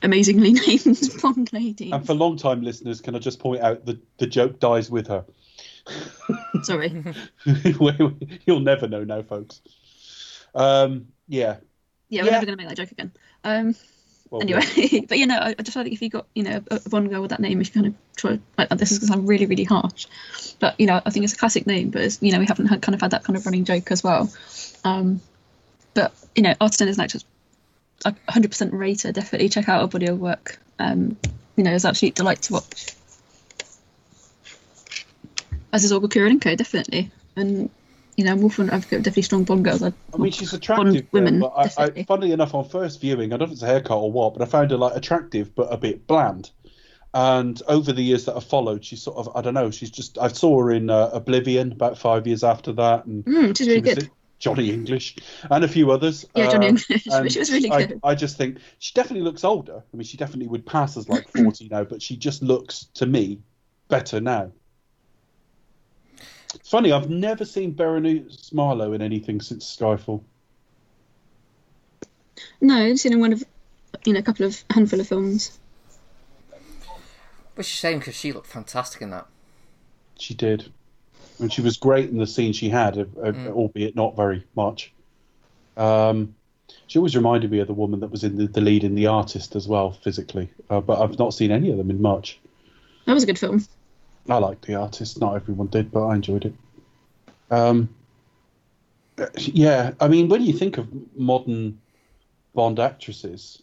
[0.04, 1.92] amazingly named blonde lady.
[1.92, 5.26] And for long-time listeners, can I just point out the the joke dies with her?
[6.64, 7.04] sorry,
[8.46, 9.62] You'll never know now, folks.
[10.54, 11.58] Um, yeah.
[12.10, 12.32] yeah, we're Yeah.
[12.34, 13.12] never going to make that joke again.
[13.44, 13.76] Um,
[14.30, 16.62] Well, anyway, but you know, I I just feel like if you got you know
[16.70, 19.00] a, a Bond girl with that name, if you kind of try, like, this is
[19.00, 20.06] going to sound really really harsh,
[20.60, 22.68] but you know, I think it's a classic name, but it's, you know, we haven't
[22.68, 24.32] had kind of had that kind of running joke as well.
[24.84, 25.22] Um,
[25.96, 27.26] but you know, Arterton is an actress.
[28.06, 29.12] I 100% rate her.
[29.12, 30.60] Definitely check out her body of work.
[30.80, 31.18] Um,
[31.56, 32.96] you know, it's an absolute delight to watch.
[35.72, 37.70] As is Olga Kurylenko, definitely, and
[38.20, 39.82] you know, I'm all for an advocate of definitely strong Bond girls.
[39.82, 43.38] I, I mean, she's attractive, women, but I, I, funnily enough, on first viewing, I
[43.38, 45.72] don't know if it's a haircut or what, but I found her like attractive but
[45.72, 46.52] a bit bland.
[47.14, 49.72] And over the years that have followed, she's sort of I don't know.
[49.72, 53.58] She's just I saw her in uh, Oblivion about five years after that, and mm,
[53.58, 54.12] she's really she good.
[54.46, 55.18] In Johnny English
[55.50, 56.26] and a few others.
[56.36, 58.00] Yeah, Johnny Um, English, but and was really I, good.
[58.04, 59.84] I just think she definitely looks older.
[59.94, 63.06] I mean, she definitely would pass as like forty now, but she just looks to
[63.06, 63.42] me
[63.90, 64.52] better now.
[66.56, 70.24] It's funny, I've never seen Berenice Marlohe in anything since Skyfall.
[72.62, 73.44] No, I've seen in one of,
[74.06, 75.60] you know, a couple of handful of films.
[77.56, 79.28] Which is a shame because she looked fantastic in that.
[80.18, 80.72] She did.
[81.40, 84.92] And she was great in the scene she had, uh, uh, albeit not very much.
[85.78, 86.36] Um,
[86.88, 89.08] she always reminded me of the woman that was in the, the lead in The
[89.08, 90.50] Artist as well, physically.
[90.70, 92.40] Uh, but I've not seen any of them in much.
[93.06, 93.66] That was a good film.
[94.30, 95.20] I liked The Artist.
[95.20, 96.54] Not everyone did, but I enjoyed it.
[97.50, 97.90] Um,
[99.18, 101.80] uh, yeah, I mean, when you think of modern
[102.54, 103.62] Bond actresses,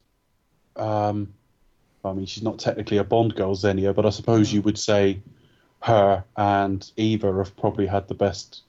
[0.77, 1.33] um,
[2.05, 5.21] I mean, she's not technically a Bond girl, Xenia, but I suppose you would say
[5.83, 8.63] her and Eva have probably had the best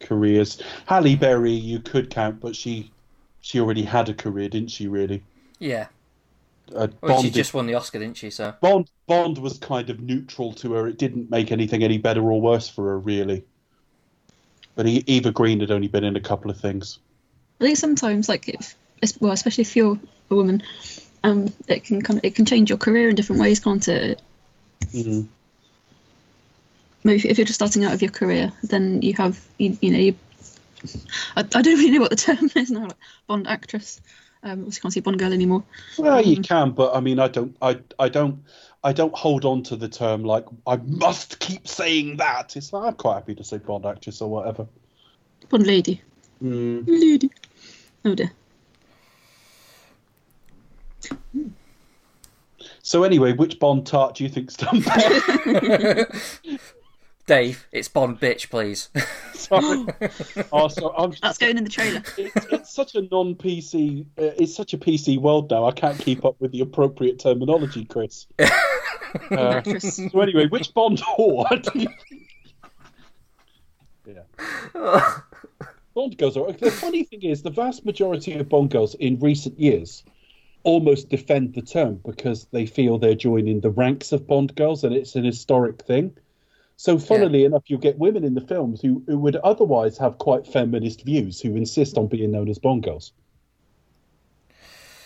[0.00, 0.60] careers.
[0.86, 2.90] Halle Berry, you could count, but she
[3.40, 4.88] she already had a career, didn't she?
[4.88, 5.22] Really,
[5.58, 5.86] Yeah.
[6.74, 8.30] uh, Well, she just won the Oscar, didn't she?
[8.30, 10.86] So Bond Bond was kind of neutral to her.
[10.88, 13.44] It didn't make anything any better or worse for her, really.
[14.74, 16.98] But E- Eva Green had only been in a couple of things.
[17.60, 18.76] I think sometimes, like, if,
[19.20, 19.98] well, especially if you're
[20.30, 20.62] a woman,
[21.22, 24.20] um, it can kind of it can change your career in different ways, can't it?
[24.92, 25.28] Mm.
[27.04, 29.90] Maybe if, if you're just starting out of your career, then you have, you, you
[29.90, 30.14] know, you,
[31.36, 34.00] I, I don't really know what the term is now, like Bond actress.
[34.42, 35.62] Um, obviously can't say Bond girl anymore.
[35.98, 38.42] Well, you Um, can, but I mean, I don't, I, I don't,
[38.82, 42.54] I don't hold on to the term like I must keep saying that.
[42.56, 44.66] It's like I'm quite happy to say Bond actress or whatever.
[45.48, 46.02] Bond lady.
[46.42, 46.84] Mm.
[46.86, 47.30] Lady.
[48.04, 48.30] Oh dear.
[52.82, 56.06] So anyway, which Bond tart do you think's done better?
[57.26, 58.90] Dave, it's Bond bitch, please.
[59.34, 59.86] Sorry.
[60.52, 62.02] oh, so I'm just, That's going in the trailer.
[62.18, 64.02] it's, it's such a non-PC.
[64.02, 65.64] Uh, it's such a PC world now.
[65.64, 68.26] I can't keep up with the appropriate terminology, Chris.
[69.30, 71.88] Uh, so anyway, which Bond whore do you
[74.06, 75.20] Yeah.
[75.94, 76.52] Bond girls are.
[76.52, 80.02] The funny thing is, the vast majority of Bond girls in recent years
[80.64, 84.94] almost defend the term because they feel they're joining the ranks of Bond girls and
[84.94, 86.16] it's an historic thing.
[86.76, 90.46] So, funnily enough, you get women in the films who, who would otherwise have quite
[90.46, 93.12] feminist views who insist on being known as Bond girls.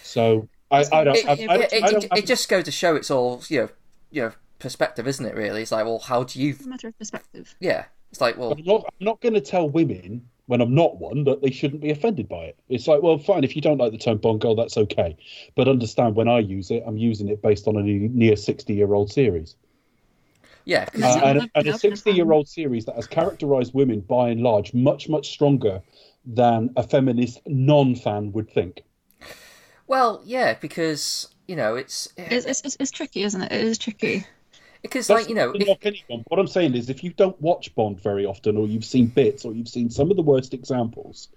[0.03, 1.17] So, I, I don't.
[1.17, 3.43] it, I, it, I, it, I don't it, it just goes to show it's all
[3.49, 3.69] you know,
[4.11, 5.35] you know, perspective, isn't it?
[5.35, 6.51] Really, it's like, well, how do you?
[6.51, 7.55] It's a matter of perspective.
[7.61, 11.25] Yeah, it's like, well, I'm not, not going to tell women when I'm not one
[11.25, 12.59] that they shouldn't be offended by it.
[12.71, 15.17] It's like, well, fine, if you don't like the term Bond girl, that's okay.
[15.55, 18.95] But understand when I use it, I'm using it based on a near 60 year
[18.95, 19.57] old series.
[20.69, 22.95] Yeah, 'cause- Yeah, Uh, and, and a up in a 60 year old series that
[22.95, 25.83] has characterized women by and large much, much stronger
[26.25, 28.83] than a feminist non fan would think.
[29.87, 33.51] well, yeah, because you know, it's It's, it's, it's, it's tricky, isn't it?
[33.51, 34.27] It is tricky.
[34.83, 36.23] because That's like you know, if, anyone.
[36.29, 39.45] What I'm saying is, if you don't watch Bond very often, or you've seen bits,
[39.47, 41.29] or you've seen some of the worst examples,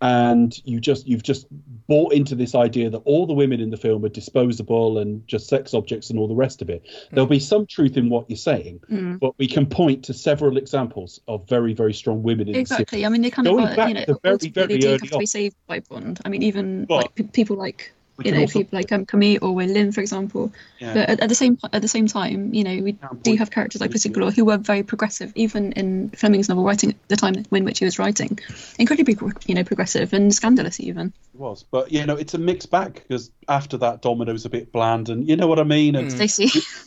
[0.00, 1.46] and you just you've just
[1.86, 5.48] bought into this idea that all the women in the film are disposable and just
[5.48, 8.36] sex objects and all the rest of it, there'll be some truth in what you're
[8.36, 8.80] saying.
[8.90, 9.18] Mm.
[9.20, 13.04] But we can point to several examples of very very strong women in Exactly.
[13.04, 15.10] I mean, they kind of, Going uh, back you know, very, very do early have
[15.10, 16.20] to be saved by Bond.
[16.24, 17.92] I mean, even But- like pe- people like
[18.24, 20.52] you know also- people like um, Camille or Wai Lin, for example.
[20.78, 20.94] Yeah.
[20.94, 23.50] But at, at the same at the same time, you know, we Can't do have
[23.50, 27.16] characters like Pussy Galore who were very progressive, even in Fleming's novel writing at the
[27.16, 28.38] time in which he was writing,
[28.78, 29.16] incredibly
[29.46, 31.12] you know progressive and scandalous even.
[31.34, 34.72] It was, but you know, it's a mixed bag because after that, Domino's a bit
[34.72, 35.96] bland, and you know what I mean.
[35.96, 36.46] And Stacey.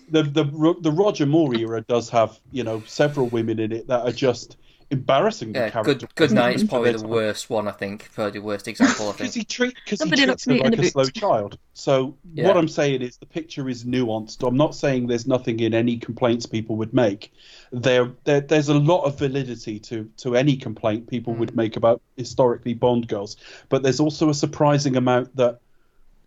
[0.10, 4.02] the the the Roger Moore era does have you know several women in it that
[4.02, 4.58] are just
[4.92, 5.94] embarrassingly yeah, character.
[5.96, 7.10] good good night is probably the time.
[7.10, 9.10] worst one, I think, probably the worst example.
[9.10, 10.92] I Because he treat because he Somebody treats looked me her in like the a
[10.92, 11.58] slow child.
[11.74, 12.48] So Yeah.
[12.48, 14.48] what I'm saying is the picture is nuanced.
[14.48, 17.32] I'm not saying there's nothing in any complaints people would make.
[17.72, 21.38] There, there there's a lot of validity to to any complaint people Mm.
[21.40, 23.38] would make about historically Bond girls,
[23.70, 25.60] but there's also a surprising amount that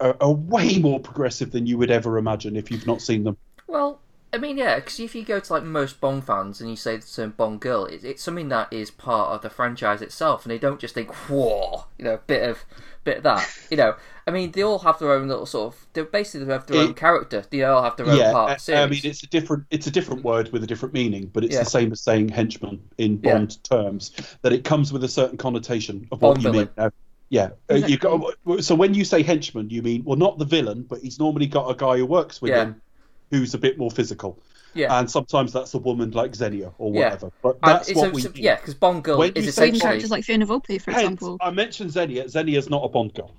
[0.00, 3.36] are, are way more progressive than you would ever imagine if you've not seen them.
[3.66, 4.00] Well,
[4.32, 6.96] I mean, yeah, because if you go to like most Bond fans and you say
[6.96, 10.50] the term Bond girl, it, it's something that is part of the franchise itself, and
[10.50, 12.64] they don't just think, "Whoa," you know, bit of
[13.04, 13.48] bit of that.
[13.70, 13.94] You know,
[14.26, 15.86] I mean, they all have their own little sort of.
[15.92, 17.44] They basically have their own character.
[17.50, 18.80] They all have their own yeah, part I- series.
[18.80, 21.54] I mean it's a different it's a different word with a different meaning, but it's
[21.54, 21.60] Yeah.
[21.64, 23.34] the same as saying henchman in Yeah.
[23.38, 24.12] Bond terms.
[24.42, 26.68] That it comes with a certain connotation of what you villain.
[26.76, 26.90] mean.
[27.28, 28.22] Yeah, uh, you got
[28.60, 31.68] so when you say henchman, you mean well not the villain, but he's normally got
[31.70, 32.64] a guy who works with Yeah.
[32.66, 32.82] him
[33.30, 34.38] who's a bit more physical,
[34.74, 37.04] yeah, and sometimes that's a woman like Xenia or Yeah.
[37.04, 37.32] whatever.
[37.42, 38.42] But that's it's what a- we so- mean.
[38.44, 40.80] yeah, because Bond girl When is you say Or even essentially characters like Fiona Volpe,
[40.80, 41.36] for Hence, example.
[41.40, 42.24] I mentioned Xenia.
[42.28, 43.32] Xenia's not a Bond girl.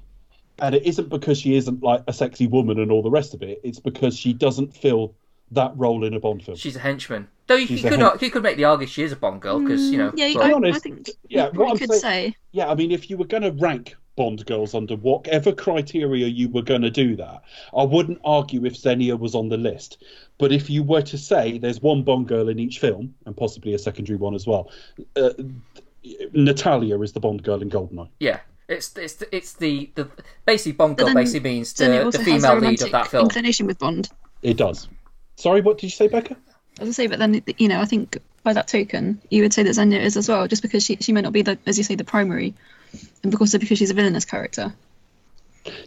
[0.59, 3.43] And it isn't because she isn't like a sexy woman and all the rest of
[3.43, 3.61] it.
[3.63, 5.13] It's because she doesn't fill
[5.51, 6.57] that role in a Bond film.
[6.57, 7.27] she's a henchman.
[7.45, 9.39] Though you, you a could hen- you could make the argument she is a Bond
[9.41, 10.09] girl because you know.
[10.11, 12.37] Mm, yeah, but- I, I think yeah, you what probably I'm could saying- say.
[12.51, 16.49] Yeah, I mean, if you were going to rank Bond girls under whatever criteria you
[16.49, 17.43] were going to do that,
[17.75, 20.03] I wouldn't argue if Xenia was on the list.
[20.37, 23.73] But if you were to say there's one Bond girl in each film, and possibly
[23.73, 24.69] a secondary one as well,
[25.15, 25.29] uh,
[26.33, 28.09] Natalia is the Bond girl in Goldeneye.
[28.19, 30.09] yeah, it's it's it's the the
[30.45, 33.23] basically Bond girl then basically means the, the female lead of that film.
[33.23, 34.09] inclination with Bond.
[34.41, 34.89] It does.
[35.35, 36.33] Sorry, what did you say, Becca?
[36.33, 39.53] I was gonna say, but then you know, I think by that token, you would
[39.53, 41.77] say that Xenia is as well, just because she she may not be the, as
[41.77, 42.55] you say, the primary,
[43.23, 44.73] and because because she's a villainous character.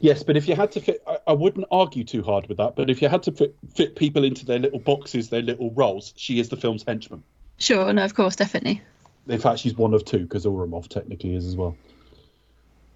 [0.01, 2.77] Yes, but if you had to fit, I, I wouldn't argue too hard with that.
[2.77, 6.13] But if you had to fit, fit people into their little boxes, their little roles,
[6.17, 7.23] she is the film's henchman.
[7.59, 8.83] Sure, no, of course, definitely.
[9.29, 11.77] In fact, she's one of two because Ourumov technically is as well.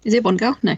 [0.03, 0.57] Is it one girl?
[0.61, 0.75] No.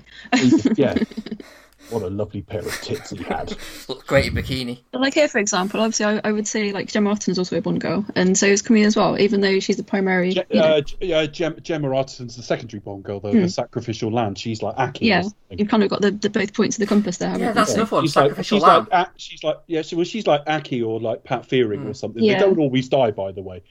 [0.76, 0.96] yeah.
[1.90, 3.56] What a lovely pair of tits he had.
[4.08, 4.80] Great bikini.
[4.94, 7.62] Like here, for example, obviously, I, I would say like Gemma Martin is also a
[7.62, 10.32] Bond girl, and so is Camille as well, even though she's the primary.
[10.34, 13.32] Je- you know, uh, G- uh, Gem- Gemma Arterton's the secondary Bond girl, though.
[13.32, 14.36] The sacrificial lamb.
[14.36, 15.06] She's like Aki.
[15.06, 17.38] yeah, you've kind of got the, the both points of the compass there.
[17.40, 18.04] Yeah, that's So- another one.
[18.06, 18.88] She's like, Sacrificial she's lamb.
[18.92, 21.94] like, A- she's like, yeah, she, well, she's like Aki or like Pat Fearing or
[21.94, 22.22] something.
[22.24, 22.34] Yeah.
[22.34, 23.64] They don't always die, by the way.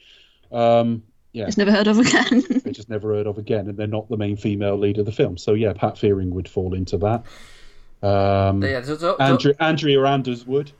[0.51, 1.03] Um,
[1.33, 2.43] yeah, It's never heard of again.
[2.63, 5.11] they just never heard of again, and they're not the main female lead of the
[5.11, 5.37] film.
[5.37, 7.25] So yeah, Pat Fearing would fall into that.
[8.01, 10.71] Um, yeah, there's, there's, Andrea, Andrea Anders would.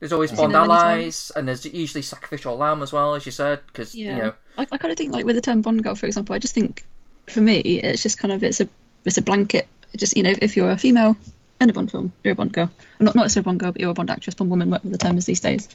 [0.00, 3.32] there's always Bond them many allies, and there's usually sacrificial lamb as well, as you
[3.32, 4.32] said, because yeah, you know.
[4.56, 6.54] I, I kind of think like with the term Bond girl, for example, I just
[6.54, 6.84] think
[7.26, 8.68] for me it's just kind of it's a
[9.04, 9.68] it's a blanket.
[9.92, 11.16] It just you know if you're a female
[11.60, 12.70] in a Bond film, you're a Bond girl.
[13.00, 14.98] Not not necessarily a Bond girl, but you're a Bond actress, Bond woman, whatever the
[14.98, 15.68] term is these days.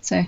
[0.00, 0.22] So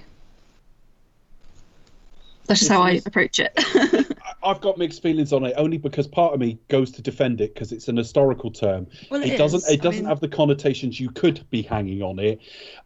[2.46, 3.52] That's just how I approach it.
[4.44, 7.54] I've got mixed feelings on it only because part of me goes to defend it
[7.54, 8.86] because it's an historical term.
[9.10, 9.64] Well, it it doesn't.
[9.68, 12.40] It I doesn't mean- have the connotations you could be hanging on it,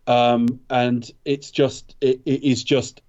[0.06, 1.96] um, and it's just.
[2.00, 3.00] It, it is just.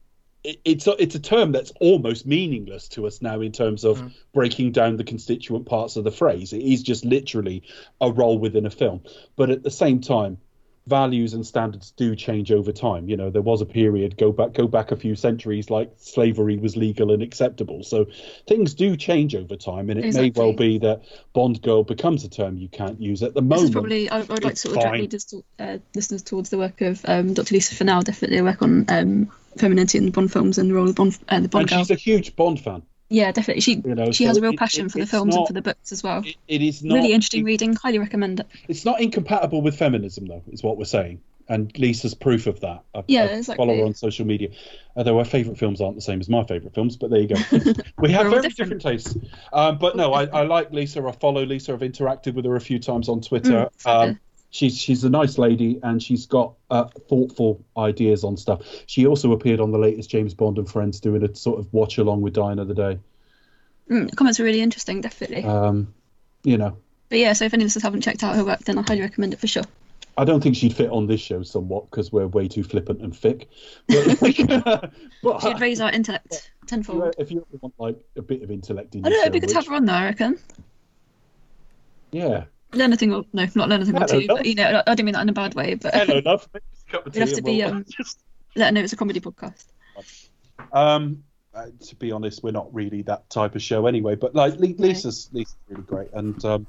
[0.43, 3.99] It, it's a, it's a term that's almost meaningless to us now in terms of
[3.99, 4.13] Mm.
[4.33, 6.53] breaking down the constituent parts of the phrase.
[6.53, 7.63] It is just literally
[7.99, 9.01] a role within a film,
[9.35, 10.37] but at the same time,
[10.88, 13.09] values and standards do change over time.
[13.09, 16.57] You know, there was a period go back go back a few centuries like slavery
[16.57, 17.84] was legal and acceptable.
[17.84, 18.07] So
[18.47, 21.03] things do change over time, and it may well be that
[21.34, 23.64] Bond girl becomes a term you can't use at the This moment.
[23.65, 27.01] is probably I, would like to sort of direct uh, listeners towards the work of
[27.05, 27.55] um, Dr.
[27.55, 30.95] Lisa Funnell, definitely a work on um, femininity in Bond films and the role of
[30.95, 31.80] Bond and the Bond and girl.
[31.80, 32.84] she's a huge Bond fan.
[33.09, 33.61] Yeah, definitely.
[33.61, 35.39] She You know, she so has a real it- passion it- for the films not-
[35.41, 36.23] and for the books as well.
[36.25, 37.75] It, it is not really interesting reading.
[37.75, 38.47] Highly recommend it.
[38.67, 41.21] It's not incompatible with feminism, though, is what we're saying.
[41.49, 42.84] And Lisa's proof of that.
[42.93, 43.55] I, Yeah, I exactly.
[43.65, 44.49] follow her on social media.
[44.97, 47.35] Although her favourite films aren't the same as my favourite films, but there you go.
[47.99, 48.81] we have very different.
[48.81, 49.15] different, tastes.
[49.53, 51.01] Um, but no, I, I like Lisa.
[51.07, 51.71] I follow Lisa.
[51.71, 53.69] I've interacted with her a few times on Twitter.
[53.85, 58.61] Mm, um, she's she's a nice lady, and she's got uh, thoughtful ideas on stuff.
[58.87, 61.97] She also appeared on the latest James Bond and Friends, doing a sort of watch
[61.97, 62.99] along with Die Another Day.
[63.89, 65.43] Mm, the comments are really interesting, definitely.
[65.43, 65.93] Um,
[66.43, 66.77] you know,
[67.09, 69.01] but yeah, so if any of us haven't checked out her work, then I highly
[69.01, 69.63] recommend it for sure.
[70.17, 73.15] I don't think she'd fit on this show somewhat because we're way too flippant and
[73.15, 73.49] thick.
[73.87, 74.17] But,
[75.23, 77.15] but She'd raise our intellect if you, tenfold.
[77.19, 79.49] if you want like a bit of intellect in I don't know, it'd be good
[79.49, 80.39] to have her on though, I reckon.
[82.11, 82.45] yeah.
[82.73, 84.38] Learn a thing or no, not learn a thing or two, love.
[84.39, 86.48] but you know, I I don't mean that in a bad way, but Hello, love.
[86.53, 88.19] Make cup of We'd have to be, we'll- um, just-
[88.56, 89.65] let know it's a comedy podcast.
[90.73, 91.23] Um,
[91.53, 94.15] uh, to be honest, we're not really that type of show anyway.
[94.15, 96.68] But like Li- Lisa's, Lisa's really great, and um,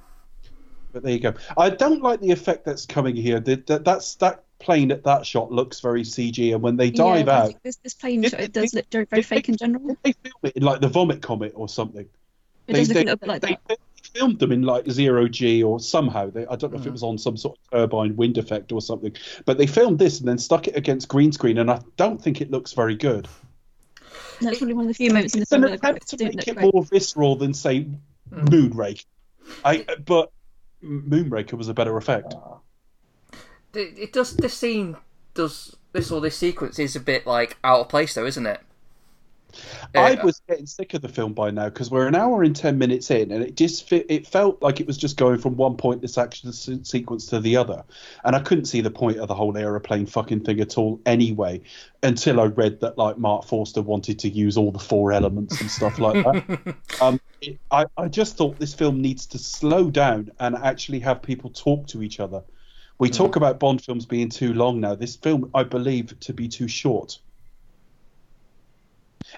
[0.93, 1.35] but there you go.
[1.57, 3.41] I don't like the effect that's coming here.
[3.41, 7.29] That, that that's that plane at that shot looks very CG, and when they dive
[7.29, 9.97] I out, this, this plane If- shot, it does look very, fake in general.
[10.03, 12.09] they film it in like the vomit comet or something?
[12.67, 13.79] It does look a little bit like they, that.
[14.19, 16.31] They filmed them in like zero G or somehow.
[16.31, 16.93] They, I don't know if it Mhm.
[16.93, 19.15] was on some sort of turbine wind effect or something,
[19.45, 22.41] but they filmed this and then stuck it against green screen, and I don't think
[22.41, 23.29] it looks very good.
[24.41, 26.17] That's probably one of the few moments in the It's an film that attempt to
[26.17, 26.73] didn't make it great.
[26.75, 27.87] more visceral than say
[28.31, 28.49] Mm.
[28.51, 29.05] Moonraker.
[29.65, 30.31] I but
[30.85, 32.35] Moonraker was a better effect.
[33.75, 34.37] It, it does.
[34.37, 34.97] This scene
[35.35, 35.77] does.
[35.93, 38.61] This or this sequence is a bit like out of place, though, isn't it?
[39.95, 42.79] I was getting sick of the film by now because we're an hour and ten
[42.79, 45.77] minutes in, and it just fit, it felt like it was just going from one
[45.77, 47.85] point this action sequence to the other,
[48.25, 51.63] and I couldn't see the point of the whole aeroplane fucking thing at all anyway,
[52.03, 55.71] until I read that like Marc Forster wanted to use all the four elements and
[55.71, 56.77] stuff like that.
[57.01, 61.23] um, it, I I just thought this film needs to slow down and actually have
[61.23, 62.43] people talk to each other.
[62.99, 64.97] We talk about Bond films being too long now.
[64.97, 67.21] This film, I believe, to be too short.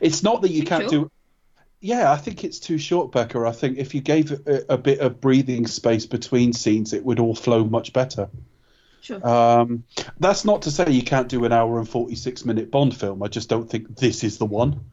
[0.01, 0.90] It's not that you can't short?
[0.90, 1.11] do.
[1.81, 3.47] Yeah, I think it's too short, Becca.
[3.47, 7.19] I think if you gave a, a bit of breathing space between scenes, it would
[7.19, 8.28] all flow much better.
[9.01, 9.27] Sure.
[9.27, 9.85] Um,
[10.19, 13.23] that's not to say you can't do an hour and 46 minute Bond film.
[13.23, 14.85] I just don't think this is the one.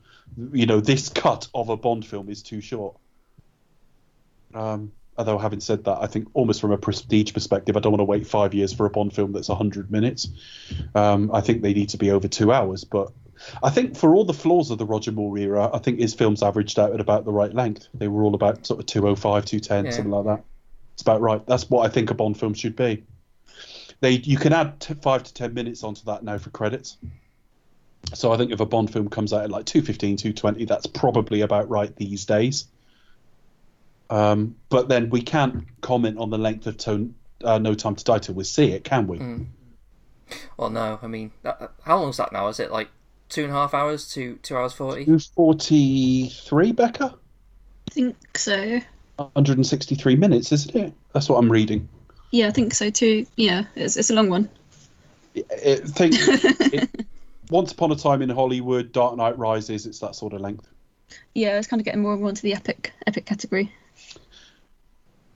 [0.54, 2.96] You know, this cut of a Bond film is too short.
[4.54, 8.00] Um, although, having said that, I think almost from a prestige perspective, I don't want
[8.00, 10.30] to wait five years for a Bond film that's 100 minutes.
[10.96, 12.86] Um, I think they need to be over two hours.
[12.86, 13.12] But
[13.64, 16.42] I think for all the flaws of the Roger Moore era, I think his films
[16.44, 17.88] averaged out at about the right length.
[17.94, 19.92] They were all about sort of 205, 210, Yeah.
[19.92, 20.44] something like that.
[20.94, 21.46] It's about right.
[21.46, 23.04] That's what I think a Bond film should be.
[24.00, 26.98] They you can add t- five to ten minutes onto that now for credits.
[28.14, 31.42] So I think if a Bond film comes out at like 215, 220, that's probably
[31.42, 32.66] about right these days.
[34.10, 38.04] Um, but then we can't comment on the length of tone, uh, No Time to
[38.04, 39.20] Die till we see it, can we?
[39.20, 39.46] Mm.
[40.58, 41.00] Well, no.
[41.02, 42.48] I mean, that, how long is that now?
[42.48, 42.90] Is it like
[43.30, 45.06] two and a half hours to two hours forty?
[45.06, 47.16] 243, Becca?
[47.90, 48.80] I think so.
[49.18, 50.94] 163 minutes, isn't it?
[51.14, 51.88] That's what I'm reading.
[52.32, 53.26] Yeah, I think so too.
[53.36, 54.50] Yeah, it's, it's a long one.
[55.36, 56.14] I I think
[56.74, 56.90] it,
[57.50, 60.68] Once Upon a Time in Hollywood, Dark Knight Rises, it's that sort of length.
[61.34, 63.72] Yeah, it's kind of getting more and more into the epic epic category.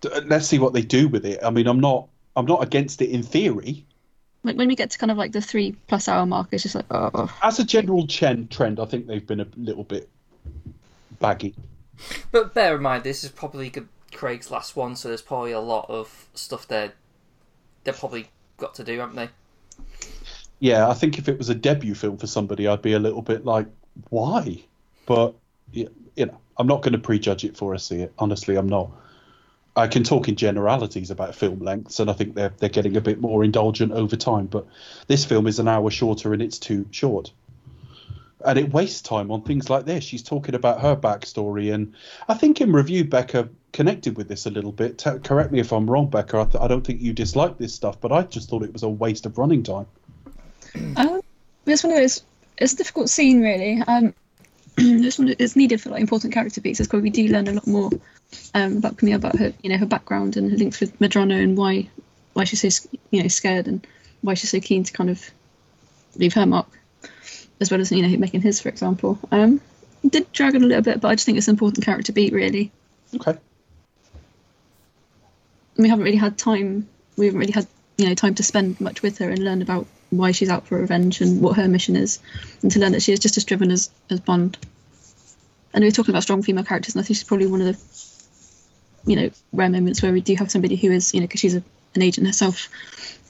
[0.01, 1.39] D- Let's see what they do with it.
[1.43, 3.85] I mean, I'm not, I'm not against it in theory.
[4.43, 6.75] Like when we get to kind of like the three plus hour mark, it's just
[6.75, 7.31] like oh.
[7.43, 10.09] As a general chen- trend, I think they've been a little bit
[11.19, 11.55] baggy.
[12.31, 13.71] But bear in mind, this is probably
[14.13, 16.93] Craig's last one, so there's probably a lot of stuff there.
[17.83, 19.29] They've probably got to do, haven't they?
[20.59, 23.21] Yeah, I think if it was a debut film for somebody, I'd be a little
[23.21, 23.67] bit like,
[24.09, 24.63] why?
[25.05, 25.35] But
[25.71, 28.13] you know, I'm not going to prejudge it before I see it.
[28.19, 28.91] Honestly, I'm not.
[29.75, 33.01] I can talk in generalities about film lengths, and I think they're they're getting a
[33.01, 34.47] bit more indulgent over time.
[34.47, 34.65] But
[35.07, 37.31] this film is an hour shorter, and it's too short.
[38.45, 40.03] and it wastes time on things like this.
[40.03, 41.93] She's talking about her backstory, and
[42.27, 44.97] I think in review, Becca connected with this a little bit.
[44.97, 46.39] T- correct me if I'm wrong, Becca.
[46.39, 48.83] I, th- I don't think you dislike this stuff, but I just thought it was
[48.83, 49.85] a waste of running time.
[50.97, 51.21] Um,
[51.65, 52.23] this one is
[52.57, 53.81] it's a difficult scene really.
[53.87, 54.13] Um,
[54.75, 56.79] this one is needed for like important character beats.
[56.79, 57.89] It's because we do learn a lot more
[58.53, 61.57] um, about Camille, about her you know her background and her links with Medrano and
[61.57, 61.89] why
[62.33, 63.85] why she's so you know scared and
[64.21, 65.23] why she's so keen to kind of
[66.15, 66.67] leave her mark,
[67.59, 69.19] as well as you know making his, for example.
[69.31, 69.61] Um,
[70.07, 72.33] did drag it a little bit, but I just think it's an important character beat
[72.33, 72.71] really.
[73.15, 73.37] Okay.
[75.77, 76.87] we haven't really had time
[77.17, 77.67] we haven't really had
[77.97, 80.77] you know time to spend much with her and learn about why she's out for
[80.77, 82.19] revenge and what her mission is
[82.61, 84.57] and to learn that she is just as driven as as bond
[85.73, 87.73] and we're talking about strong female characters and i think she's probably one of the
[89.05, 91.55] you know rare moments where we do have somebody who is you know because she's
[91.55, 91.63] a,
[91.95, 92.69] an agent herself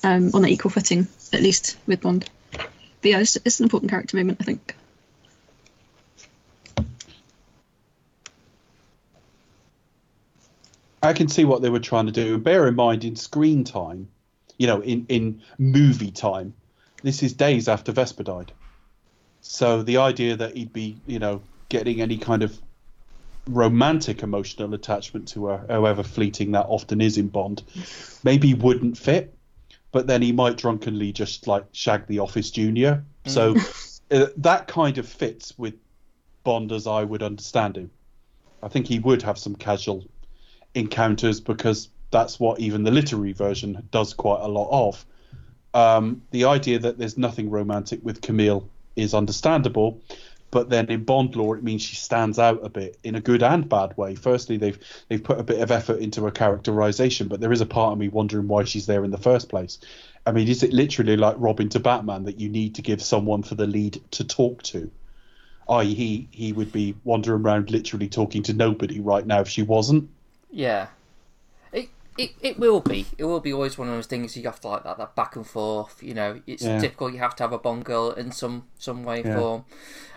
[0.04, 2.66] um, on an equal footing at least with bond but
[3.04, 4.76] yeah it's, it's an important character moment i think
[11.04, 12.36] I can see what they were trying to do.
[12.36, 14.10] And bear in mind, in screen time,
[14.58, 16.54] you know, in, in movie time,
[17.02, 18.52] this is days after Vesper died.
[19.42, 22.60] So the idea that he'd be, you know, getting any kind of
[23.48, 27.64] romantic emotional attachment to her, however fleeting that often is in Bond,
[28.24, 29.34] maybe wouldn't fit.
[29.92, 33.04] But then he might drunkenly just like shag the office junior.
[33.26, 33.56] So
[34.12, 35.74] uh, that kind of fits with
[36.44, 37.92] Bond as I would understand him.
[38.64, 40.06] I think he would have some casual
[40.74, 45.06] encounters because that's what even the literary version does quite a lot of.
[45.74, 50.02] Um, the idea that there's nothing romantic with Camille is understandable,
[50.52, 53.42] but then in Bond law it means she stands out a bit in a good
[53.42, 54.16] and bad way.
[54.16, 57.66] Firstly, they've they've put a bit of effort into her characterization, but there is a
[57.66, 59.80] part of me wondering why she's there in the first place.
[60.26, 63.42] I mean, is it literally like Robin to Batman that you need to give someone
[63.42, 64.92] for the lead to talk to?
[65.68, 69.64] I.e., he, he would be wandering around literally talking to nobody right now if she
[69.64, 70.10] wasn't.
[70.52, 70.88] Yeah.
[72.18, 73.06] It, it will be.
[73.18, 75.36] It will be always one of those things you have to like that that back
[75.36, 76.04] and forth.
[76.04, 76.80] You know, it's Yeah.
[76.80, 77.14] difficult.
[77.14, 79.36] You have to have a Bond girl in some some way Yeah.
[79.36, 79.66] form.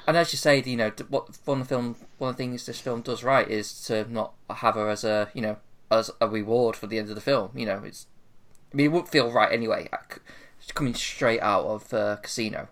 [0.06, 2.66] And as you say, you know, what one of the film one of the things
[2.66, 5.56] this film does right is to not have her as a you know
[5.90, 7.50] as a reward for the end of the film.
[7.54, 8.06] You know, it's
[8.72, 9.88] I mean it wouldn't feel right anyway.
[9.92, 9.98] uh,
[10.74, 12.68] Coming straight out of uh, Casino,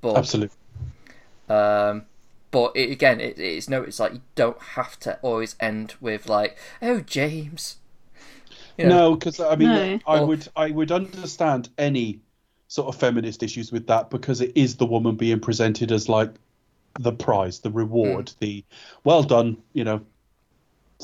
[0.00, 0.56] but Absolutely.
[1.48, 2.06] um,
[2.50, 3.82] but it, again, it, it's no.
[3.82, 7.76] It's like you don't have to always end with like, "Oh, James."
[8.78, 9.98] You know, No, because I mean, No.
[10.06, 12.20] I would I would understand any
[12.68, 16.30] sort of feminist issues with that because it is the woman being presented as like
[16.98, 18.36] the prize, the reward, Hmm.
[18.40, 18.64] the
[19.04, 20.00] well done, you know,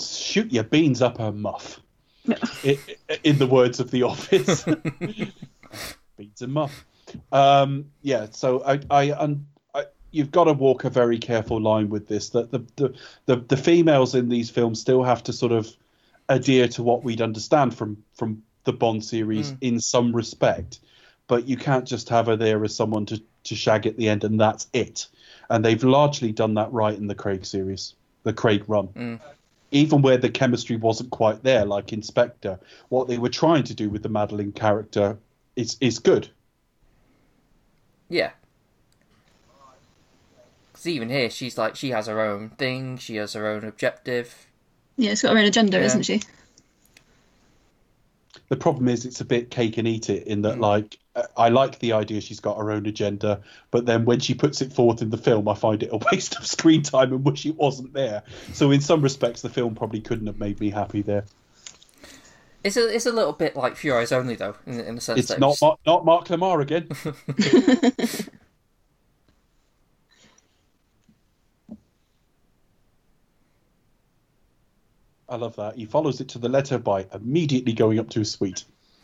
[0.01, 1.81] shoot your beans up her muff.
[2.29, 2.79] I
[3.11, 4.65] i in the words of The Office,
[6.17, 6.85] beans and muff.
[7.31, 11.89] Um, yeah, so I, I, un, I, you've got to walk a very careful line
[11.91, 12.31] with this.
[12.31, 12.95] That the, the,
[13.27, 15.69] the, the females in these films still have to sort of
[16.33, 19.59] adhere to what we'd understand from from the Bond series Mm.
[19.61, 20.81] in some respect,
[21.27, 24.23] but you can't just have her there as someone to to shag at the end
[24.25, 25.09] and that's it.
[25.51, 28.89] And they've largely done that right in the Craig series, the Craig run.
[28.89, 29.21] Mm.
[29.73, 33.75] Even where the chemistry wasn't quite there, like in Spectre, what they were trying to
[33.75, 35.19] do with the Madeline character
[35.57, 36.29] is is good.
[38.09, 38.31] yeah.
[40.73, 42.97] Because even here, she's like she has her own thing.
[42.97, 44.47] She has her own objective.
[44.97, 45.85] Yeah it's got her own agenda Yeah.
[45.87, 46.21] isn't she
[48.49, 51.49] The problem is it's a bit cake and eat it in that like uh, I
[51.49, 53.41] like the idea she's got her own agenda,
[53.71, 56.37] but then when she puts it forth in the film, I find it a waste
[56.37, 58.23] of screen time and wish it wasn't there.
[58.55, 61.25] So in some respects, the film probably couldn't have made me happy there.
[62.65, 65.01] It's a it's a little bit like For Your Eyes Only though, in, in the
[65.01, 66.89] sense It's that not it's- Mark, not Mark Lamarr again.
[75.33, 75.77] I love that.
[75.77, 78.65] He follows it to the letter by immediately going up to his suite.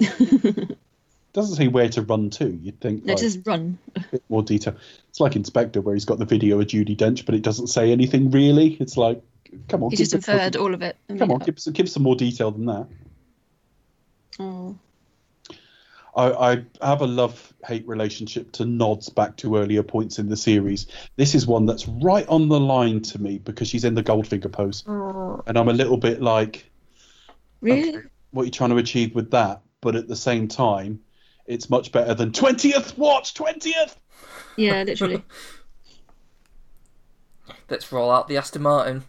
[1.32, 2.50] Doesn't say where to run to.
[2.50, 4.76] You'd think no like, just run a bit more detail.
[5.08, 7.68] It's like in Spectre, where he's got the video of Judi Dench, but it doesn't
[7.68, 8.74] say anything really.
[8.74, 9.22] It's like,
[9.68, 12.50] come on, he just inferred all of it Come on, give, give some more detail
[12.50, 12.86] than that.
[14.38, 14.76] oh
[16.18, 20.36] I, I have a love hate relationship to nods back to earlier points in the
[20.36, 20.88] series.
[21.16, 24.50] This is one that's right on the line to me because she's in the Goldfinger
[24.50, 26.68] pose, and I'm a little bit like,
[27.60, 28.00] really?
[28.32, 29.62] what are you trying to achieve with that?
[29.80, 31.00] But at the same time,
[31.46, 33.96] it's much better than twentieth watch, twentieth.
[34.56, 35.22] yeah literally.
[37.70, 39.04] Let's roll out the Aston Martin.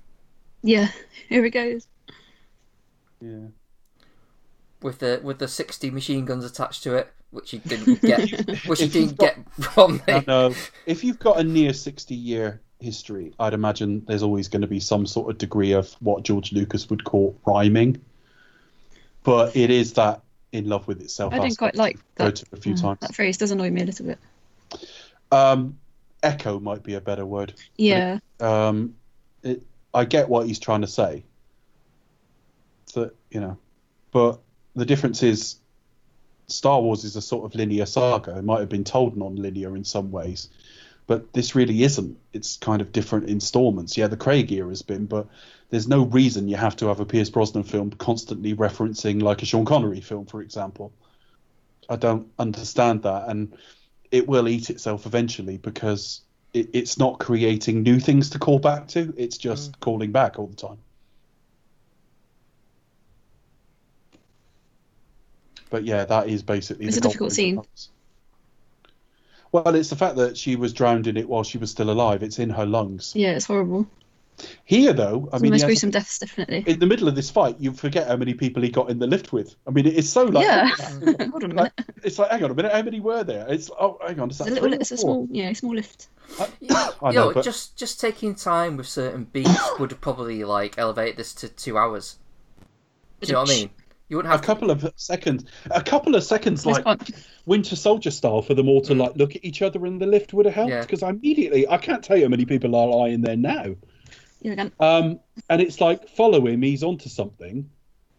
[0.62, 0.90] Yeah
[1.30, 1.88] here it goes
[3.22, 3.48] Yeah,
[4.82, 7.12] with the with the sixty machine guns attached to it.
[7.32, 8.20] which he didn't get,
[8.66, 10.24] which he you've didn't get from I me.
[10.28, 10.54] know.
[10.86, 14.80] If you've got a near 60 year history, I'd imagine there's always going to be
[14.80, 18.02] some sort of degree of what George Lucas would call rhyming.
[19.24, 21.34] But it is that in love with itself.
[21.34, 22.54] I didn't quite like I've heard that.
[22.58, 23.00] a few uh, times.
[23.02, 24.18] That phrase does annoy me a little bit.
[25.32, 25.78] Um,
[26.24, 27.54] echo might be a better word.
[27.78, 28.20] Yeah.
[28.40, 28.96] Um,
[29.44, 29.62] it,
[29.94, 31.24] I get what he's trying to say.
[32.96, 33.58] That you know,
[34.12, 34.40] but
[34.76, 35.56] the difference is,
[36.48, 38.38] Star Wars is a sort of linear saga.
[38.38, 40.50] It might have been told non-linear in some ways,
[41.06, 42.18] but this really isn't.
[42.34, 43.98] It's kind of different installments.
[43.98, 45.28] Yeah, the Craig era has been, but
[45.70, 49.46] there's no reason you have to have a Pierce Brosnan film constantly referencing like a
[49.46, 50.92] Sean Connery film, for example.
[51.88, 53.54] I don't understand that, and
[54.12, 56.22] it will eat itself eventually because
[56.54, 59.14] it, it's not creating new things to call back to.
[59.18, 59.80] It's just mm.
[59.80, 60.78] calling back all the time.
[65.70, 66.86] But yeah, that is basically.
[66.88, 67.56] It's the a difficult scene.
[67.58, 67.90] parts.
[69.52, 72.22] Well, it's the fact that she was drowned in it while she was still alive.
[72.22, 73.14] It's in her lungs.
[73.16, 73.88] Yeah, it's horrible.
[74.64, 76.64] Here, though, I It's mean, the most he has- gruesome deaths, definitely.
[76.66, 79.08] in the middle of this fight, you forget how many people he got in the
[79.08, 79.56] lift with.
[79.68, 80.46] I mean, it's so like.
[80.46, 80.68] yeah.
[81.32, 81.74] Hold on a minute.
[82.04, 83.46] It's like, hang on a minute, how many were there?
[83.50, 84.70] It's oh, hang on, is It's that a little.
[84.70, 85.28] three or It's a small.
[85.30, 86.08] Yeah, small lift.
[86.40, 86.48] Uh,
[87.02, 90.78] I you know, know, but- just just taking time with certain beats would probably like
[90.78, 92.18] elevate this to two hours.
[93.22, 93.70] Do you know what I mean?
[94.10, 96.84] You wouldn't have a have couple of seconds, a couple of seconds, like
[97.46, 100.34] Winter Soldier style, for them all to like look at each other in the lift
[100.34, 100.72] would have helped.
[100.72, 100.82] Yeah.
[100.82, 103.76] Because immediately, I can't tell you how many people are lying there now.
[104.42, 104.72] Yeah, again.
[104.80, 105.20] Um,
[105.50, 107.70] and it's like follow him, he's onto something.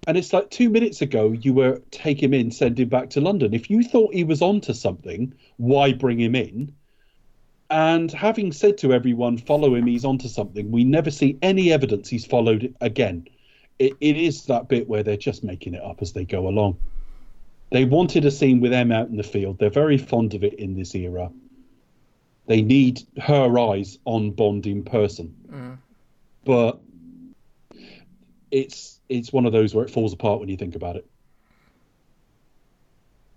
[0.07, 3.21] And it's like two minutes ago, you were take him in, send him back to
[3.21, 3.53] London.
[3.53, 6.73] If you thought he was onto something, why bring him in?
[7.69, 12.09] And having said to everyone, follow him, he's onto something, we never see any evidence
[12.09, 13.27] he's followed again.
[13.81, 16.77] It, it is that bit where they're just making it up as they go along.
[17.70, 19.59] They wanted a scene with M out in the field.
[19.59, 21.32] They're very fond of it in this era.
[22.47, 25.78] They need her eyes on Bond in person Mm.
[26.44, 26.81] but
[28.52, 31.07] it's it's one of those where it falls apart when you think about it.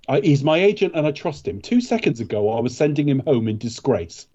[0.07, 1.61] I, he's my agent and I trust him.
[1.61, 4.27] Two seconds ago, I was sending him home in disgrace.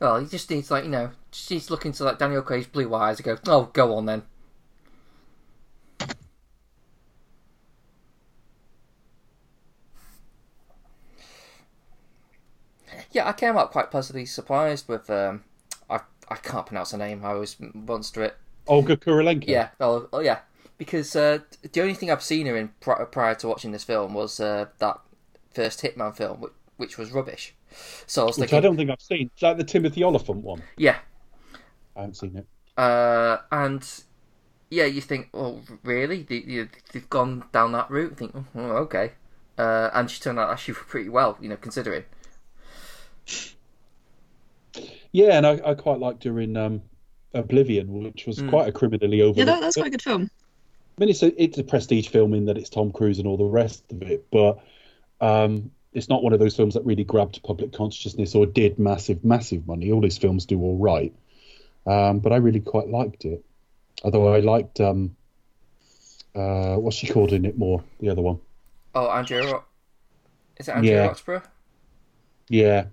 [0.00, 2.66] Well, he just needs like you know, just needs to look into like Daniel Craig's
[2.66, 4.22] blue eyes and go, "Oh, go on then."
[13.10, 15.08] Yeah, I came out quite pleasantly surprised with.
[15.08, 15.44] Um,
[15.88, 17.24] I I can't pronounce her name.
[17.24, 18.36] I always monster it.
[18.66, 19.46] Olga Kurylenko.
[19.46, 20.40] Yeah, oh, oh yeah,
[20.78, 21.38] because uh,
[21.72, 24.66] the only thing I've seen her in pri- prior to watching this film was uh,
[24.78, 25.00] that
[25.52, 27.54] first Hitman film, which, which was rubbish.
[28.06, 29.30] So I was which thinking, I don't think I've seen.
[29.34, 30.62] Is that the Timothy Olyphant one?
[30.76, 30.96] yeah,
[31.96, 32.46] I haven't seen it.
[32.76, 33.88] Uh, and
[34.70, 36.22] yeah, you think, oh, really?
[36.22, 38.10] They, you, they've gone down that route.
[38.10, 39.12] You think, oh, okay.
[39.56, 42.04] Uh, and she turned out actually pretty well, you know, considering.
[45.12, 46.82] Yeah, and I, I quite liked her in um,
[47.34, 48.50] Oblivion, which was Mm.
[48.50, 49.38] quite a criminally over.
[49.38, 50.28] Yeah, that, that's quite a good film.
[50.98, 53.36] I mean, it's a it's a prestige film in that it's Tom Cruise and all
[53.36, 54.58] the rest of it, but
[55.20, 59.24] um, it's not one of those films that really grabbed public consciousness or did massive,
[59.24, 59.92] massive money.
[59.92, 61.14] All his films do all right,
[61.86, 63.44] um, but I really quite liked it.
[64.02, 65.16] Although I liked um,
[66.34, 67.82] uh, what's she called in it more?
[68.00, 68.40] The other one,
[68.94, 69.52] Oh, Andrea.
[69.52, 69.64] Ro-
[70.58, 71.10] Is it Andrea Yeah.
[71.10, 71.42] Riseborough?
[72.48, 72.84] yeah,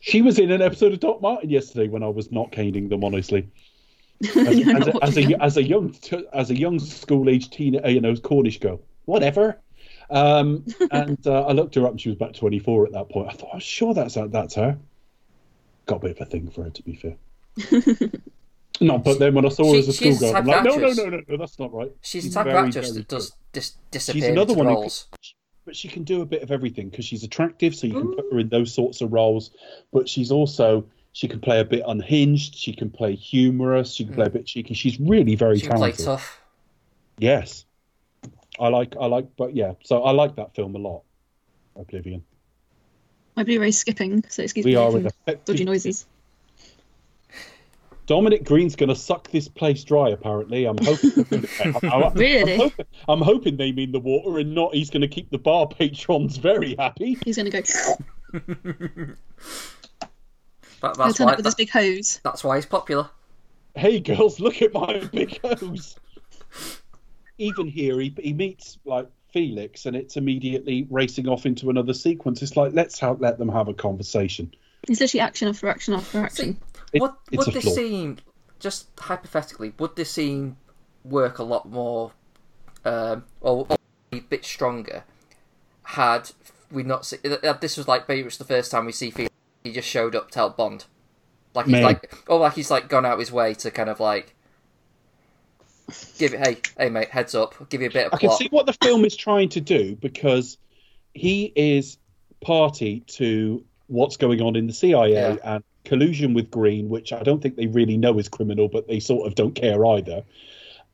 [0.00, 3.02] she was in an episode of Doc Martin yesterday when I was not caning them
[3.04, 3.48] honestly.
[4.24, 5.94] As, as, a, as, a, as a young
[6.32, 9.60] as a young school age teen, uh, you know, Cornish girl, whatever.
[10.10, 13.08] Um, and uh, I looked her up, and she was about twenty four at that
[13.08, 13.28] point.
[13.28, 14.78] I thought, I'm sure that's that's her.
[15.86, 17.16] Got a bit of a thing for her, to be fair.
[18.80, 21.04] no, but then when I saw her as a schoolgirl, I'm like, no, no, no,
[21.04, 21.92] no, no, that's not right.
[22.02, 24.74] She's She's the type very, actress very that does dis- disappear She's another one who
[24.74, 25.06] roles.
[25.64, 28.24] but she can do a bit of everything because she's attractive, so you can put
[28.32, 29.50] her in those sorts of roles.
[29.92, 32.56] But she's also she can play a bit unhinged.
[32.56, 33.94] She can play humorous.
[33.94, 34.74] She can play a bit cheeky.
[34.74, 36.04] She's really very She can play talented.
[36.04, 36.40] tough.
[37.18, 37.64] Yes,
[38.58, 39.72] I like I like, but yeah.
[39.84, 41.02] So I like that film a lot.
[41.76, 42.22] Oblivion.
[43.36, 45.12] My Blu-ray's skipping, so excuse We me are with
[45.44, 46.06] dodgy noises.
[48.06, 50.10] Dominic Greene's going to suck this place dry.
[50.10, 51.26] Apparently, I'm hoping.
[51.82, 52.52] I'm, I'm- Really?
[52.54, 54.74] I'm hoping, I'm hoping they mean the water and not.
[54.74, 57.18] He's going to keep the bar patrons very happy.
[57.24, 57.60] He's gonna go.
[60.82, 61.32] That, He'll that's turn why.
[61.32, 62.20] up with his that- big hose.
[62.22, 63.08] that's why he's popular.
[63.76, 65.96] hey girls, look at my big hose.
[67.38, 72.42] Even here, he, he meets like Felix, and it's immediately racing off into another sequence.
[72.42, 74.54] It's like let's have, let them have a conversation.
[74.88, 76.60] It's literally action after action after action.
[76.92, 77.74] It- would it's would this flaw.
[77.74, 78.18] scene,
[78.60, 80.56] just hypothetically, would this scene
[81.04, 82.12] work a lot more,
[82.84, 83.76] um, or, or
[84.12, 85.04] a bit stronger
[85.82, 86.30] had
[86.70, 89.10] we not see, uh, this was like maybe it was the first time we see
[89.10, 90.84] Felix, he just showed up to help Bond.
[91.54, 91.84] Like he's Maybe.
[91.84, 94.34] like or like he's like gone out his way to kind of like
[96.18, 98.48] give it hey hey mate heads up give you a bit of I can see
[98.50, 100.58] what the film is trying to do because
[101.14, 101.98] he is
[102.42, 105.36] party to what's going on in the CIA Yeah.
[105.44, 108.98] and collusion with Greene, which I don't think they really know is criminal, but they
[109.00, 110.24] sort of don't care either.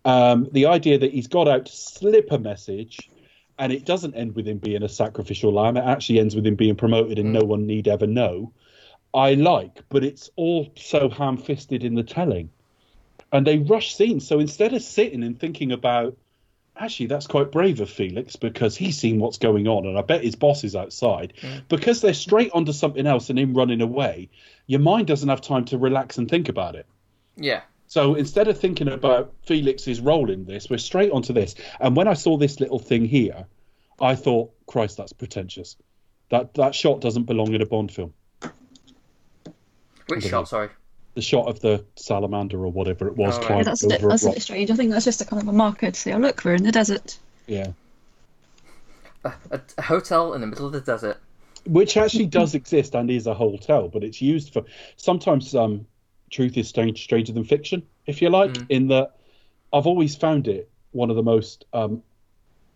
[0.05, 3.10] Um, the idea that he's got out to slip a message,
[3.59, 5.77] and it doesn't end with him being a sacrificial lamb.
[5.78, 8.52] It actually ends with him being promoted, and no one need ever know.
[9.14, 12.51] I like, but it's all so ham-fisted in the telling,
[13.33, 14.27] and they rush scenes.
[14.27, 16.17] So instead of sitting and thinking about
[16.77, 20.25] actually that's quite brave of Felix because he's seen what's going on and I bet
[20.25, 21.35] his boss is outside.
[21.69, 24.31] Because they're straight onto something else and him running away,
[24.67, 26.87] your mind doesn't have time to relax and think about it.
[27.37, 27.63] Yeah.
[27.87, 31.55] So instead of thinking about Felix's role in this, we're straight onto this.
[31.79, 33.47] And when I saw this little thing here,
[34.01, 35.77] I thought, Christ, that's pretentious.
[36.31, 38.15] That that shot doesn't belong in a Bond film.
[40.07, 40.49] Which shot?
[40.49, 40.71] Sorry.
[41.14, 43.59] The shot of the salamander or whatever it was Oh, right.
[43.59, 44.70] Yeah, that's a bit, that's a a bit strange.
[44.70, 46.62] I think that's just a kind of a marker to say, oh look, we're in
[46.62, 47.18] the desert.
[47.47, 47.72] Yeah.
[49.24, 49.32] A,
[49.78, 51.18] a hotel in the middle of the desert.
[51.66, 54.64] which actually does exist and is a hotel, but it's used for
[54.97, 55.55] sometimes.
[55.55, 55.86] Um,
[56.30, 58.56] truth is strange, stranger than fiction, if you like.
[58.70, 59.16] In that,
[59.70, 62.02] I've always found it one of the most um,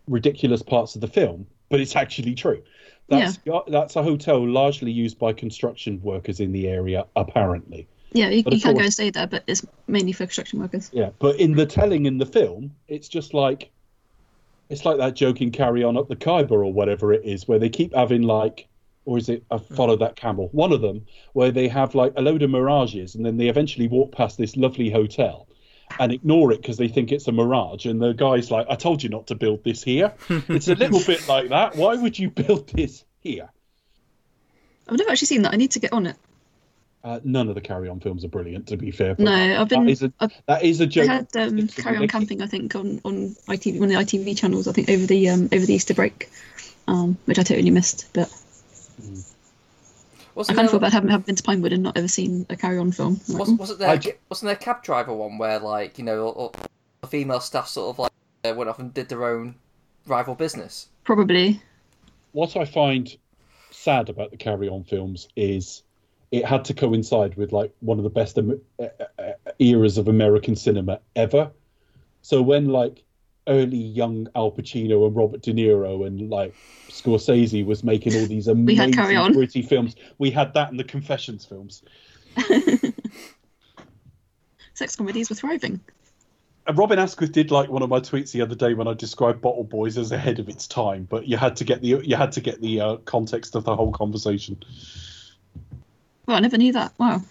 [0.07, 2.63] ridiculous parts of the film, but it's actually true.
[3.09, 3.39] That's
[3.69, 7.89] that's a hotel largely used by construction workers in the area, apparently.
[8.17, 10.91] Yeah, you, you of can go and stay there, but it's mainly for construction workers.
[10.93, 13.71] Yeah, but in the telling in the film, it's just like
[14.69, 17.59] it's like that joke in Carry On Up the Khyber or whatever it is, where
[17.59, 18.67] they keep having like,
[19.05, 20.49] or is it I Follow That Camel?
[20.53, 23.89] One of them where they have like a load of mirages, and then they eventually
[23.89, 25.47] walk past this lovely hotel
[26.01, 29.03] and ignore it because they think it's a mirage, and the guy's like, "I told
[29.03, 31.77] you not to build this here." it's a little bit like that.
[31.77, 33.51] Why would you build this here?
[34.89, 35.53] I've never actually seen that.
[35.53, 36.17] I need to get on it.
[37.07, 39.15] Uh, none of the Carry On films are brilliant, to be fair.
[39.15, 39.85] but No, I've been.
[39.85, 41.07] that is a I've, that is a they joke.
[41.07, 42.09] had um, It's Carry On.
[42.09, 45.29] Camping, I think, on, on ITV, one of the ITV channels, I think, over the
[45.29, 46.29] um, over the Easter break,
[46.89, 48.09] um, which I totally missed.
[48.13, 48.29] But
[48.99, 49.05] I
[50.35, 52.45] Wasn't kind of feel there, bad having, having been to Pinewood and not ever seen
[52.51, 53.21] a Carry On film.
[53.29, 56.05] Like, was, wasn't there I ju- wasn't there a cab driver one where like you
[56.05, 56.55] know all, all
[57.03, 58.13] the female staff sort of like
[58.45, 59.55] uh, went off and did their own
[60.07, 60.89] rival business?
[61.05, 61.63] Probably.
[62.33, 63.17] what I find
[63.71, 65.83] sad about the Carry On films is
[66.31, 68.43] it had to coincide with like one of the best uh,
[68.79, 71.51] uh, eras of American cinema ever.
[72.23, 73.05] So when like
[73.47, 76.55] early young Al Pacino and Robert De Niro and like
[76.89, 79.33] Scorsese was making all these amazing had Carry On.
[79.33, 81.83] gritty films, we had that in the Confessions films.
[84.75, 85.81] Sex comedies were thriving.
[86.67, 89.41] And Robin Asquith did like one of my tweets the other day when I described
[89.41, 92.33] Bottle Boys as ahead of its time, but you had to get the you had
[92.33, 94.61] to get the uh, context of the whole conversation.
[96.27, 96.93] Well, I never knew that.
[96.99, 97.23] Wow.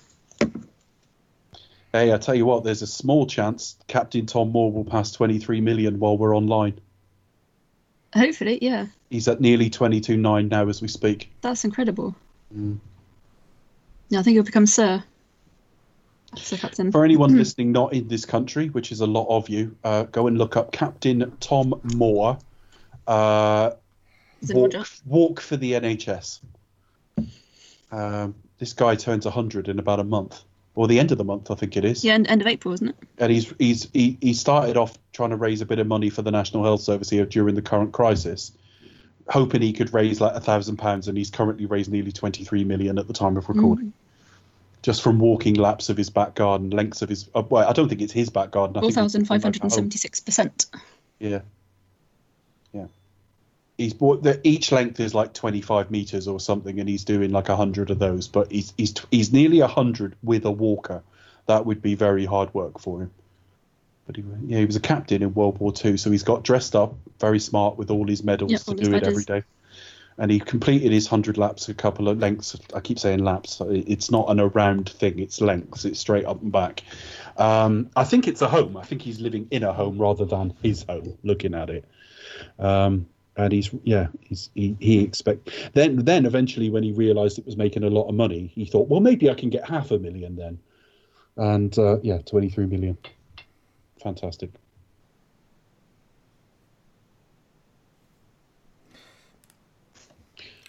[1.91, 5.61] Hey, I tell you what, there's a small chance Captain Tom Moore will pass 23
[5.61, 6.79] million while we're online.
[8.13, 8.87] Hopefully, yeah.
[9.09, 11.31] He's at nearly 22.9 now as we speak.
[11.41, 12.15] That's incredible.
[12.53, 12.79] Mm.
[14.09, 15.03] Yeah, I think he'll become Sir.
[16.37, 16.91] Sir Captain.
[16.91, 20.27] For anyone listening not in this country, which is a lot of you, uh, go
[20.27, 22.37] and look up Captain Tom Moore.
[23.07, 23.71] Uh,
[24.49, 24.73] walk,
[25.05, 26.41] walk for the NHS.
[27.91, 30.41] Um, this guy turns 100 in about a month,
[30.75, 32.03] or the end of the month, I think it is.
[32.03, 32.95] Yeah, end, end of April, isn't it?
[33.17, 36.21] and he's he's he, he started off trying to raise a bit of money for
[36.21, 38.51] the National Health Service here during the current crisis,
[39.29, 42.63] hoping he could raise like a thousand pounds, and he's currently raised nearly twenty three
[42.63, 43.93] million at the time of recording,
[44.81, 47.29] just from walking laps of his back garden, lengths of his.
[47.33, 48.75] Uh, well, I don't think it's his back garden.
[48.75, 49.75] I Four think it's thousand five hundred and home.
[49.77, 50.65] seventy-six percent.
[51.19, 51.41] Yeah,
[52.73, 52.87] yeah.
[53.77, 57.31] He's bought the each length is like twenty five meters or something, and he's doing
[57.31, 58.27] like a hundred of those.
[58.27, 61.03] But he's he's he's nearly a hundred with a walker.
[61.47, 63.11] That would be very hard work for him.
[64.07, 66.75] But he, yeah, he was a captain in World War Two, so he's got dressed
[66.75, 69.43] up, very smart with all his medals Yep, to do it every badges.
[70.17, 72.55] And he completed his hundred laps, a couple of lengths.
[72.73, 73.61] I keep saying laps.
[73.65, 75.83] It's not an around thing; it's lengths.
[75.83, 76.83] It's straight up and back.
[77.35, 78.77] Um, I think it's a home.
[78.77, 81.17] I think he's living in a home rather than his home.
[81.23, 81.85] Looking at it,
[82.57, 87.45] um, and he's yeah, he's he, he expect then then eventually when he realised it
[87.45, 89.99] was making a lot of money, he thought, well, maybe I can get half a
[89.99, 90.59] million then,
[91.37, 92.97] and uh, yeah, twenty three million,
[94.01, 94.51] fantastic.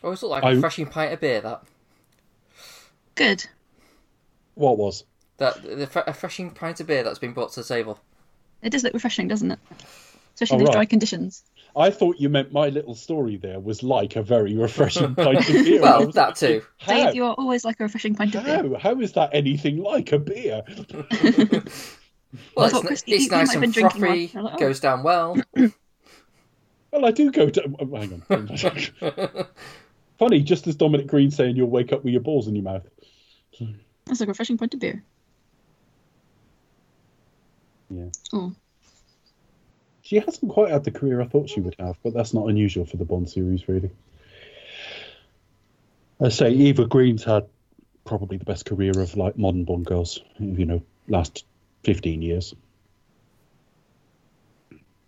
[0.03, 1.41] Always looked like I- a refreshing pint of beer.
[1.41, 1.63] That
[3.15, 3.47] Good.
[4.55, 5.05] What was?
[5.39, 7.99] that the fre- a refreshing pint of beer that's been brought to the table.
[8.63, 9.59] It does look refreshing, doesn't it?
[10.35, 10.73] Especially Oh, in these right.
[10.75, 11.43] dry conditions.
[11.77, 15.55] I thought you meant my little story there was like a very refreshing pint of
[15.55, 15.83] beer.
[15.83, 16.63] Well, that too.
[16.79, 16.93] How?
[16.95, 18.57] Dave, you are always like a refreshing pint of beer.
[18.57, 18.95] How?
[18.95, 20.63] How is that anything like a beer?
[22.55, 24.11] Well, I it's, Chris, it's you- you nice and been drinking one.
[24.11, 24.59] frothy, like, oh.
[24.59, 25.37] goes down well.
[26.93, 27.65] Well, I do go to.
[27.65, 29.47] Oh, oh, hang on.
[30.19, 32.89] Funny, just as Dominic Greene saying you'll wake up with your balls in your mouth.
[34.07, 35.03] That's a refreshing pint of beer.
[37.91, 38.07] Yeah.
[38.33, 38.55] Oh,
[40.07, 42.87] She hasn't quite had the career I thought she would have, but that's not unusual
[42.87, 43.91] for the Bond series, really.
[46.21, 47.49] I say Eva Green's had
[48.05, 51.45] probably the best career of like modern Bond girls, you know, last
[51.83, 52.55] fifteen years.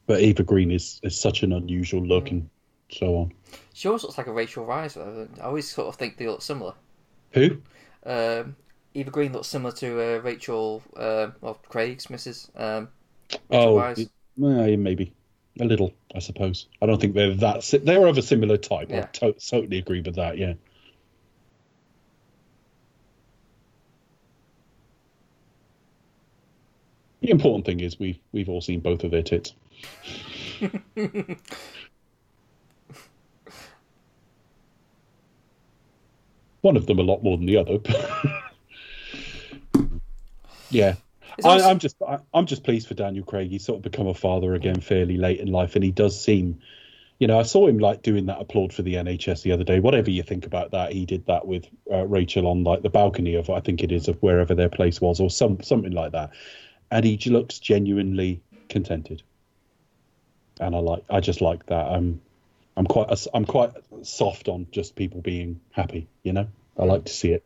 [0.09, 2.51] But Eva Green is, is such an unusual look and
[2.91, 3.33] so on.
[3.75, 4.97] She always looks like a Rachel Weisz.
[5.41, 6.75] I always sort of think they look similar.
[7.35, 7.59] Who?
[8.05, 8.57] Um,
[8.95, 12.51] Eva Green looks similar to uh, Rachel, uh, well, Craig's Mrs.
[12.61, 12.89] Um,
[13.49, 13.95] Rachel Oh.
[14.43, 15.13] Eh, maybe
[15.61, 16.67] a little, I suppose.
[16.81, 17.65] I don't think they're that.
[17.65, 18.93] Si- they're of a similar type.
[18.93, 20.39] I to- totally agree with that.
[20.39, 20.55] Yeah.
[27.21, 29.53] The important thing is we've we've all seen both of their tits.
[36.61, 37.79] One of them a lot more than the other.
[40.71, 40.95] yeah,
[41.45, 43.51] I, I'm just I, I'm just pleased for Daniel Craig.
[43.51, 46.61] He's sort of become a father again fairly late in life, and he does seem,
[47.19, 49.81] you know, I saw him like doing that applaud for the NHS the other day.
[49.81, 53.35] Whatever you think about that, he did that with uh, Rachel on like the balcony
[53.35, 56.31] of I think it is of wherever their place was, or some something like that,
[56.91, 59.23] and he looks genuinely contented,
[60.61, 61.87] and I like I just like that.
[61.87, 62.21] I'm
[62.77, 66.09] I'm quite I'm quite soft on just people being happy.
[66.23, 67.45] You know, I like to see it.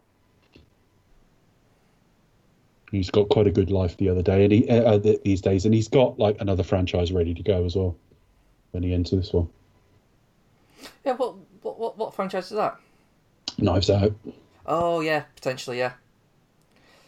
[2.93, 5.64] He's got quite a good life the other day, and he uh, uh, these days,
[5.64, 7.97] and he's got like another franchise ready to go as well
[8.73, 9.48] when he enters this one.
[11.05, 12.77] yeah, what, what, what, what franchise is that?
[13.59, 14.12] Knives Out.
[14.66, 15.93] Oh, yeah, potentially, yeah.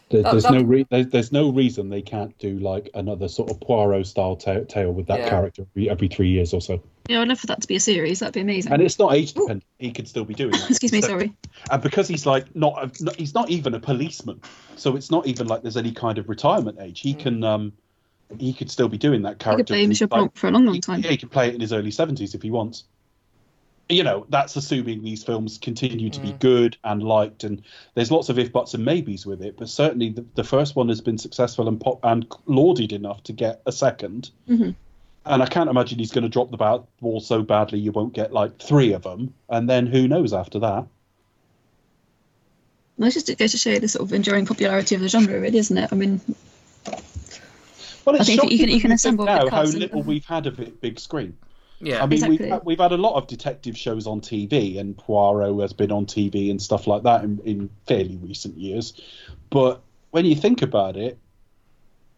[0.09, 3.27] There, That- there's that- no re- there, there's no reason they can't do like another
[3.27, 5.29] sort of Poirot style ta- tale with that Yeah.
[5.29, 6.81] character every, every three years or so.
[7.09, 8.19] yeah, I'd love for that to be a series.
[8.19, 8.71] That'd be amazing.
[8.71, 9.63] And it's not age dependent.
[9.79, 10.69] He could still be doing that.
[10.69, 11.33] Excuse me, So- sorry.
[11.71, 14.41] And because he's like not, a, not- he's not even a policeman,
[14.75, 16.99] so it's not even like there's any kind of retirement age.
[16.99, 17.73] He can um
[18.39, 19.57] he could still be doing that I character.
[19.63, 21.01] could play Michel like- Blanc for a long, long he- time.
[21.01, 22.83] Yeah, he can play it in his early seventies if he wants.
[23.87, 27.61] You know, that's assuming these films continue to be good and liked, and
[27.93, 29.57] there's lots of if buts and maybes with it.
[29.57, 33.33] But certainly, the, the first one has been successful and pop and lauded enough to
[33.33, 34.75] get a 2nd Mhm.
[35.27, 38.13] And I can't imagine he's going to drop the ba- ball so badly you won't
[38.13, 40.85] get like three of them, and then who knows after that.
[42.97, 45.39] Well, it's just it goes to show the sort of enduring popularity of the genre,
[45.39, 45.89] really, isn't it?
[45.91, 46.21] I mean,
[48.05, 50.25] Well, I it's think you can- you can assemble now how cast and- little we've
[50.25, 51.35] had of it big screen.
[51.79, 52.03] Yeah.
[52.03, 55.59] I mean, we've, had, we've had a lot of detective shows on TV, and Poirot
[55.61, 58.99] has been on TV and stuff like that in, in fairly recent years.
[59.49, 59.81] But
[60.11, 61.17] when you think about it,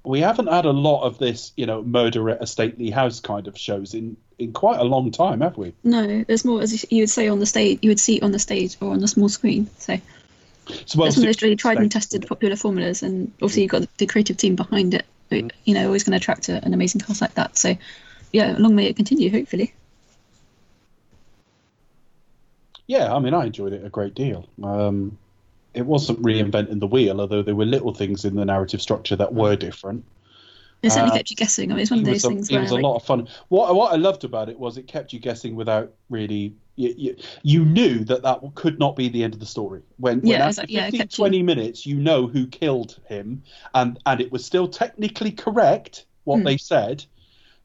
[0.03, 3.47] we haven't had a lot of this, you know, murder at a stately house kind
[3.47, 5.73] of shows in, in quite a long time, have we?
[5.83, 7.79] no, there's more, as you would say, on the stage.
[7.81, 9.69] You would see it on the stage or on the small screen.
[9.79, 9.97] So
[10.85, 13.71] So, well, there's some of those really tried and tested popular formulas, and obviously you've
[13.71, 15.05] got the creative team behind it.
[15.31, 15.51] Mm.
[15.65, 17.57] You know, always going to attract a, an amazing cast like that.
[17.57, 17.75] So,
[18.33, 19.31] yeah, long may it continue.
[19.31, 19.73] Hopefully.
[22.87, 24.47] Yeah, I mean, I enjoyed it a great deal.
[24.63, 25.17] Um,
[25.73, 29.33] it wasn't reinventing the wheel, although there were little things in the narrative structure that
[29.33, 30.05] were different.
[30.83, 31.71] It certainly Uh, kept you guessing.
[31.71, 33.27] I mean, it's one of those a, things it where was a lot of fun.
[33.49, 36.53] What what I loved about it was it kept you guessing without really.
[36.79, 39.81] You, you, you knew that that could not be the end of the story.
[39.97, 42.45] When, when Yeah, after exactly, yeah, it 15, kept you- 20 minutes, you know who
[42.45, 43.41] killed him,
[43.73, 46.43] and and it was still technically correct what Hmm.
[46.45, 47.03] they said.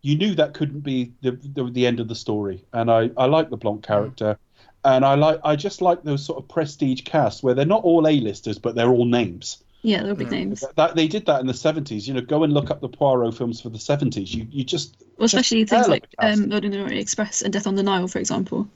[0.03, 3.27] You knew that couldn't be the, the the end of the story, and I I
[3.27, 4.37] like the Blanc character,
[4.85, 8.07] and I like I just like those sort of prestige casts where they're not all
[8.09, 9.63] A-listers, but they're all names.
[9.83, 10.65] yeah, they're big names.
[10.77, 12.09] That they did that in the seventies.
[12.09, 14.35] You know, go and look up the Poirot films for the seventies.
[14.35, 16.41] You you just Well, just especially tell things at like the cast.
[16.43, 18.69] um, Lord of the Orient Express and Death on the Nile, for example.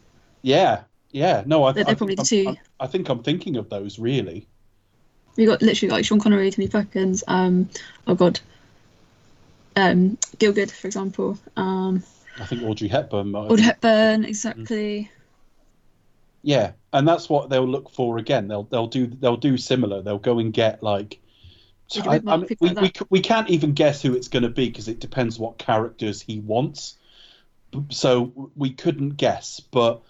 [0.43, 1.43] yeah, yeah.
[1.45, 2.45] No, I, They're- I they're think probably the I'm- two.
[2.51, 4.47] I'm- I think I'm thinking of those really.
[5.37, 7.69] We got literally like Sean Connery, Tony Perkins, um,
[8.07, 8.39] oh god,
[9.77, 12.03] um, Gielgud, for example, um,
[12.41, 13.31] I think Audrey Hepburn.
[13.31, 15.11] might Audrey Hepburn, exactly.
[16.43, 18.49] Yeah, and that's what they'll look for again.
[18.49, 20.03] They'll they'll do they'll do similar.
[20.03, 21.21] They'll go and get like.
[22.05, 24.69] I, I mean, we, like we, we can't even guess who it's going to be
[24.69, 26.97] because it depends what characters he wants.
[27.91, 30.03] So we couldn't guess, but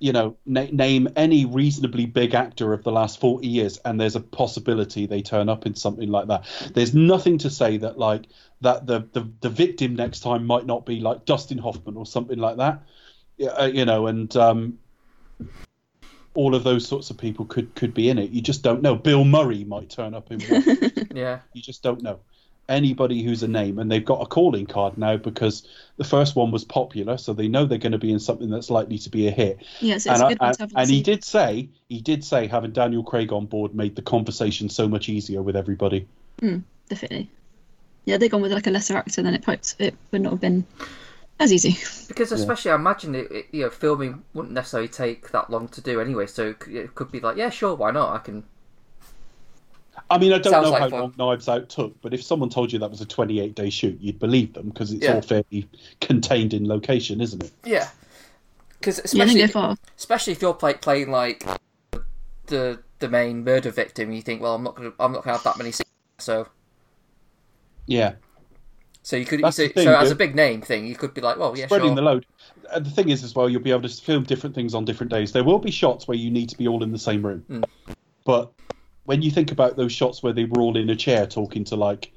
[0.00, 4.16] you know, na- name any reasonably big actor of the last 40 years, and there's
[4.16, 6.46] a possibility they turn up in something like that.
[6.74, 8.26] There's nothing to say that, like,
[8.60, 12.38] that the, the, the victim next time might not be like Dustin Hoffman or something
[12.38, 12.82] like that.
[13.58, 14.78] Uh, you know, and um,
[16.34, 18.30] all of those sorts of people could could be in it.
[18.30, 18.94] You just don't know.
[18.94, 20.64] Bill Murray might turn up in one.
[21.14, 21.40] Yeah.
[21.52, 22.20] you just don't know.
[22.68, 25.66] Anybody who's a name, and they've got a calling card now because
[25.96, 28.68] the first one was popular, so they know they're going to be in something that's
[28.68, 29.64] likely to be a hit.
[29.80, 30.72] Yeah, so it's and a I- good one and, to have.
[30.76, 34.68] and he did say, he did say, having Daniel Craig on board made the conversation
[34.68, 36.06] so much easier with everybody.
[36.40, 36.58] Hmm,
[36.90, 37.30] definitely.
[38.04, 40.40] Yeah, they've gone with like a lesser actor, then it perhaps it would not have
[40.40, 40.66] been
[41.40, 41.78] as easy.
[42.06, 45.80] Because especially, I imagine it, it, you know, filming wouldn't necessarily take that long to
[45.80, 46.26] do anyway.
[46.26, 48.14] So it could be like, yeah, sure, why not?
[48.14, 48.44] I can.
[50.10, 51.00] I mean, I don't Sounds know like how fun.
[51.00, 53.98] long Knives Out took, but if someone told you that was a 28 day shoot,
[54.00, 55.14] you'd believe them because it's Yeah.
[55.14, 55.68] all fairly
[56.00, 57.52] contained in location, isn't it?
[57.64, 57.88] Yeah.
[58.78, 59.76] Because Yeah, I especially, think go far.
[59.96, 61.44] especially if you're play, playing like
[62.46, 65.44] the the main murder victim, you think, well, I'm not gonna, I'm not gonna have
[65.44, 65.86] that many scenes.
[66.18, 66.48] So,
[67.86, 68.14] Yeah.
[69.02, 70.12] so you could, That's so, the thing, so as yeah.
[70.12, 71.94] a big name thing, you could be like, well, yeah, Spreading sure.
[71.96, 72.26] the load.
[72.72, 75.10] And the thing is, as well, you'll be able to film different things on different
[75.12, 75.30] days.
[75.32, 77.44] There will be shots where you need to be all in the same room.
[77.48, 77.64] Mm.
[78.24, 78.50] But
[79.08, 81.76] when you think about those shots where they were all in a chair talking to
[81.76, 82.12] like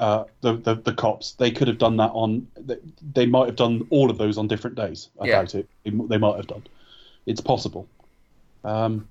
[0.00, 2.44] uh, the, the the cops, they could have done that on.
[2.56, 2.76] They,
[3.14, 5.10] they might have done all of those on different days.
[5.20, 5.32] I Yeah.
[5.42, 5.68] doubt it.
[5.84, 6.64] They, might have done.
[7.26, 7.86] It's possible.
[8.64, 9.06] Um,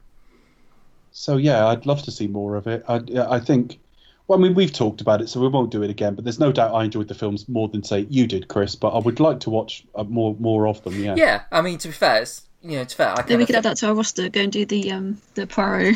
[1.13, 2.83] so yeah, I'd love to see more of it.
[2.89, 3.79] I, I think.
[4.27, 6.13] Well, I mean, we've talked about it, so we won't do it again.
[6.13, 8.75] But there's no doubt I enjoyed the films more than say you did, Chris.
[8.75, 11.01] But I would like to watch uh, more more of them.
[11.01, 11.15] Yeah.
[11.15, 13.45] Yeah, I mean, to be fair, it's, you know, to be fair, I Then we
[13.45, 14.27] could add that to our roster.
[14.27, 15.95] Go and do the um the Poirot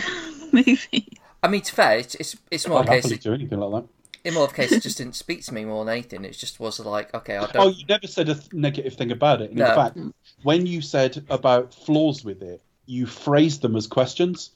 [0.68, 1.18] movie.
[1.44, 3.04] I mean, to be fair, it's it's, it's more I'd a case.
[3.04, 3.90] happily do anything like that.
[4.24, 6.26] In more of a case, it just didn't speak to me more than anything.
[6.26, 7.66] It just was like, okay, I oh, don't.
[7.66, 9.50] Oh, you never said a th- negative thing about it.
[9.50, 9.70] And No.
[9.70, 9.98] In fact,
[10.44, 14.52] when you said about flaws with it, you phrased them as questions.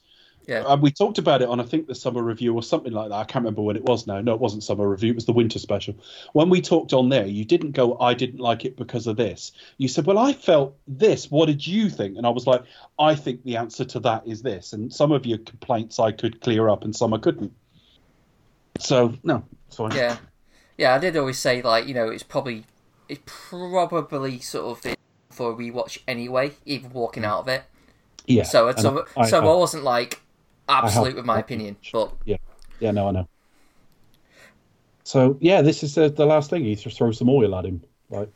[0.46, 0.60] Yeah.
[0.60, 3.14] Uh, we talked about it on, I think, the summer review or something like that.
[3.16, 4.20] I can't remember when it was now.
[4.20, 5.10] No, it wasn't summer review.
[5.10, 5.96] It was the winter special.
[6.34, 9.50] When we talked on there, you didn't go, I didn't like it because of this.
[9.78, 11.30] You said, Well, I felt this.
[11.32, 12.16] What did you think?
[12.16, 12.62] And I was like,
[12.98, 14.72] I think the answer to that is this.
[14.72, 17.52] And some of your complaints I could clear up and some I couldn't.
[18.78, 19.92] So, no, it's fine.
[19.92, 20.16] Yeah,
[20.78, 20.94] yeah.
[20.94, 22.64] I did always say like, you know, it's probably
[23.08, 24.94] it's probably sort of
[25.30, 27.64] for a rewatch anyway, even walking out of it.
[28.26, 28.42] Yeah.
[28.44, 30.20] So so, I- so I- I wasn't like
[30.68, 32.36] absolute with my opinion, but Yeah,
[32.80, 33.28] yeah, no, I know.
[35.04, 36.64] So yeah, this is uh, the last thing.
[36.64, 38.28] He just throws some oil at him, like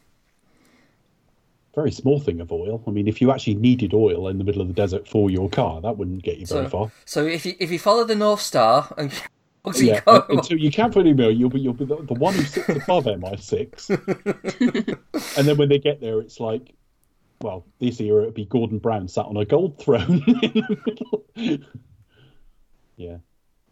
[1.75, 2.83] very small thing of oil.
[2.87, 5.49] I mean, if you actually needed oil in the middle of the desert for your
[5.49, 6.91] car, that wouldn't get you very So- far.
[7.05, 9.13] so if you if you follow the North Star and
[9.77, 12.35] you Yeah, go, until you can't put email, you'll be you'll be the, the one
[12.35, 13.91] who sits above MI6,
[15.39, 16.73] and then when they get there, it's like,
[17.43, 21.65] well, this era it'd be Gordon Brown sat on a gold throne in the middle.
[23.01, 23.17] Yeah,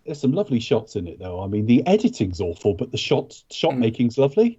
[0.06, 1.42] there's some lovely shots in it though.
[1.42, 3.78] I mean, the editing's awful, but the shots shot Mm.
[3.78, 4.59] making's lovely.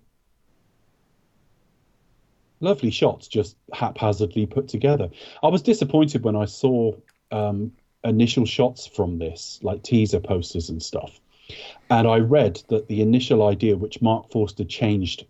[2.60, 5.10] Lovely shots, just haphazardly put together.
[5.42, 6.94] I was disappointed when I saw
[7.32, 7.72] um,
[8.04, 11.20] initial shots from this, like teaser posters and stuff.
[11.90, 15.26] And I read that the initial idea, which Marc Forster changed,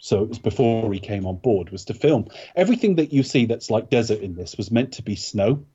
[0.00, 3.44] so it was before he came on board, was to film everything that you see
[3.44, 5.66] that's like desert in this was meant to be snow.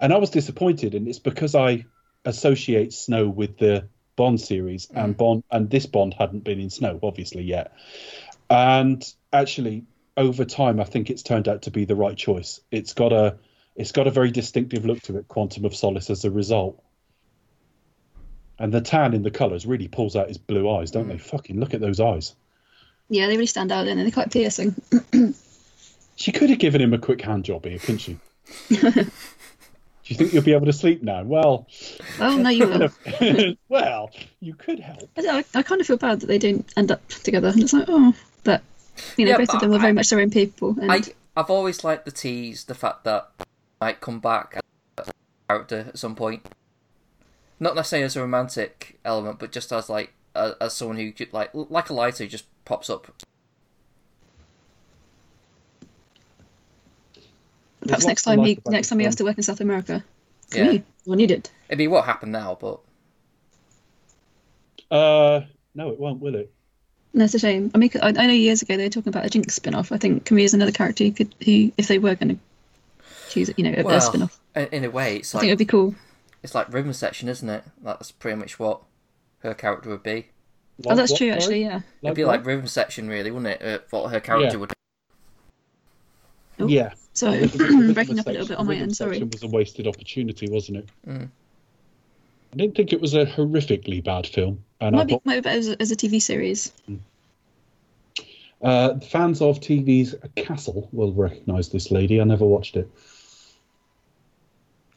[0.00, 1.84] And I was disappointed, and it's because I
[2.24, 5.18] associate snow with the Bond series, and mm.
[5.18, 7.72] Bond and this Bond hadn't been in snow, obviously yet.
[8.50, 9.84] And actually,
[10.16, 12.60] over time, I think it's turned out to be the right choice.
[12.70, 13.36] It's got a
[13.76, 16.82] it's got a very distinctive look to it, Quantum of Solace, as a result.
[18.58, 21.12] And the tan in the colours really pulls out his blue eyes, don't mm.
[21.12, 21.18] they?
[21.18, 22.34] Fucking look at those eyes.
[23.08, 24.74] Yeah, they really stand out, and they're quite piercing.
[26.18, 28.18] She could have given him a quick hand job here, couldn't she?
[30.08, 31.22] Do you think you'll be able to sleep now?
[31.22, 31.66] Well,
[32.18, 33.56] Well, no, you will.
[33.68, 34.10] well,
[34.40, 35.08] you could help.
[35.18, 37.48] I, I kind of feel bad that they don't end up together.
[37.48, 38.62] And it's like, oh, but
[39.18, 40.74] you know, Yeah, both of them were very I- much their own people.
[40.80, 41.02] And I
[41.36, 43.28] I've always liked the tease, the fact that
[43.82, 44.58] might come back
[44.98, 45.12] as a
[45.46, 46.46] character at some point.
[47.60, 51.32] Not necessarily as a romantic element, but just as like as, as someone who could
[51.34, 53.12] like like a lighter who just pops up.
[57.80, 60.04] Perhaps next time he next time he has to work in South America.
[60.52, 60.72] Yeah.
[60.72, 61.48] me, well, needed.
[61.68, 62.80] It'd be what happened now, but
[64.90, 65.42] Uh,
[65.74, 66.52] no, it won't, will it?
[67.14, 67.70] That's a shame.
[67.74, 69.92] I mean, I, I know years ago they were talking about a Jinx spin-off.
[69.92, 72.38] I think Camille's another character who could, who, if they were going to
[73.30, 75.58] choose, you know, a, a spin-off, in, in a way, it's I think like it'd
[75.58, 75.94] be cool.
[76.42, 77.64] it's like Rhythm Section, isn't it?
[77.82, 78.82] That's pretty much what
[79.40, 80.28] her character would be.
[80.86, 81.32] oh, that's what, true, sorry?
[81.38, 81.62] actually.
[81.62, 81.80] Yeah.
[82.02, 82.38] It'd be what?
[82.38, 83.62] like Rhythm Section, really, wouldn't it?
[83.62, 84.60] Uh, what her character Yeah.
[84.60, 84.72] would.
[86.60, 86.92] Oh, Yeah.
[87.18, 87.32] So
[87.94, 88.96] breaking up a little bit on my end.
[88.96, 89.14] Sorry.
[89.14, 90.88] section was a wasted opportunity, wasn't it?
[91.06, 91.28] Mm.
[92.52, 95.34] I didn't think it was a horrifically bad film, and I Might be, thought might
[95.36, 96.72] be better as a, as a TV series.
[98.62, 102.20] uh, fans of TV's Castle will recognise this lady.
[102.20, 102.88] I never watched it.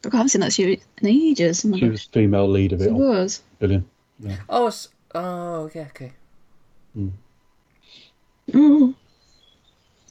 [0.04, 1.64] I haven't seen that series in ages.
[1.64, 1.90] Oh She gosh.
[1.90, 2.86] was female lead of it.
[2.86, 2.98] It all.
[3.00, 3.42] was.
[3.58, 3.86] Brilliant.
[4.48, 6.12] Oh, it's, oh, yeah, okay.
[6.96, 7.10] Mm.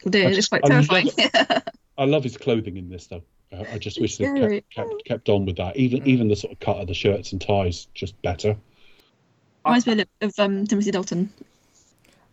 [0.10, 1.62] Dear, I it's just- quite I love terrifying.
[2.02, 3.22] I love his clothing in this though.
[3.54, 4.66] Uh, I just wish they Scary.
[4.74, 5.78] kept, kept kept on with that.
[5.78, 8.58] Even even the sort of cut of the shirts and ties, just better.
[9.64, 11.32] Reminds me a of um, Timothy Dalton.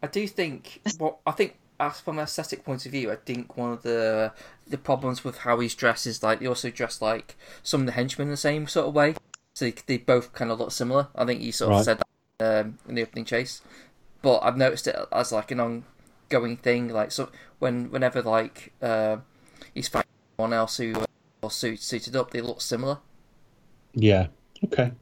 [0.02, 3.58] I do think, well, I think as from an aesthetic point of view, I think
[3.58, 4.32] one of the
[4.66, 7.92] the problems with how he's dressed is like they also dress like some of the
[7.92, 9.16] henchmen in the same sort of way.
[9.52, 11.08] So they, they both kind of look similar.
[11.14, 11.98] I think you sort of said
[12.38, 13.60] that um, in the opening chase,
[14.22, 16.88] but I've noticed it as like an ongoing thing.
[16.88, 17.28] Like so,
[17.58, 19.18] when whenever like uh,
[19.74, 21.04] he's fighting someone else who uh,
[21.42, 22.98] or suit, suited up, they look similar.
[23.94, 24.28] Yeah.
[24.64, 24.92] Okay.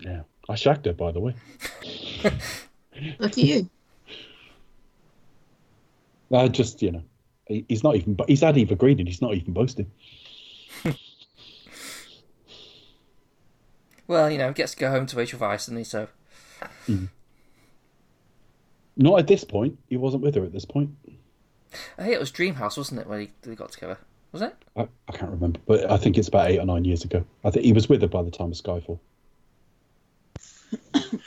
[0.00, 0.22] Yeah.
[0.48, 1.34] I shagged her, by the way.
[3.18, 3.70] Lucky you.
[6.32, 7.02] I just, you know,
[7.46, 8.14] he's not even.
[8.14, 9.90] but He's had Eva Green, and he's not even boasting.
[14.10, 16.08] Well, you know, gets to go home to Rachel Weisz, and he so
[18.96, 19.78] Not at this point.
[19.88, 20.90] He wasn't with her at this point.
[21.96, 23.98] I think it was Dreamhouse, wasn't it, when he, they got together?
[24.32, 24.56] Was it?
[24.76, 27.24] I, I can't remember, but I think it's about eight or nine years ago.
[27.44, 28.98] I think he was with her by the time of Skyfall.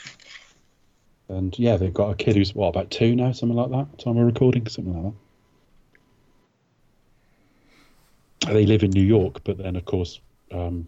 [1.30, 3.98] and yeah, they've got a kid who's what about two now, something like that.
[3.98, 5.14] Time of recording, something like
[8.42, 8.52] that.
[8.52, 10.20] They live in New York, but then of course,
[10.52, 10.86] um,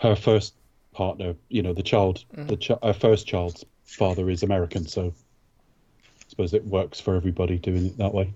[0.00, 0.54] her first
[0.94, 2.46] partner, you know, the child, mm-hmm.
[2.46, 7.16] the ch- her uh, first child's father is American, so I suppose it works for
[7.16, 8.32] everybody doing it that way.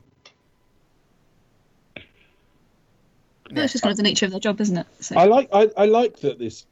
[3.51, 4.87] That's just kind of the nature of their job, isn't it?
[5.01, 6.67] So, I like I, I like that this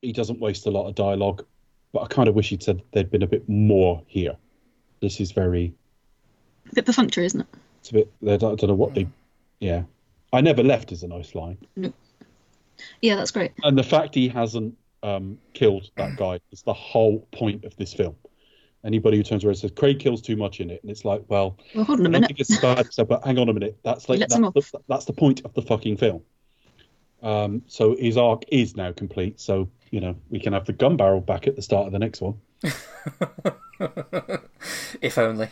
[0.00, 1.44] he doesn't waste a lot of dialogue,
[1.92, 4.36] but I kind of wish he'd said there'd been a bit more here.
[5.00, 5.74] This is very
[6.70, 7.46] a bit perfunctory, isn't it?
[7.80, 9.10] it's a bit I don't, I don't know what they mm.
[9.60, 9.82] yeah.
[10.32, 11.58] I never left is a nice line.
[13.00, 13.52] Yeah, that's great.
[13.62, 17.94] And the fact he hasn't um, killed that guy is the whole point of this
[17.94, 18.16] film.
[18.84, 21.22] Anybody who turns around and says Craig kills too much in it, and it's like,
[21.28, 22.60] well, Well, hold on a I don't minute.
[22.60, 23.78] bad, so, but hang on a minute.
[23.82, 26.22] That's like that's the, that's the point of the fucking film.
[27.22, 29.40] Um, so his arc is now complete.
[29.40, 31.98] So you know we can have the gun barrel back at the start of the
[31.98, 32.34] next one.
[35.00, 35.48] if only.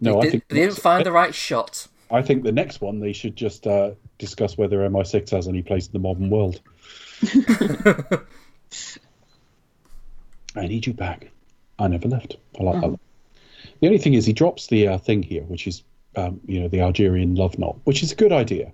[0.00, 1.86] No, they, I did, think they didn't find the right shot.
[2.10, 5.86] I think the next one they should just uh, discuss whether MI6 has any place
[5.86, 6.60] in the modern world.
[10.56, 11.30] I need you back.
[11.78, 12.36] I never left.
[12.58, 12.98] I like that.
[13.80, 15.82] The only thing is, he drops the uh, thing here, which is,
[16.16, 18.72] um, you know, the Algerian love knot, which is a good idea.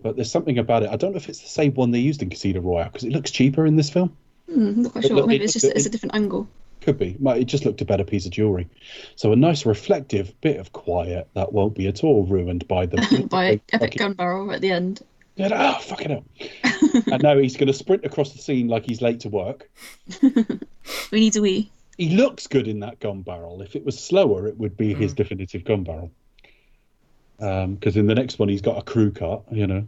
[0.00, 0.90] But there's something about it.
[0.90, 3.10] I don't know if it's the same one they used in Casino Royale because it
[3.12, 4.16] looks cheaper in this film.
[4.48, 5.26] I'm not quite It sure.
[5.26, 6.48] Maybe it it's just look- it's a different angle.
[6.80, 7.16] Could be.
[7.20, 8.68] It just looked a better piece of jewellery.
[9.16, 13.26] So a nice reflective bit of quiet that won't be at all ruined by the
[13.30, 15.02] By epic gun barrel at the end.
[15.36, 16.10] Yeah, oh, fucking
[16.62, 17.02] hell.
[17.12, 19.70] and now he's going to sprint across the scene like he's late to work.
[21.10, 21.70] We need a wee.
[21.96, 23.62] He looks good in that gun barrel.
[23.62, 24.98] If it was slower, it would be mm.
[24.98, 26.10] his definitive gun barrel.
[27.40, 29.86] Um, because in the next one, he's got a crew cut, you know.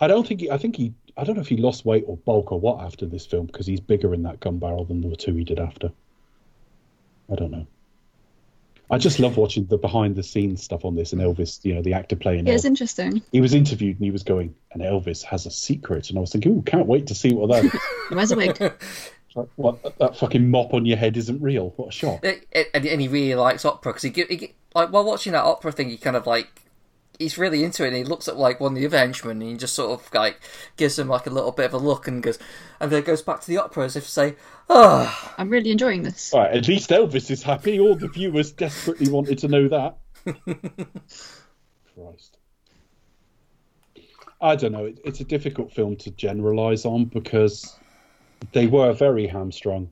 [0.00, 2.16] I don't think he, I think he, I don't know if he lost weight or
[2.16, 5.16] bulk or what after this film because he's bigger in that gun barrel than the
[5.16, 5.90] two he did after.
[7.30, 7.66] I don't know.
[8.90, 11.82] I just love watching the behind the scenes stuff on this and Elvis, you know,
[11.82, 13.22] the actor playing Yeah, Elvis it's interesting.
[13.32, 16.08] he was interviewed and he was going, and Elvis has a secret.
[16.08, 17.80] And I was thinking, oh, can't wait to see what that is.
[18.08, 18.58] He wears a wig.
[19.34, 21.74] Like, what, that- that fucking mop on your head isn't real.
[21.76, 22.24] What a shock.
[22.24, 25.44] It, it, and, and he really likes opera because he, he like while watching that
[25.44, 26.62] opera thing, he kind of like
[27.18, 27.88] he's really into it.
[27.88, 30.12] and He looks at like one of the other henchmen and he just sort of
[30.14, 30.40] like
[30.76, 32.38] gives him like a little bit of a look and goes,
[32.80, 34.36] and then goes back to the opera as if to say,
[34.68, 36.32] "Oh, I'm really enjoying this.
[36.32, 37.80] All right, at least Elvis is happy.
[37.80, 39.98] All the viewers desperately wanted to know that.
[41.94, 42.36] Christ.
[44.40, 44.84] I don't know.
[44.84, 47.76] It, it's a difficult film to generalize on because
[48.52, 49.90] they were very hamstrung.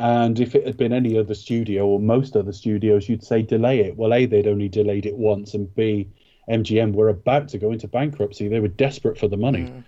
[0.00, 3.80] And if it had been any other studio or most other studios, you'd say delay
[3.80, 3.98] it.
[3.98, 6.08] Well, A, they'd only delayed it once, and B,
[6.48, 8.48] MGM were about to go into bankruptcy.
[8.48, 9.64] They were desperate for the money.
[9.64, 9.84] Mm.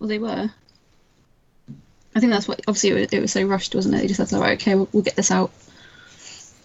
[0.00, 0.50] Well, they were.
[2.16, 2.62] I think that's what.
[2.66, 3.98] Obviously, it was, it was so rushed, wasn't it?
[3.98, 5.52] They just had to, right, okay, we'll, we'll get this out.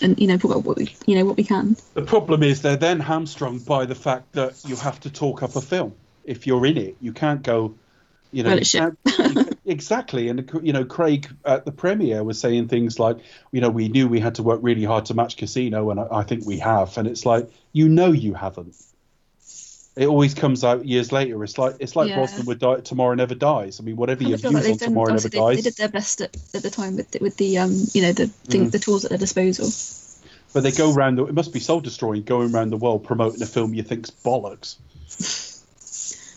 [0.02, 1.78] and you know talk about what we you know what we can.
[1.94, 5.56] The problem is they're then hamstrung by the fact that you have to talk up
[5.56, 5.94] a film.
[6.24, 7.76] If you're in it, you can't go.
[8.32, 8.80] You know, Well, you it should.
[8.80, 10.30] can't- you can't- exactly.
[10.30, 13.18] And you know, Craig at the premiere was saying things like,
[13.52, 16.08] you know, we knew we had to work really hard to match Casino, and I,
[16.12, 16.98] I think we have.
[16.98, 18.76] And it's like, you know, you haven't.
[19.96, 21.44] It always comes out years later.
[21.44, 22.18] It's like it's like Yeah.
[22.18, 22.80] Brosnan would die.
[22.82, 23.80] Tomorrow never dies.
[23.80, 25.90] I mean, whatever your feel views like on done, Tomorrow never they, they did their
[25.90, 28.72] best at, at the time with the, with the um you know the thing, Mm.
[28.72, 29.68] the tools at their disposal.
[30.54, 31.16] but they go around.
[31.16, 34.12] The, it must be soul destroying going around the world promoting a film you think's
[34.12, 34.76] bollocks.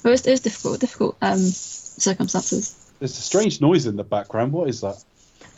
[0.02, 1.38] Well, it was, it was difficult, difficult um
[2.02, 2.92] circumstances.
[2.98, 4.52] There's a strange noise in the background.
[4.52, 5.02] What is that?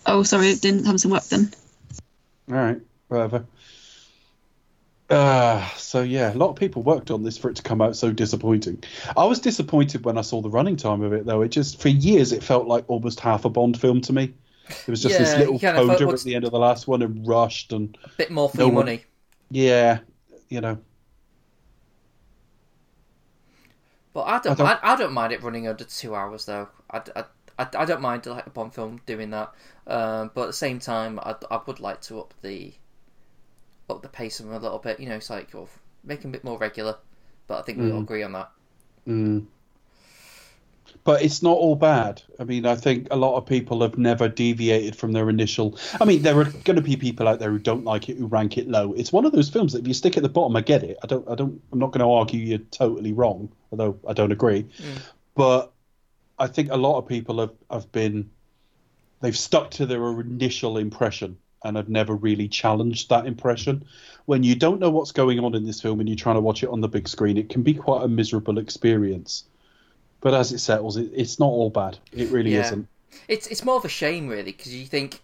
[0.07, 1.51] Oh, sorry, it didn't have some work then.
[2.49, 3.45] All right, whatever.
[5.11, 7.95] Uh, so yeah, a lot of people worked on this for it to come out
[7.97, 8.83] so disappointing.
[9.17, 11.43] I was disappointed when I saw the running time of it, though.
[11.43, 14.33] It just for years it felt like almost half a Bond film to me.
[14.69, 17.27] It was just this little you coda at the end of the last one and
[17.27, 19.05] rushed and A bit more for No your one- money.
[19.51, 19.99] yeah,
[20.49, 20.79] you know.
[24.15, 26.47] But I don't, I I don't- don't, I, don't mind it running under two hours
[26.47, 26.69] though.
[26.91, 27.25] I, I,
[27.59, 29.53] I, I don't mind like a Bond film doing that.
[29.87, 32.73] Um, but at the same time, I, I would like to up the
[33.91, 34.99] up the pace of them a little bit.
[35.01, 35.53] You know, it's like
[36.05, 36.97] make them a bit more regular.
[37.47, 38.05] But I think we all Mm.
[38.05, 38.51] agree on that.
[39.07, 39.47] Mm.
[41.03, 42.23] But it's not all bad.
[42.39, 45.79] I mean, I think a lot of people have never deviated from their initial.
[46.01, 48.27] I mean, there are going to be people out there who don't like it, who
[48.27, 48.93] rank it low.
[48.95, 50.97] It's one of those films that if you stick at the bottom, I get it.
[51.03, 51.29] I don't.
[51.29, 51.61] I don't.
[51.73, 54.63] I'm not going to argue you're totally wrong, although I don't agree.
[54.63, 55.01] Mm.
[55.35, 55.73] But
[56.39, 58.31] I think a lot of people have have been.
[59.21, 63.85] They've stuck to their initial impression and have never really challenged that impression.
[64.27, 66.63] When you don't know what's going on in this film and you're trying to watch
[66.63, 69.45] it on the big screen, it can be quite a miserable experience.
[70.25, 71.99] But as it settles, it, it's not all bad.
[72.11, 72.63] It really Yeah.
[72.63, 72.89] isn't.
[73.29, 75.21] It's it's more of a shame really because you think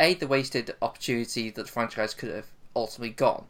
[0.00, 3.44] a the wasted opportunity that the franchise could have ultimately gone,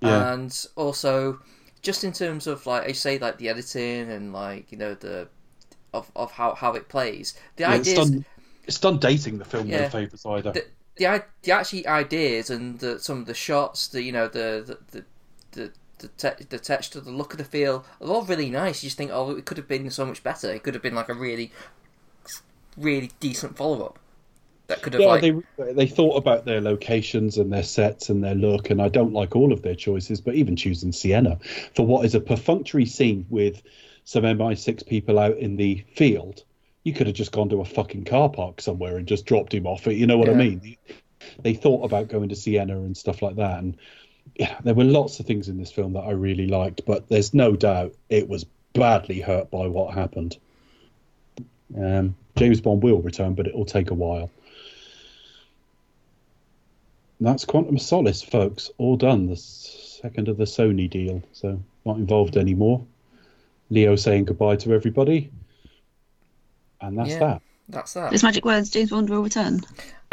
[0.00, 0.32] Yeah.
[0.32, 1.40] and also
[1.82, 5.28] just in terms of like I say like the editing and like you know the
[5.92, 8.24] of, of how, how it plays the Yeah, it's ideas done.
[8.66, 9.82] It's done dating the film Yeah.
[9.82, 10.52] no favors either.
[10.52, 10.64] the,
[10.96, 14.78] the the actually ideas and the, some of the shots the you know the the
[14.92, 15.04] the
[15.52, 18.88] the, the, te- the texture the look of the feel are all really nice you
[18.88, 21.08] just think oh it could have been so much better it could have been like
[21.08, 21.52] a really
[22.76, 23.98] really decent follow-up
[24.66, 28.24] that could have yeah, like they they thought about their locations and their sets and
[28.24, 31.38] their look, and I don't like all of their choices, but even choosing Siena
[31.74, 33.62] for what is a perfunctory scene with
[34.04, 36.44] some MI6 people out in the field,
[36.82, 39.66] you could have just gone to a fucking car park somewhere and just dropped him
[39.66, 39.86] off.
[39.86, 40.76] You know what I mean?
[41.40, 43.76] They thought about going to Siena and stuff like that, and
[44.36, 47.34] yeah, there were lots of things in this film that I really liked, but there's
[47.34, 50.36] no doubt it was badly hurt by what happened.
[51.76, 54.30] Um, James Bond will return, but it will take a while.
[57.20, 58.70] That's Quantum Solace, folks.
[58.78, 59.26] All done.
[59.26, 61.22] The second of the Sony deal.
[61.32, 62.84] So not involved anymore.
[63.70, 65.30] Leo saying goodbye to everybody.
[66.80, 67.18] And that's Yeah.
[67.20, 67.42] that.
[67.68, 69.60] that's that Those magic words, James Bond will return.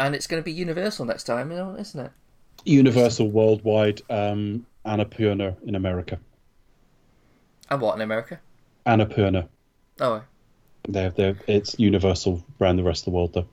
[0.00, 2.12] and it's going to be universal next time isn't it
[2.64, 6.18] Universal worldwide, um, Annapurna in America.
[7.70, 8.40] and what in america
[8.86, 9.48] Annapurna.
[10.00, 10.22] oh
[10.88, 13.46] They're, they're, it's universal around the rest of the world, though.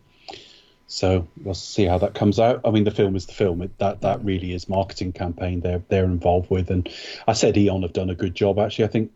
[0.88, 2.62] So we'll see how that comes out.
[2.66, 3.62] I mean, the film is the film.
[3.62, 6.90] It, that that really is marketing campaign they're they're involved with, and
[7.28, 8.58] I said Eon have done a good job.
[8.58, 9.12] Actually, I think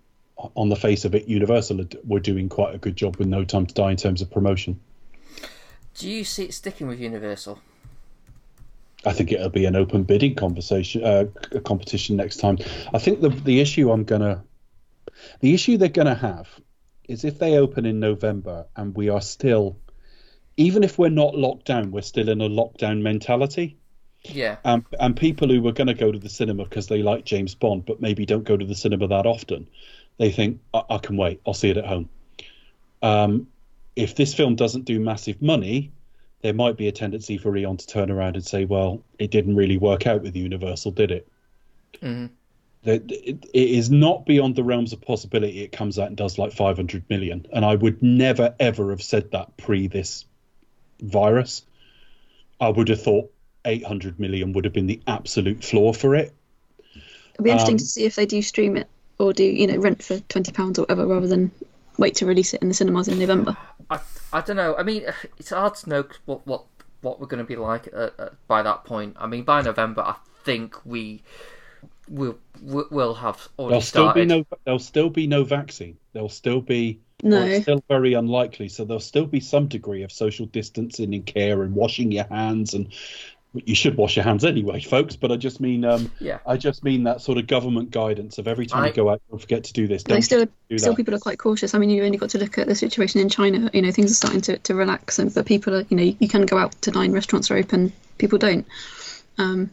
[0.55, 3.65] on the face of it, Universal were doing quite a good job with No Time
[3.65, 4.79] to Die in terms of promotion.
[5.95, 7.59] do you see it sticking with universal
[9.05, 11.25] I think it'll be an open bidding conversation, uh,
[11.65, 12.57] competition next time.
[12.93, 14.43] I think the the issue I'm gonna,
[15.41, 16.47] the issue they're gonna have,
[17.07, 19.77] is if they open in November and we are still,
[20.57, 23.77] even if we're not locked down, we're still in a lockdown mentality.
[24.23, 27.25] yeah And and people who were going to go to the cinema because they like
[27.25, 29.67] James Bond, but maybe don't go to the cinema that often,
[30.17, 31.41] they think I, I can wait.
[31.45, 32.09] I'll see it at home.
[33.01, 33.47] Um,
[33.95, 35.91] if this film doesn't do massive money,
[36.43, 39.55] there might be a tendency for Eon to turn around and say, "Well, it didn't
[39.55, 41.27] really work out with Universal, did it?"
[42.01, 42.29] Mhm.
[42.83, 45.61] It, it is not beyond the realms of possibility.
[45.61, 49.31] It comes out and does like 500 million, and I would never ever have said
[49.31, 50.25] that pre this
[51.01, 51.63] virus.
[52.59, 53.31] I would have thought
[53.65, 56.33] 800 million would have been the absolute floor for it.
[57.33, 58.87] It'll be interesting Um, to see if they do stream it
[59.17, 61.51] or do you know rent for twenty pounds or whatever, rather than
[61.97, 63.55] wait to release it in the cinemas in November.
[63.89, 63.99] I,
[64.33, 64.75] I don't know.
[64.75, 65.03] I mean,
[65.37, 66.65] it's hard to know what what,
[67.01, 69.15] what we're going to be like uh, uh, by that point.
[69.19, 71.21] I mean, by November, I think we
[72.09, 74.27] will will will have already There'll still started.
[74.27, 74.45] be no.
[74.65, 75.97] There'll still be no vaccine.
[76.13, 76.99] There'll still be.
[77.23, 77.41] or No.
[77.45, 78.67] it's still very unlikely.
[78.69, 82.73] So there'll still be some degree of social distancing and care and washing your hands
[82.73, 82.91] and
[83.53, 85.15] you should wash your hands anyway, folks.
[85.15, 86.39] But I just mean, um, Yeah.
[86.45, 89.21] I just mean that sort of government guidance of every time I- you go out,
[89.29, 90.03] don't forget to do this.
[90.03, 91.73] Don't still, do still people are quite cautious.
[91.75, 93.69] I mean, you've only got to look at the situation in China.
[93.73, 96.27] You know, things are starting to, to relax, and but people are, you know, you
[96.27, 98.65] can go out to dine, restaurants are open, people don't.
[99.37, 99.69] Um,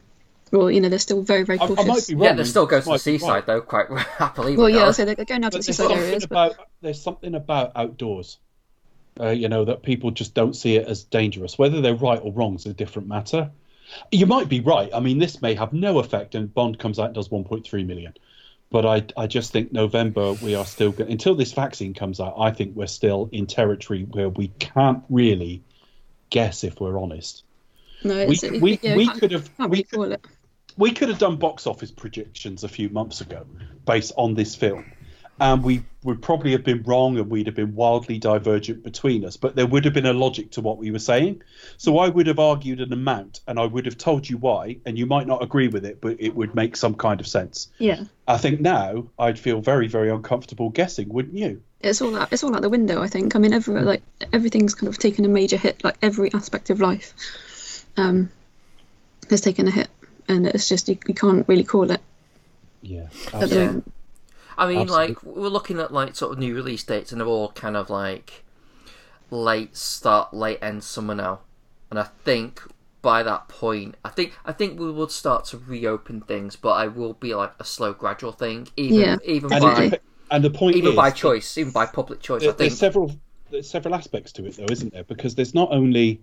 [0.53, 1.79] well, you know, they're still very, very cautious.
[1.79, 2.25] I might be wrong.
[2.25, 3.47] Yeah, they still go to the seaside right.
[3.47, 3.89] though, quite
[4.19, 4.57] happily.
[4.57, 4.95] well, with yeah, that.
[4.95, 7.35] so they're going out to But the there's seaside something areas, but about there's something
[7.35, 8.39] about outdoors,
[9.21, 11.57] uh, you know, that people just don't see it as dangerous.
[11.59, 13.51] Whether they're right or wrong is a different matter.
[14.11, 14.91] You might be right.
[14.95, 18.15] I mean, this may have no effect, and Bond comes out and does 1.3 million.
[18.71, 22.35] But I, I just think November we are still go- until this vaccine comes out.
[22.39, 25.63] I think we're still in territory where we can't really
[26.31, 27.43] guess if we're honest.
[28.05, 30.21] no, We, we, yeah, we could have we could
[30.77, 33.45] we could have done box office predictions a few months ago
[33.87, 34.85] based on this film
[35.41, 39.37] and we would probably have been wrong and we'd have been wildly divergent between us
[39.37, 41.43] but there would have been a logic to what we were saying
[41.77, 44.99] so i would have argued an amount and i would have told you why and
[44.99, 48.05] you might not agree with it but it would make some kind of sense Yeah,
[48.29, 52.31] i think now i'd feel very very uncomfortable guessing wouldn't you it's all out.
[52.31, 53.01] It's all out the window.
[53.01, 53.35] I think.
[53.35, 54.03] I mean, every like
[54.35, 55.83] everything's kind of taken a major hit.
[55.83, 58.31] Like every aspect of life, um,
[59.31, 59.89] has taken a hit,
[60.29, 62.03] and it's just you, you can't really call it
[62.83, 63.67] yeah at the Yeah.
[63.69, 63.93] moment.
[64.61, 65.15] I mean, Absolutely.
[65.15, 67.91] like we're looking at like sort of new release dates, and they're all kind of
[67.91, 68.45] like
[69.31, 71.41] late start, late end summer now.
[71.91, 72.63] And I think
[73.03, 76.87] by that point, I think I think we would start to reopen things, but I
[76.89, 79.17] will be like a slow, gradual thing, even Yeah.
[79.25, 82.43] even and, by it, and the point even is by choice, even by public choice.
[82.43, 83.13] I think there's several
[83.51, 86.21] there's several aspects to it though isn't there because there's not only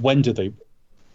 [0.00, 0.52] when do they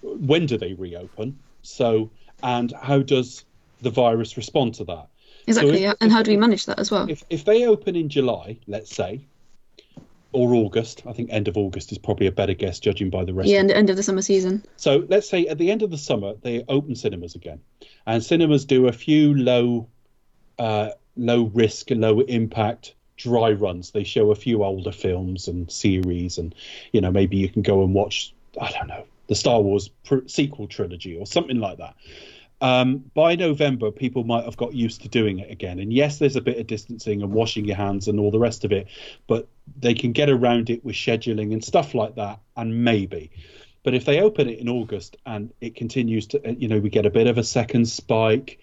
[0.02, 2.11] when do they reopen so
[2.44, 3.45] and how does
[3.82, 5.07] the virus respond to that
[5.47, 5.76] Exactly.
[5.76, 5.93] if- yeah.
[6.01, 7.09] And how do we manage that as well?
[7.09, 9.19] if if they open in july let's say
[10.34, 13.34] or august i think end of august is probably a better guess judging by the
[13.34, 14.63] rest Yeah, of the end of the summer season.
[14.77, 17.59] so let's say at the end of the summer they open cinemas again,
[18.05, 19.89] and cinemas do a few low,
[20.59, 23.91] uh, low risk, and low impact dry runs.
[23.91, 26.55] They show a few older films and series, and
[26.93, 30.27] you know maybe you can go and watch I don't know the Star Wars pr-
[30.27, 31.95] sequel trilogy or something like that.
[32.61, 35.79] Um, by November, people might have got used to doing it again.
[35.79, 38.63] And yes, there's a bit of distancing and washing your hands and all the rest
[38.63, 38.88] of it,
[39.27, 39.47] but
[39.79, 42.39] they can get around it with scheduling and stuff like that.
[42.55, 43.31] And maybe,
[43.83, 47.07] but if they open it in August and it continues to, you know, we get
[47.07, 48.59] a bit of a second spike,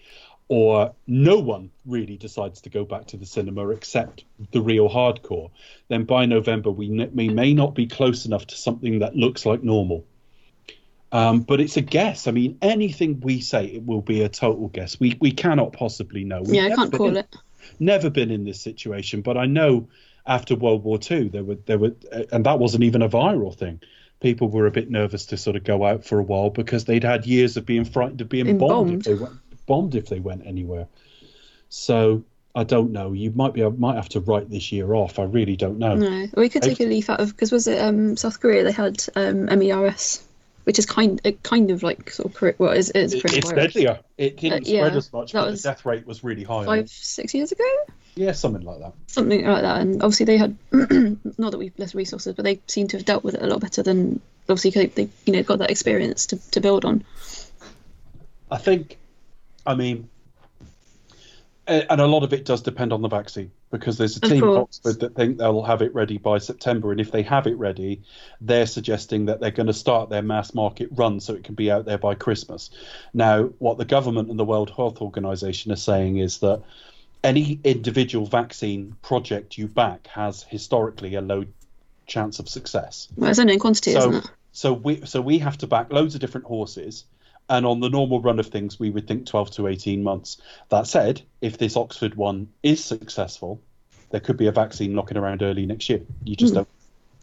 [0.47, 5.51] or no one really decides to go back to the cinema except the real hardcore,
[5.89, 9.61] then by November we, we may not be close enough to something that looks like
[9.61, 10.05] normal.
[11.11, 12.27] Um, but it's a guess.
[12.27, 14.99] I mean, anything we say it will be a total guess.
[14.99, 16.41] We we cannot possibly know.
[16.41, 17.35] We've Yeah, I can't call in- it.
[17.79, 19.87] Never been in this situation, but I know
[20.25, 23.55] after World War II there were there were, uh, and that wasn't even a viral
[23.55, 23.81] thing.
[24.19, 27.03] People were a bit nervous to sort of go out for a while because they'd
[27.05, 28.99] had years of being frightened of being Being bombed, bombed.
[28.99, 29.33] if they went
[29.65, 30.87] bombed if they went anywhere.
[31.69, 32.23] So
[32.55, 33.13] I don't know.
[33.13, 35.19] You might be might have to write this year off.
[35.19, 35.95] I really don't know.
[35.95, 38.63] No, we could take a leaf out of because was it um, South Korea?
[38.63, 40.21] They had um, MERS,
[40.69, 43.37] which is kind it kind of like sort of cor- well, it's, it's It- coronavirus.
[43.37, 43.99] it's deadlier.
[44.19, 46.63] It didn't Uh, yeah, spread as much, but the death rate was really high.
[46.63, 47.63] Five six years ago,
[48.13, 48.93] Yeah, something like that.
[49.07, 49.81] something like that.
[49.81, 50.55] And obviously they had
[51.39, 53.61] not that we've less resources, but they seem to have dealt with it a lot
[53.61, 57.03] better than obviously they you know got that experience to, to build on.
[58.51, 58.99] I think,
[59.65, 60.07] I mean,
[61.69, 64.43] Uh, and a lot of it does depend on the vaccine because there's a team
[64.43, 64.57] at.
[64.57, 68.01] Oxford that think they'll have it ready by September, and if they have it ready,
[68.41, 71.69] they're suggesting that they're going to start their mass market run so it can be
[71.69, 72.71] out there by Christmas.
[73.13, 76.63] Now, what the government and the World Health Organization are saying is that
[77.23, 81.45] any individual vaccine project you back has historically a low
[82.07, 83.07] chance of success.
[83.15, 84.31] Well, it's only in quantity, So, isn't it?
[84.53, 87.05] so we so we have to back loads of different horses,
[87.49, 90.37] and on the normal run of things, we would think twelve to eighteen months.
[90.69, 93.61] That said, if this Oxford one is successful,
[94.11, 96.01] there could be a vaccine knocking around early next year.
[96.23, 96.59] You just Hmm.
[96.59, 96.67] don't.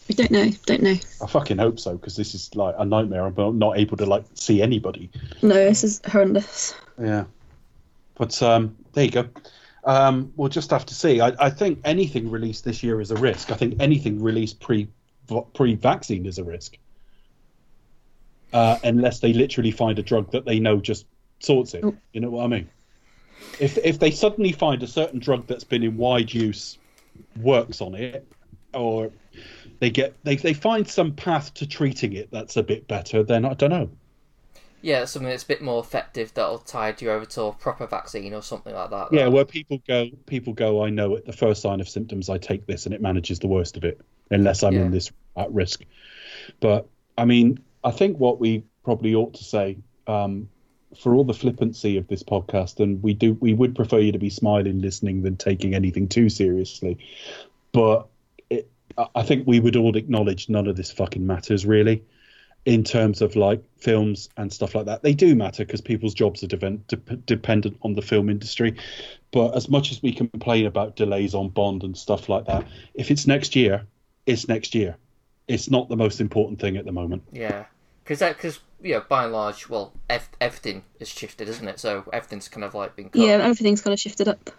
[0.08, 0.50] We don't know.
[0.66, 0.96] Don't know.
[1.20, 3.26] I fucking hope so because this is like a nightmare.
[3.26, 5.10] I'm not able to like see anybody.
[5.42, 6.74] No, this is horrendous.
[7.00, 7.24] Yeah,
[8.16, 9.28] but um, there you go.
[9.84, 11.20] Um, we'll just have to see.
[11.20, 13.50] I, I think anything released this year is a risk.
[13.52, 14.88] I think anything released pre
[15.54, 16.76] pre vaccine is a risk,
[18.52, 21.06] uh, unless they literally find a drug that they know just
[21.40, 21.85] sorts it.
[21.85, 21.97] Oh.
[22.12, 22.68] You know what I mean?
[23.60, 26.78] If if they suddenly find a certain drug that's been in wide use
[27.40, 28.27] works on it,
[28.74, 29.10] or
[29.81, 33.44] they get they, they find some path to treating it that's a bit better, then
[33.44, 33.90] I don't know.
[34.82, 38.32] Yeah, something that's a bit more effective that'll tide you over to a proper vaccine
[38.32, 39.09] or something like that.
[39.10, 40.85] Yeah, where people go, people go.
[40.85, 43.48] I know at the first sign of symptoms, I take this, and it manages the
[43.48, 44.01] worst of it,
[44.31, 44.82] unless I'm Yeah.
[44.82, 45.85] in this at risk.
[46.60, 46.86] But
[47.18, 50.48] I mean, I think what we probably ought to say, um,
[51.00, 54.18] for all the flippancy of this podcast, and we do we would prefer you to
[54.18, 56.98] be smiling listening than taking anything too seriously.
[57.72, 58.06] But
[58.48, 58.70] it,
[59.14, 62.02] I- think we would all acknowledge none of this fucking matters really,
[62.64, 65.02] in terms of like films and stuff like that.
[65.02, 68.76] They do matter because people's jobs are deven- de- dependent on the film industry.
[69.32, 73.10] But as much as we complain about delays on Bond and stuff like that, if
[73.10, 73.86] it's next year,
[74.24, 74.96] it's next year.
[75.48, 77.23] It's not the most important thing at the moment.
[77.32, 77.66] Yeah,
[78.05, 81.78] because that because you know by and large, well, ev- everything has shifted, isn't it?
[81.81, 84.51] So everything's kind of like been cut Yeah, everything's kind of shifted up.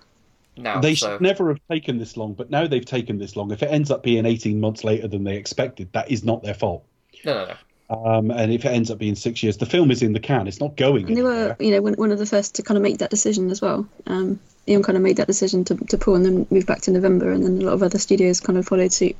[0.55, 0.79] now.
[0.79, 3.51] They so should never have taken this long, but now they've taken this long.
[3.51, 6.53] If it ends up being 18 months later than they expected, that is not their
[6.55, 6.83] fault.
[7.25, 7.55] no, no, no.
[7.89, 10.45] Um, and if it ends up being six years, the film is in the can.
[10.47, 11.55] It's not going And they anywhere.
[11.57, 13.61] were, you know, one, one of the first to kind of make that decision as
[13.61, 13.87] well.
[14.07, 16.91] Um, Eon kind of made that decision to, to pull and then move back to
[16.91, 19.15] November, and then a lot of other studios kind of followed suit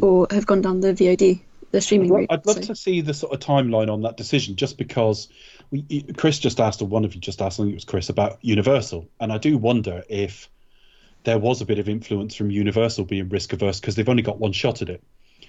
[0.00, 1.40] or have gone down the VOD,
[1.70, 2.26] the streaming route.
[2.30, 5.28] I'd love so- to see the sort of timeline on that decision, just because
[5.70, 8.08] we, Chris just asked, or one of you just asked, I think it was Chris,
[8.08, 10.48] about Universal, and I do wonder if
[11.24, 14.38] there was a bit of influence from Universal being risk averse because they've only got
[14.38, 15.02] one shot at it.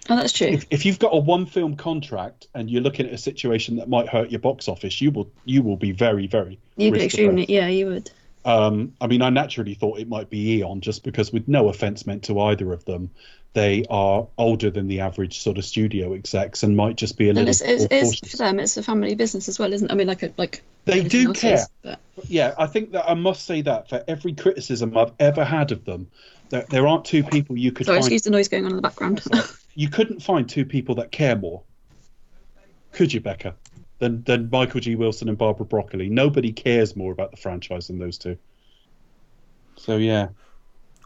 [0.10, 0.48] Oh, that's true.
[0.48, 3.88] If, if you've got a one film contract and you're looking at a situation that
[3.88, 7.46] might hurt your box office, you will you will be very very You'd be extremely,
[7.48, 8.12] yeah, you would.
[8.46, 12.08] Um, I mean, I naturally thought it might be Eon, just because, with no offense
[12.08, 13.12] meant to either of them,
[13.54, 17.30] they are older than the average sort of studio execs and might just be a
[17.30, 19.92] And little it's, it's, it's for them, it's a family business as well, isn't it?
[19.92, 21.56] I mean, like a, like They do care.
[21.56, 25.44] is, but Yeah, I think that I must say that for every criticism I've ever
[25.44, 26.08] had of them,
[26.50, 28.06] there, there aren't two people you could sorry, find.
[28.06, 29.22] excuse the noise going on in the background.
[29.76, 31.62] You couldn't find two people that care more,
[32.92, 33.56] could you, Becca?
[34.00, 34.96] Than than Michael G.
[34.96, 36.10] Wilson and Barbara Broccoli.
[36.10, 38.38] Nobody cares more about the franchise than those two.
[39.76, 40.30] So yeah,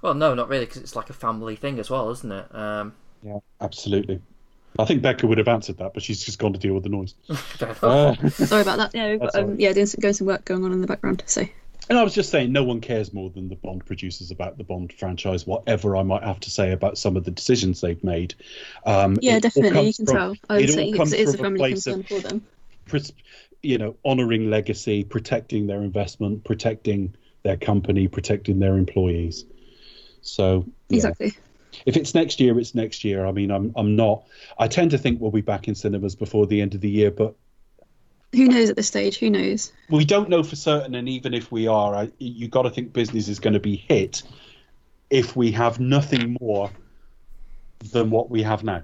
[0.04, 2.54] Well, no, not really, because it's like a family thing as well, isn't it?
[2.54, 2.94] Um,
[3.24, 4.22] yeah, absolutely.
[4.78, 6.90] I think Becca would have answered that, but she's just gone to deal with the
[6.90, 7.16] noise.
[7.82, 8.92] Uh, sorry about that.
[8.94, 9.60] Yeah, we've got, um, right.
[9.60, 11.24] yeah, doing some, going some work going on in the background.
[11.26, 11.44] So
[11.90, 14.64] and I was just saying, no one cares more than the Bond producers about the
[14.66, 15.48] Bond franchise.
[15.48, 18.36] Whatever I might have to say about some of the decisions they've made.
[18.86, 20.36] Um, yeah, definitely, you can from- tell.
[20.50, 21.94] I would it all say comes because it is a from a family place of-
[21.94, 22.46] concern for them.
[22.88, 23.14] pres-
[23.62, 27.14] you know, honoring legacy, protecting their investment, protecting
[27.44, 29.46] their company, protecting their employees.
[30.24, 30.96] So yeah.
[30.96, 31.34] Exactly.
[31.86, 33.26] if it's next year, it's next year.
[33.26, 34.24] I mean, I'm I'm not.
[34.58, 37.12] I tend to think we'll be back in cinemas before the end of the year,
[37.12, 37.36] but
[38.34, 39.20] Who knows at this stage?
[39.20, 39.72] Who knows?
[39.90, 40.96] we don't know for certain.
[40.96, 43.76] And even if we are, I, you got to think business is going to be
[43.76, 44.24] hit
[45.10, 46.72] if we have nothing more
[47.92, 48.82] than what we have now.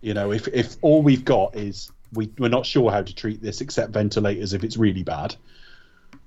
[0.00, 3.42] You know, if if all we've got is we we're not sure how to treat
[3.42, 5.34] this except ventilators if it's really bad,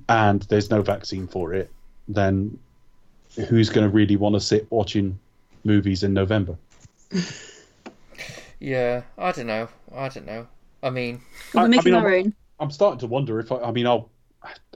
[0.09, 1.71] and there's no vaccine for it,
[2.07, 2.57] then
[3.47, 5.17] who's going to really want to sit watching
[5.63, 6.55] movies in November?
[8.59, 9.67] yeah, I don't know.
[9.95, 10.47] I don't know.
[10.83, 11.21] I mean,
[11.53, 12.33] Well, I- I we're making mean, our I'm- own.
[12.61, 14.09] I'm starting to wonder if I, I mean I'll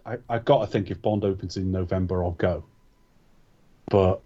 [0.06, 2.64] I, I've got to think if Bond opens in November I'll go,
[3.90, 4.22] but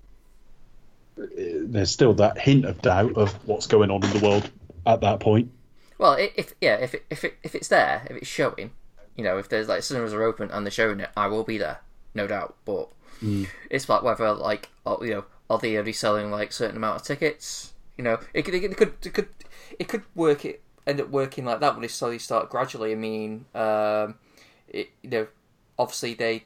[1.20, 4.50] uh, there's still that hint of doubt of what's going on in the world
[4.86, 5.52] at that point.
[5.98, 8.70] well, if yeah, if it, if it, if it's there, if it's showing,
[9.16, 11.58] you know, if there's like cinemas are open and they're showing it, I will be
[11.58, 11.80] there,
[12.14, 12.56] no doubt.
[12.66, 12.90] But
[13.70, 14.70] it's like whether like
[15.02, 17.74] you know are they only selling like certain amount of tickets?
[17.98, 19.30] You know, it could it could it could
[19.80, 22.92] it could work it end up working like that when they slowly start gradually.
[22.92, 24.16] I mean, um,
[24.68, 25.28] it you know,
[25.78, 26.44] obviously they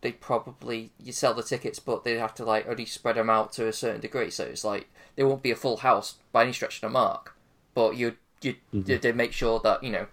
[0.00, 3.52] they probably you sell the tickets, but they'd have to like only spread them out
[3.54, 4.30] to a certain degree.
[4.30, 7.34] So it's like there won't be a full house by any stretch of the mark,
[7.74, 8.96] but you you Mm-hmm.
[9.00, 10.06] they make sure that you know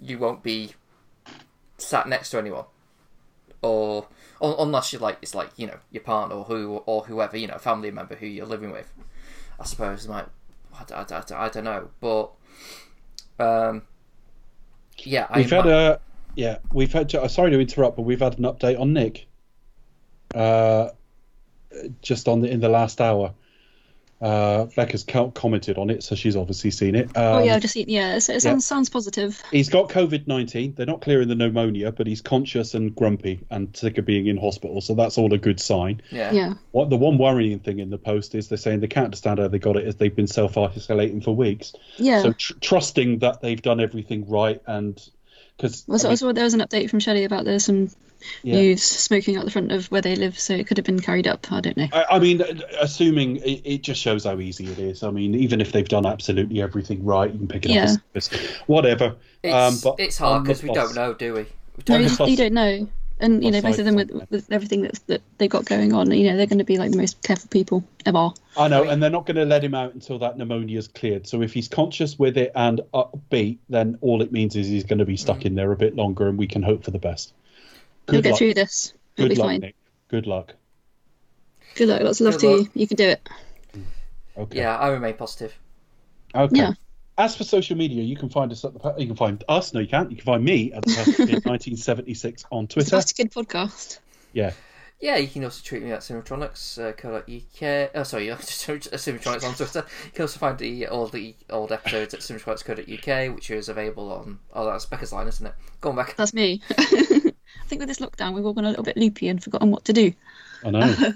[0.00, 0.74] you won't be
[1.78, 2.64] sat next to anyone,
[3.60, 4.06] or
[4.42, 7.58] unless you like it's like you know your partner or who or whoever you know
[7.58, 8.92] family member who you're living with.
[9.60, 10.26] I suppose might
[10.74, 12.32] I, I, I, I don't know, but
[13.38, 13.82] um,
[14.98, 16.00] yeah, I We've had a
[16.34, 19.26] yeah we've had to, sorry to interrupt, but we've had an update on Nick.
[20.34, 20.88] Uh,
[22.00, 23.34] just on the in the last hour.
[24.22, 27.06] Uh, Becca's co- commented on it, so she's obviously seen it.
[27.16, 27.86] Um, oh yeah, I've just seen.
[27.88, 29.42] Yeah, so it sounds sounds positive.
[29.50, 30.74] He's got COVID 19.
[30.74, 34.36] They're not clearing the pneumonia, but he's conscious and grumpy and sick of being in
[34.36, 34.80] hospital.
[34.80, 36.00] So that's all a good sign.
[36.10, 36.30] yeah.
[36.32, 39.40] Yeah, What The one worrying thing in the post is they're saying they can't understand
[39.40, 41.72] how they got it as they've been self isolating for weeks.
[41.96, 42.22] yeah.
[42.22, 45.00] So tr- trusting that they've done everything right and.
[45.56, 47.90] Because Also, also, there was an update from Shelley about there's some
[48.42, 48.56] Yeah.
[48.58, 51.26] youths smoking out the front of where they live, so it could have been carried
[51.26, 51.50] up.
[51.52, 51.88] I don't know.
[51.92, 52.42] I, I mean,
[52.80, 55.02] assuming it, it just shows how easy it is.
[55.02, 57.92] I mean, even if they've done absolutely everything right, you can pick it Yeah.
[57.92, 58.28] up as.
[58.66, 59.16] Whatever.
[59.42, 61.40] It's, um, but it's hard because we plus- don't know, do we?
[61.40, 61.46] we
[61.88, 62.88] No, don't you, the you don't know.
[63.20, 66.10] And you know, both of them with, with everything that's, that they've got going on,
[66.10, 68.30] you know, they're going to be like the most careful people ever.
[68.56, 71.28] I know, and they're not going to let him out until that pneumonia's cleared.
[71.28, 74.98] So if he's conscious with it and upbeat, then all it means is he's going
[74.98, 77.32] to be stuck in there a bit longer, and we can hope for the best.
[78.10, 78.38] You'll get luck.
[78.38, 78.94] through this.
[79.16, 79.60] It'll Good be luck, fine.
[79.60, 79.74] Nick.
[80.08, 80.54] Good luck.
[81.74, 82.02] Good luck.
[82.02, 82.56] Lots of love Good to you.
[82.58, 82.68] luck.
[82.74, 83.28] You can do it.
[84.36, 84.58] Okay.
[84.58, 85.54] Yeah, I remain positive.
[86.34, 86.56] Okay.
[86.56, 86.72] Yeah.
[87.18, 88.94] As for social media, you can find us at the.
[88.98, 89.74] You can find us.
[89.74, 90.10] No, you can't.
[90.10, 92.96] You can find me at the Perfect Kid 1976 on It's Twitter.
[92.96, 93.98] a good podcast.
[94.32, 94.52] Yeah.
[95.00, 97.90] Yeah, you can also tweet me at Simmetronics, uh, co.uk.
[97.94, 99.84] Oh, sorry, just Simmetronics on Twitter.
[100.06, 104.38] You can also find the all the old episodes at simmetronics.co.uk, which is available on.
[104.54, 105.54] Oh, that's Becca's line, isn't it?
[105.80, 106.14] Go on, Becca.
[106.16, 106.62] That's me.
[107.72, 109.86] I think with this lockdown, we've all gone a little bit loopy and forgotten what
[109.86, 110.12] to do.
[110.62, 110.94] I know.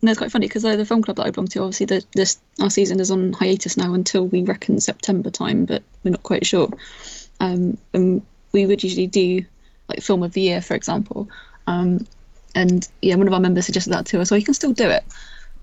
[0.00, 2.04] And it's quite funny because uh, the film club that I belong to, obviously, the,
[2.14, 6.22] this our season is on hiatus now until we reckon September time, but we're not
[6.22, 6.68] quite sure.
[7.40, 9.44] Um, and we would usually do
[9.88, 11.28] like film of the year, for example.
[11.66, 12.06] Um,
[12.54, 14.88] and yeah, one of our members suggested that to us, so you can still do
[14.88, 15.02] it.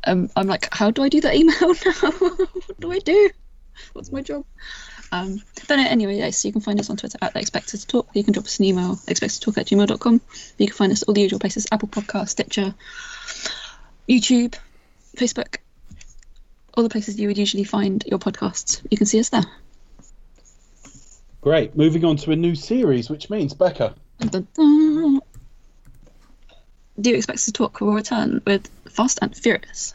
[0.04, 2.12] Um, I'm like, how do I do that email now?
[2.12, 3.30] what do I do?
[3.94, 4.44] What's my job?
[5.12, 7.88] Um, but anyway, yeah, so you can find us on Twitter at Expect Us to
[7.88, 8.10] Talk.
[8.14, 10.22] You can drop us an email, expectedtalk at gmail.com.
[10.58, 12.74] You can find us all the usual places Apple Podcast, Stitcher,
[14.10, 14.56] YouTube,
[15.16, 15.58] Facebook,
[16.74, 18.82] all the places you would usually find your podcasts.
[18.90, 19.46] You can see us there.
[21.42, 21.78] Great.
[21.78, 23.96] Moving on to a new series, which means Becca.
[24.20, 25.22] Dun, dun, dun.
[27.00, 29.94] Do you expect us to talk will return with Fast and Furious?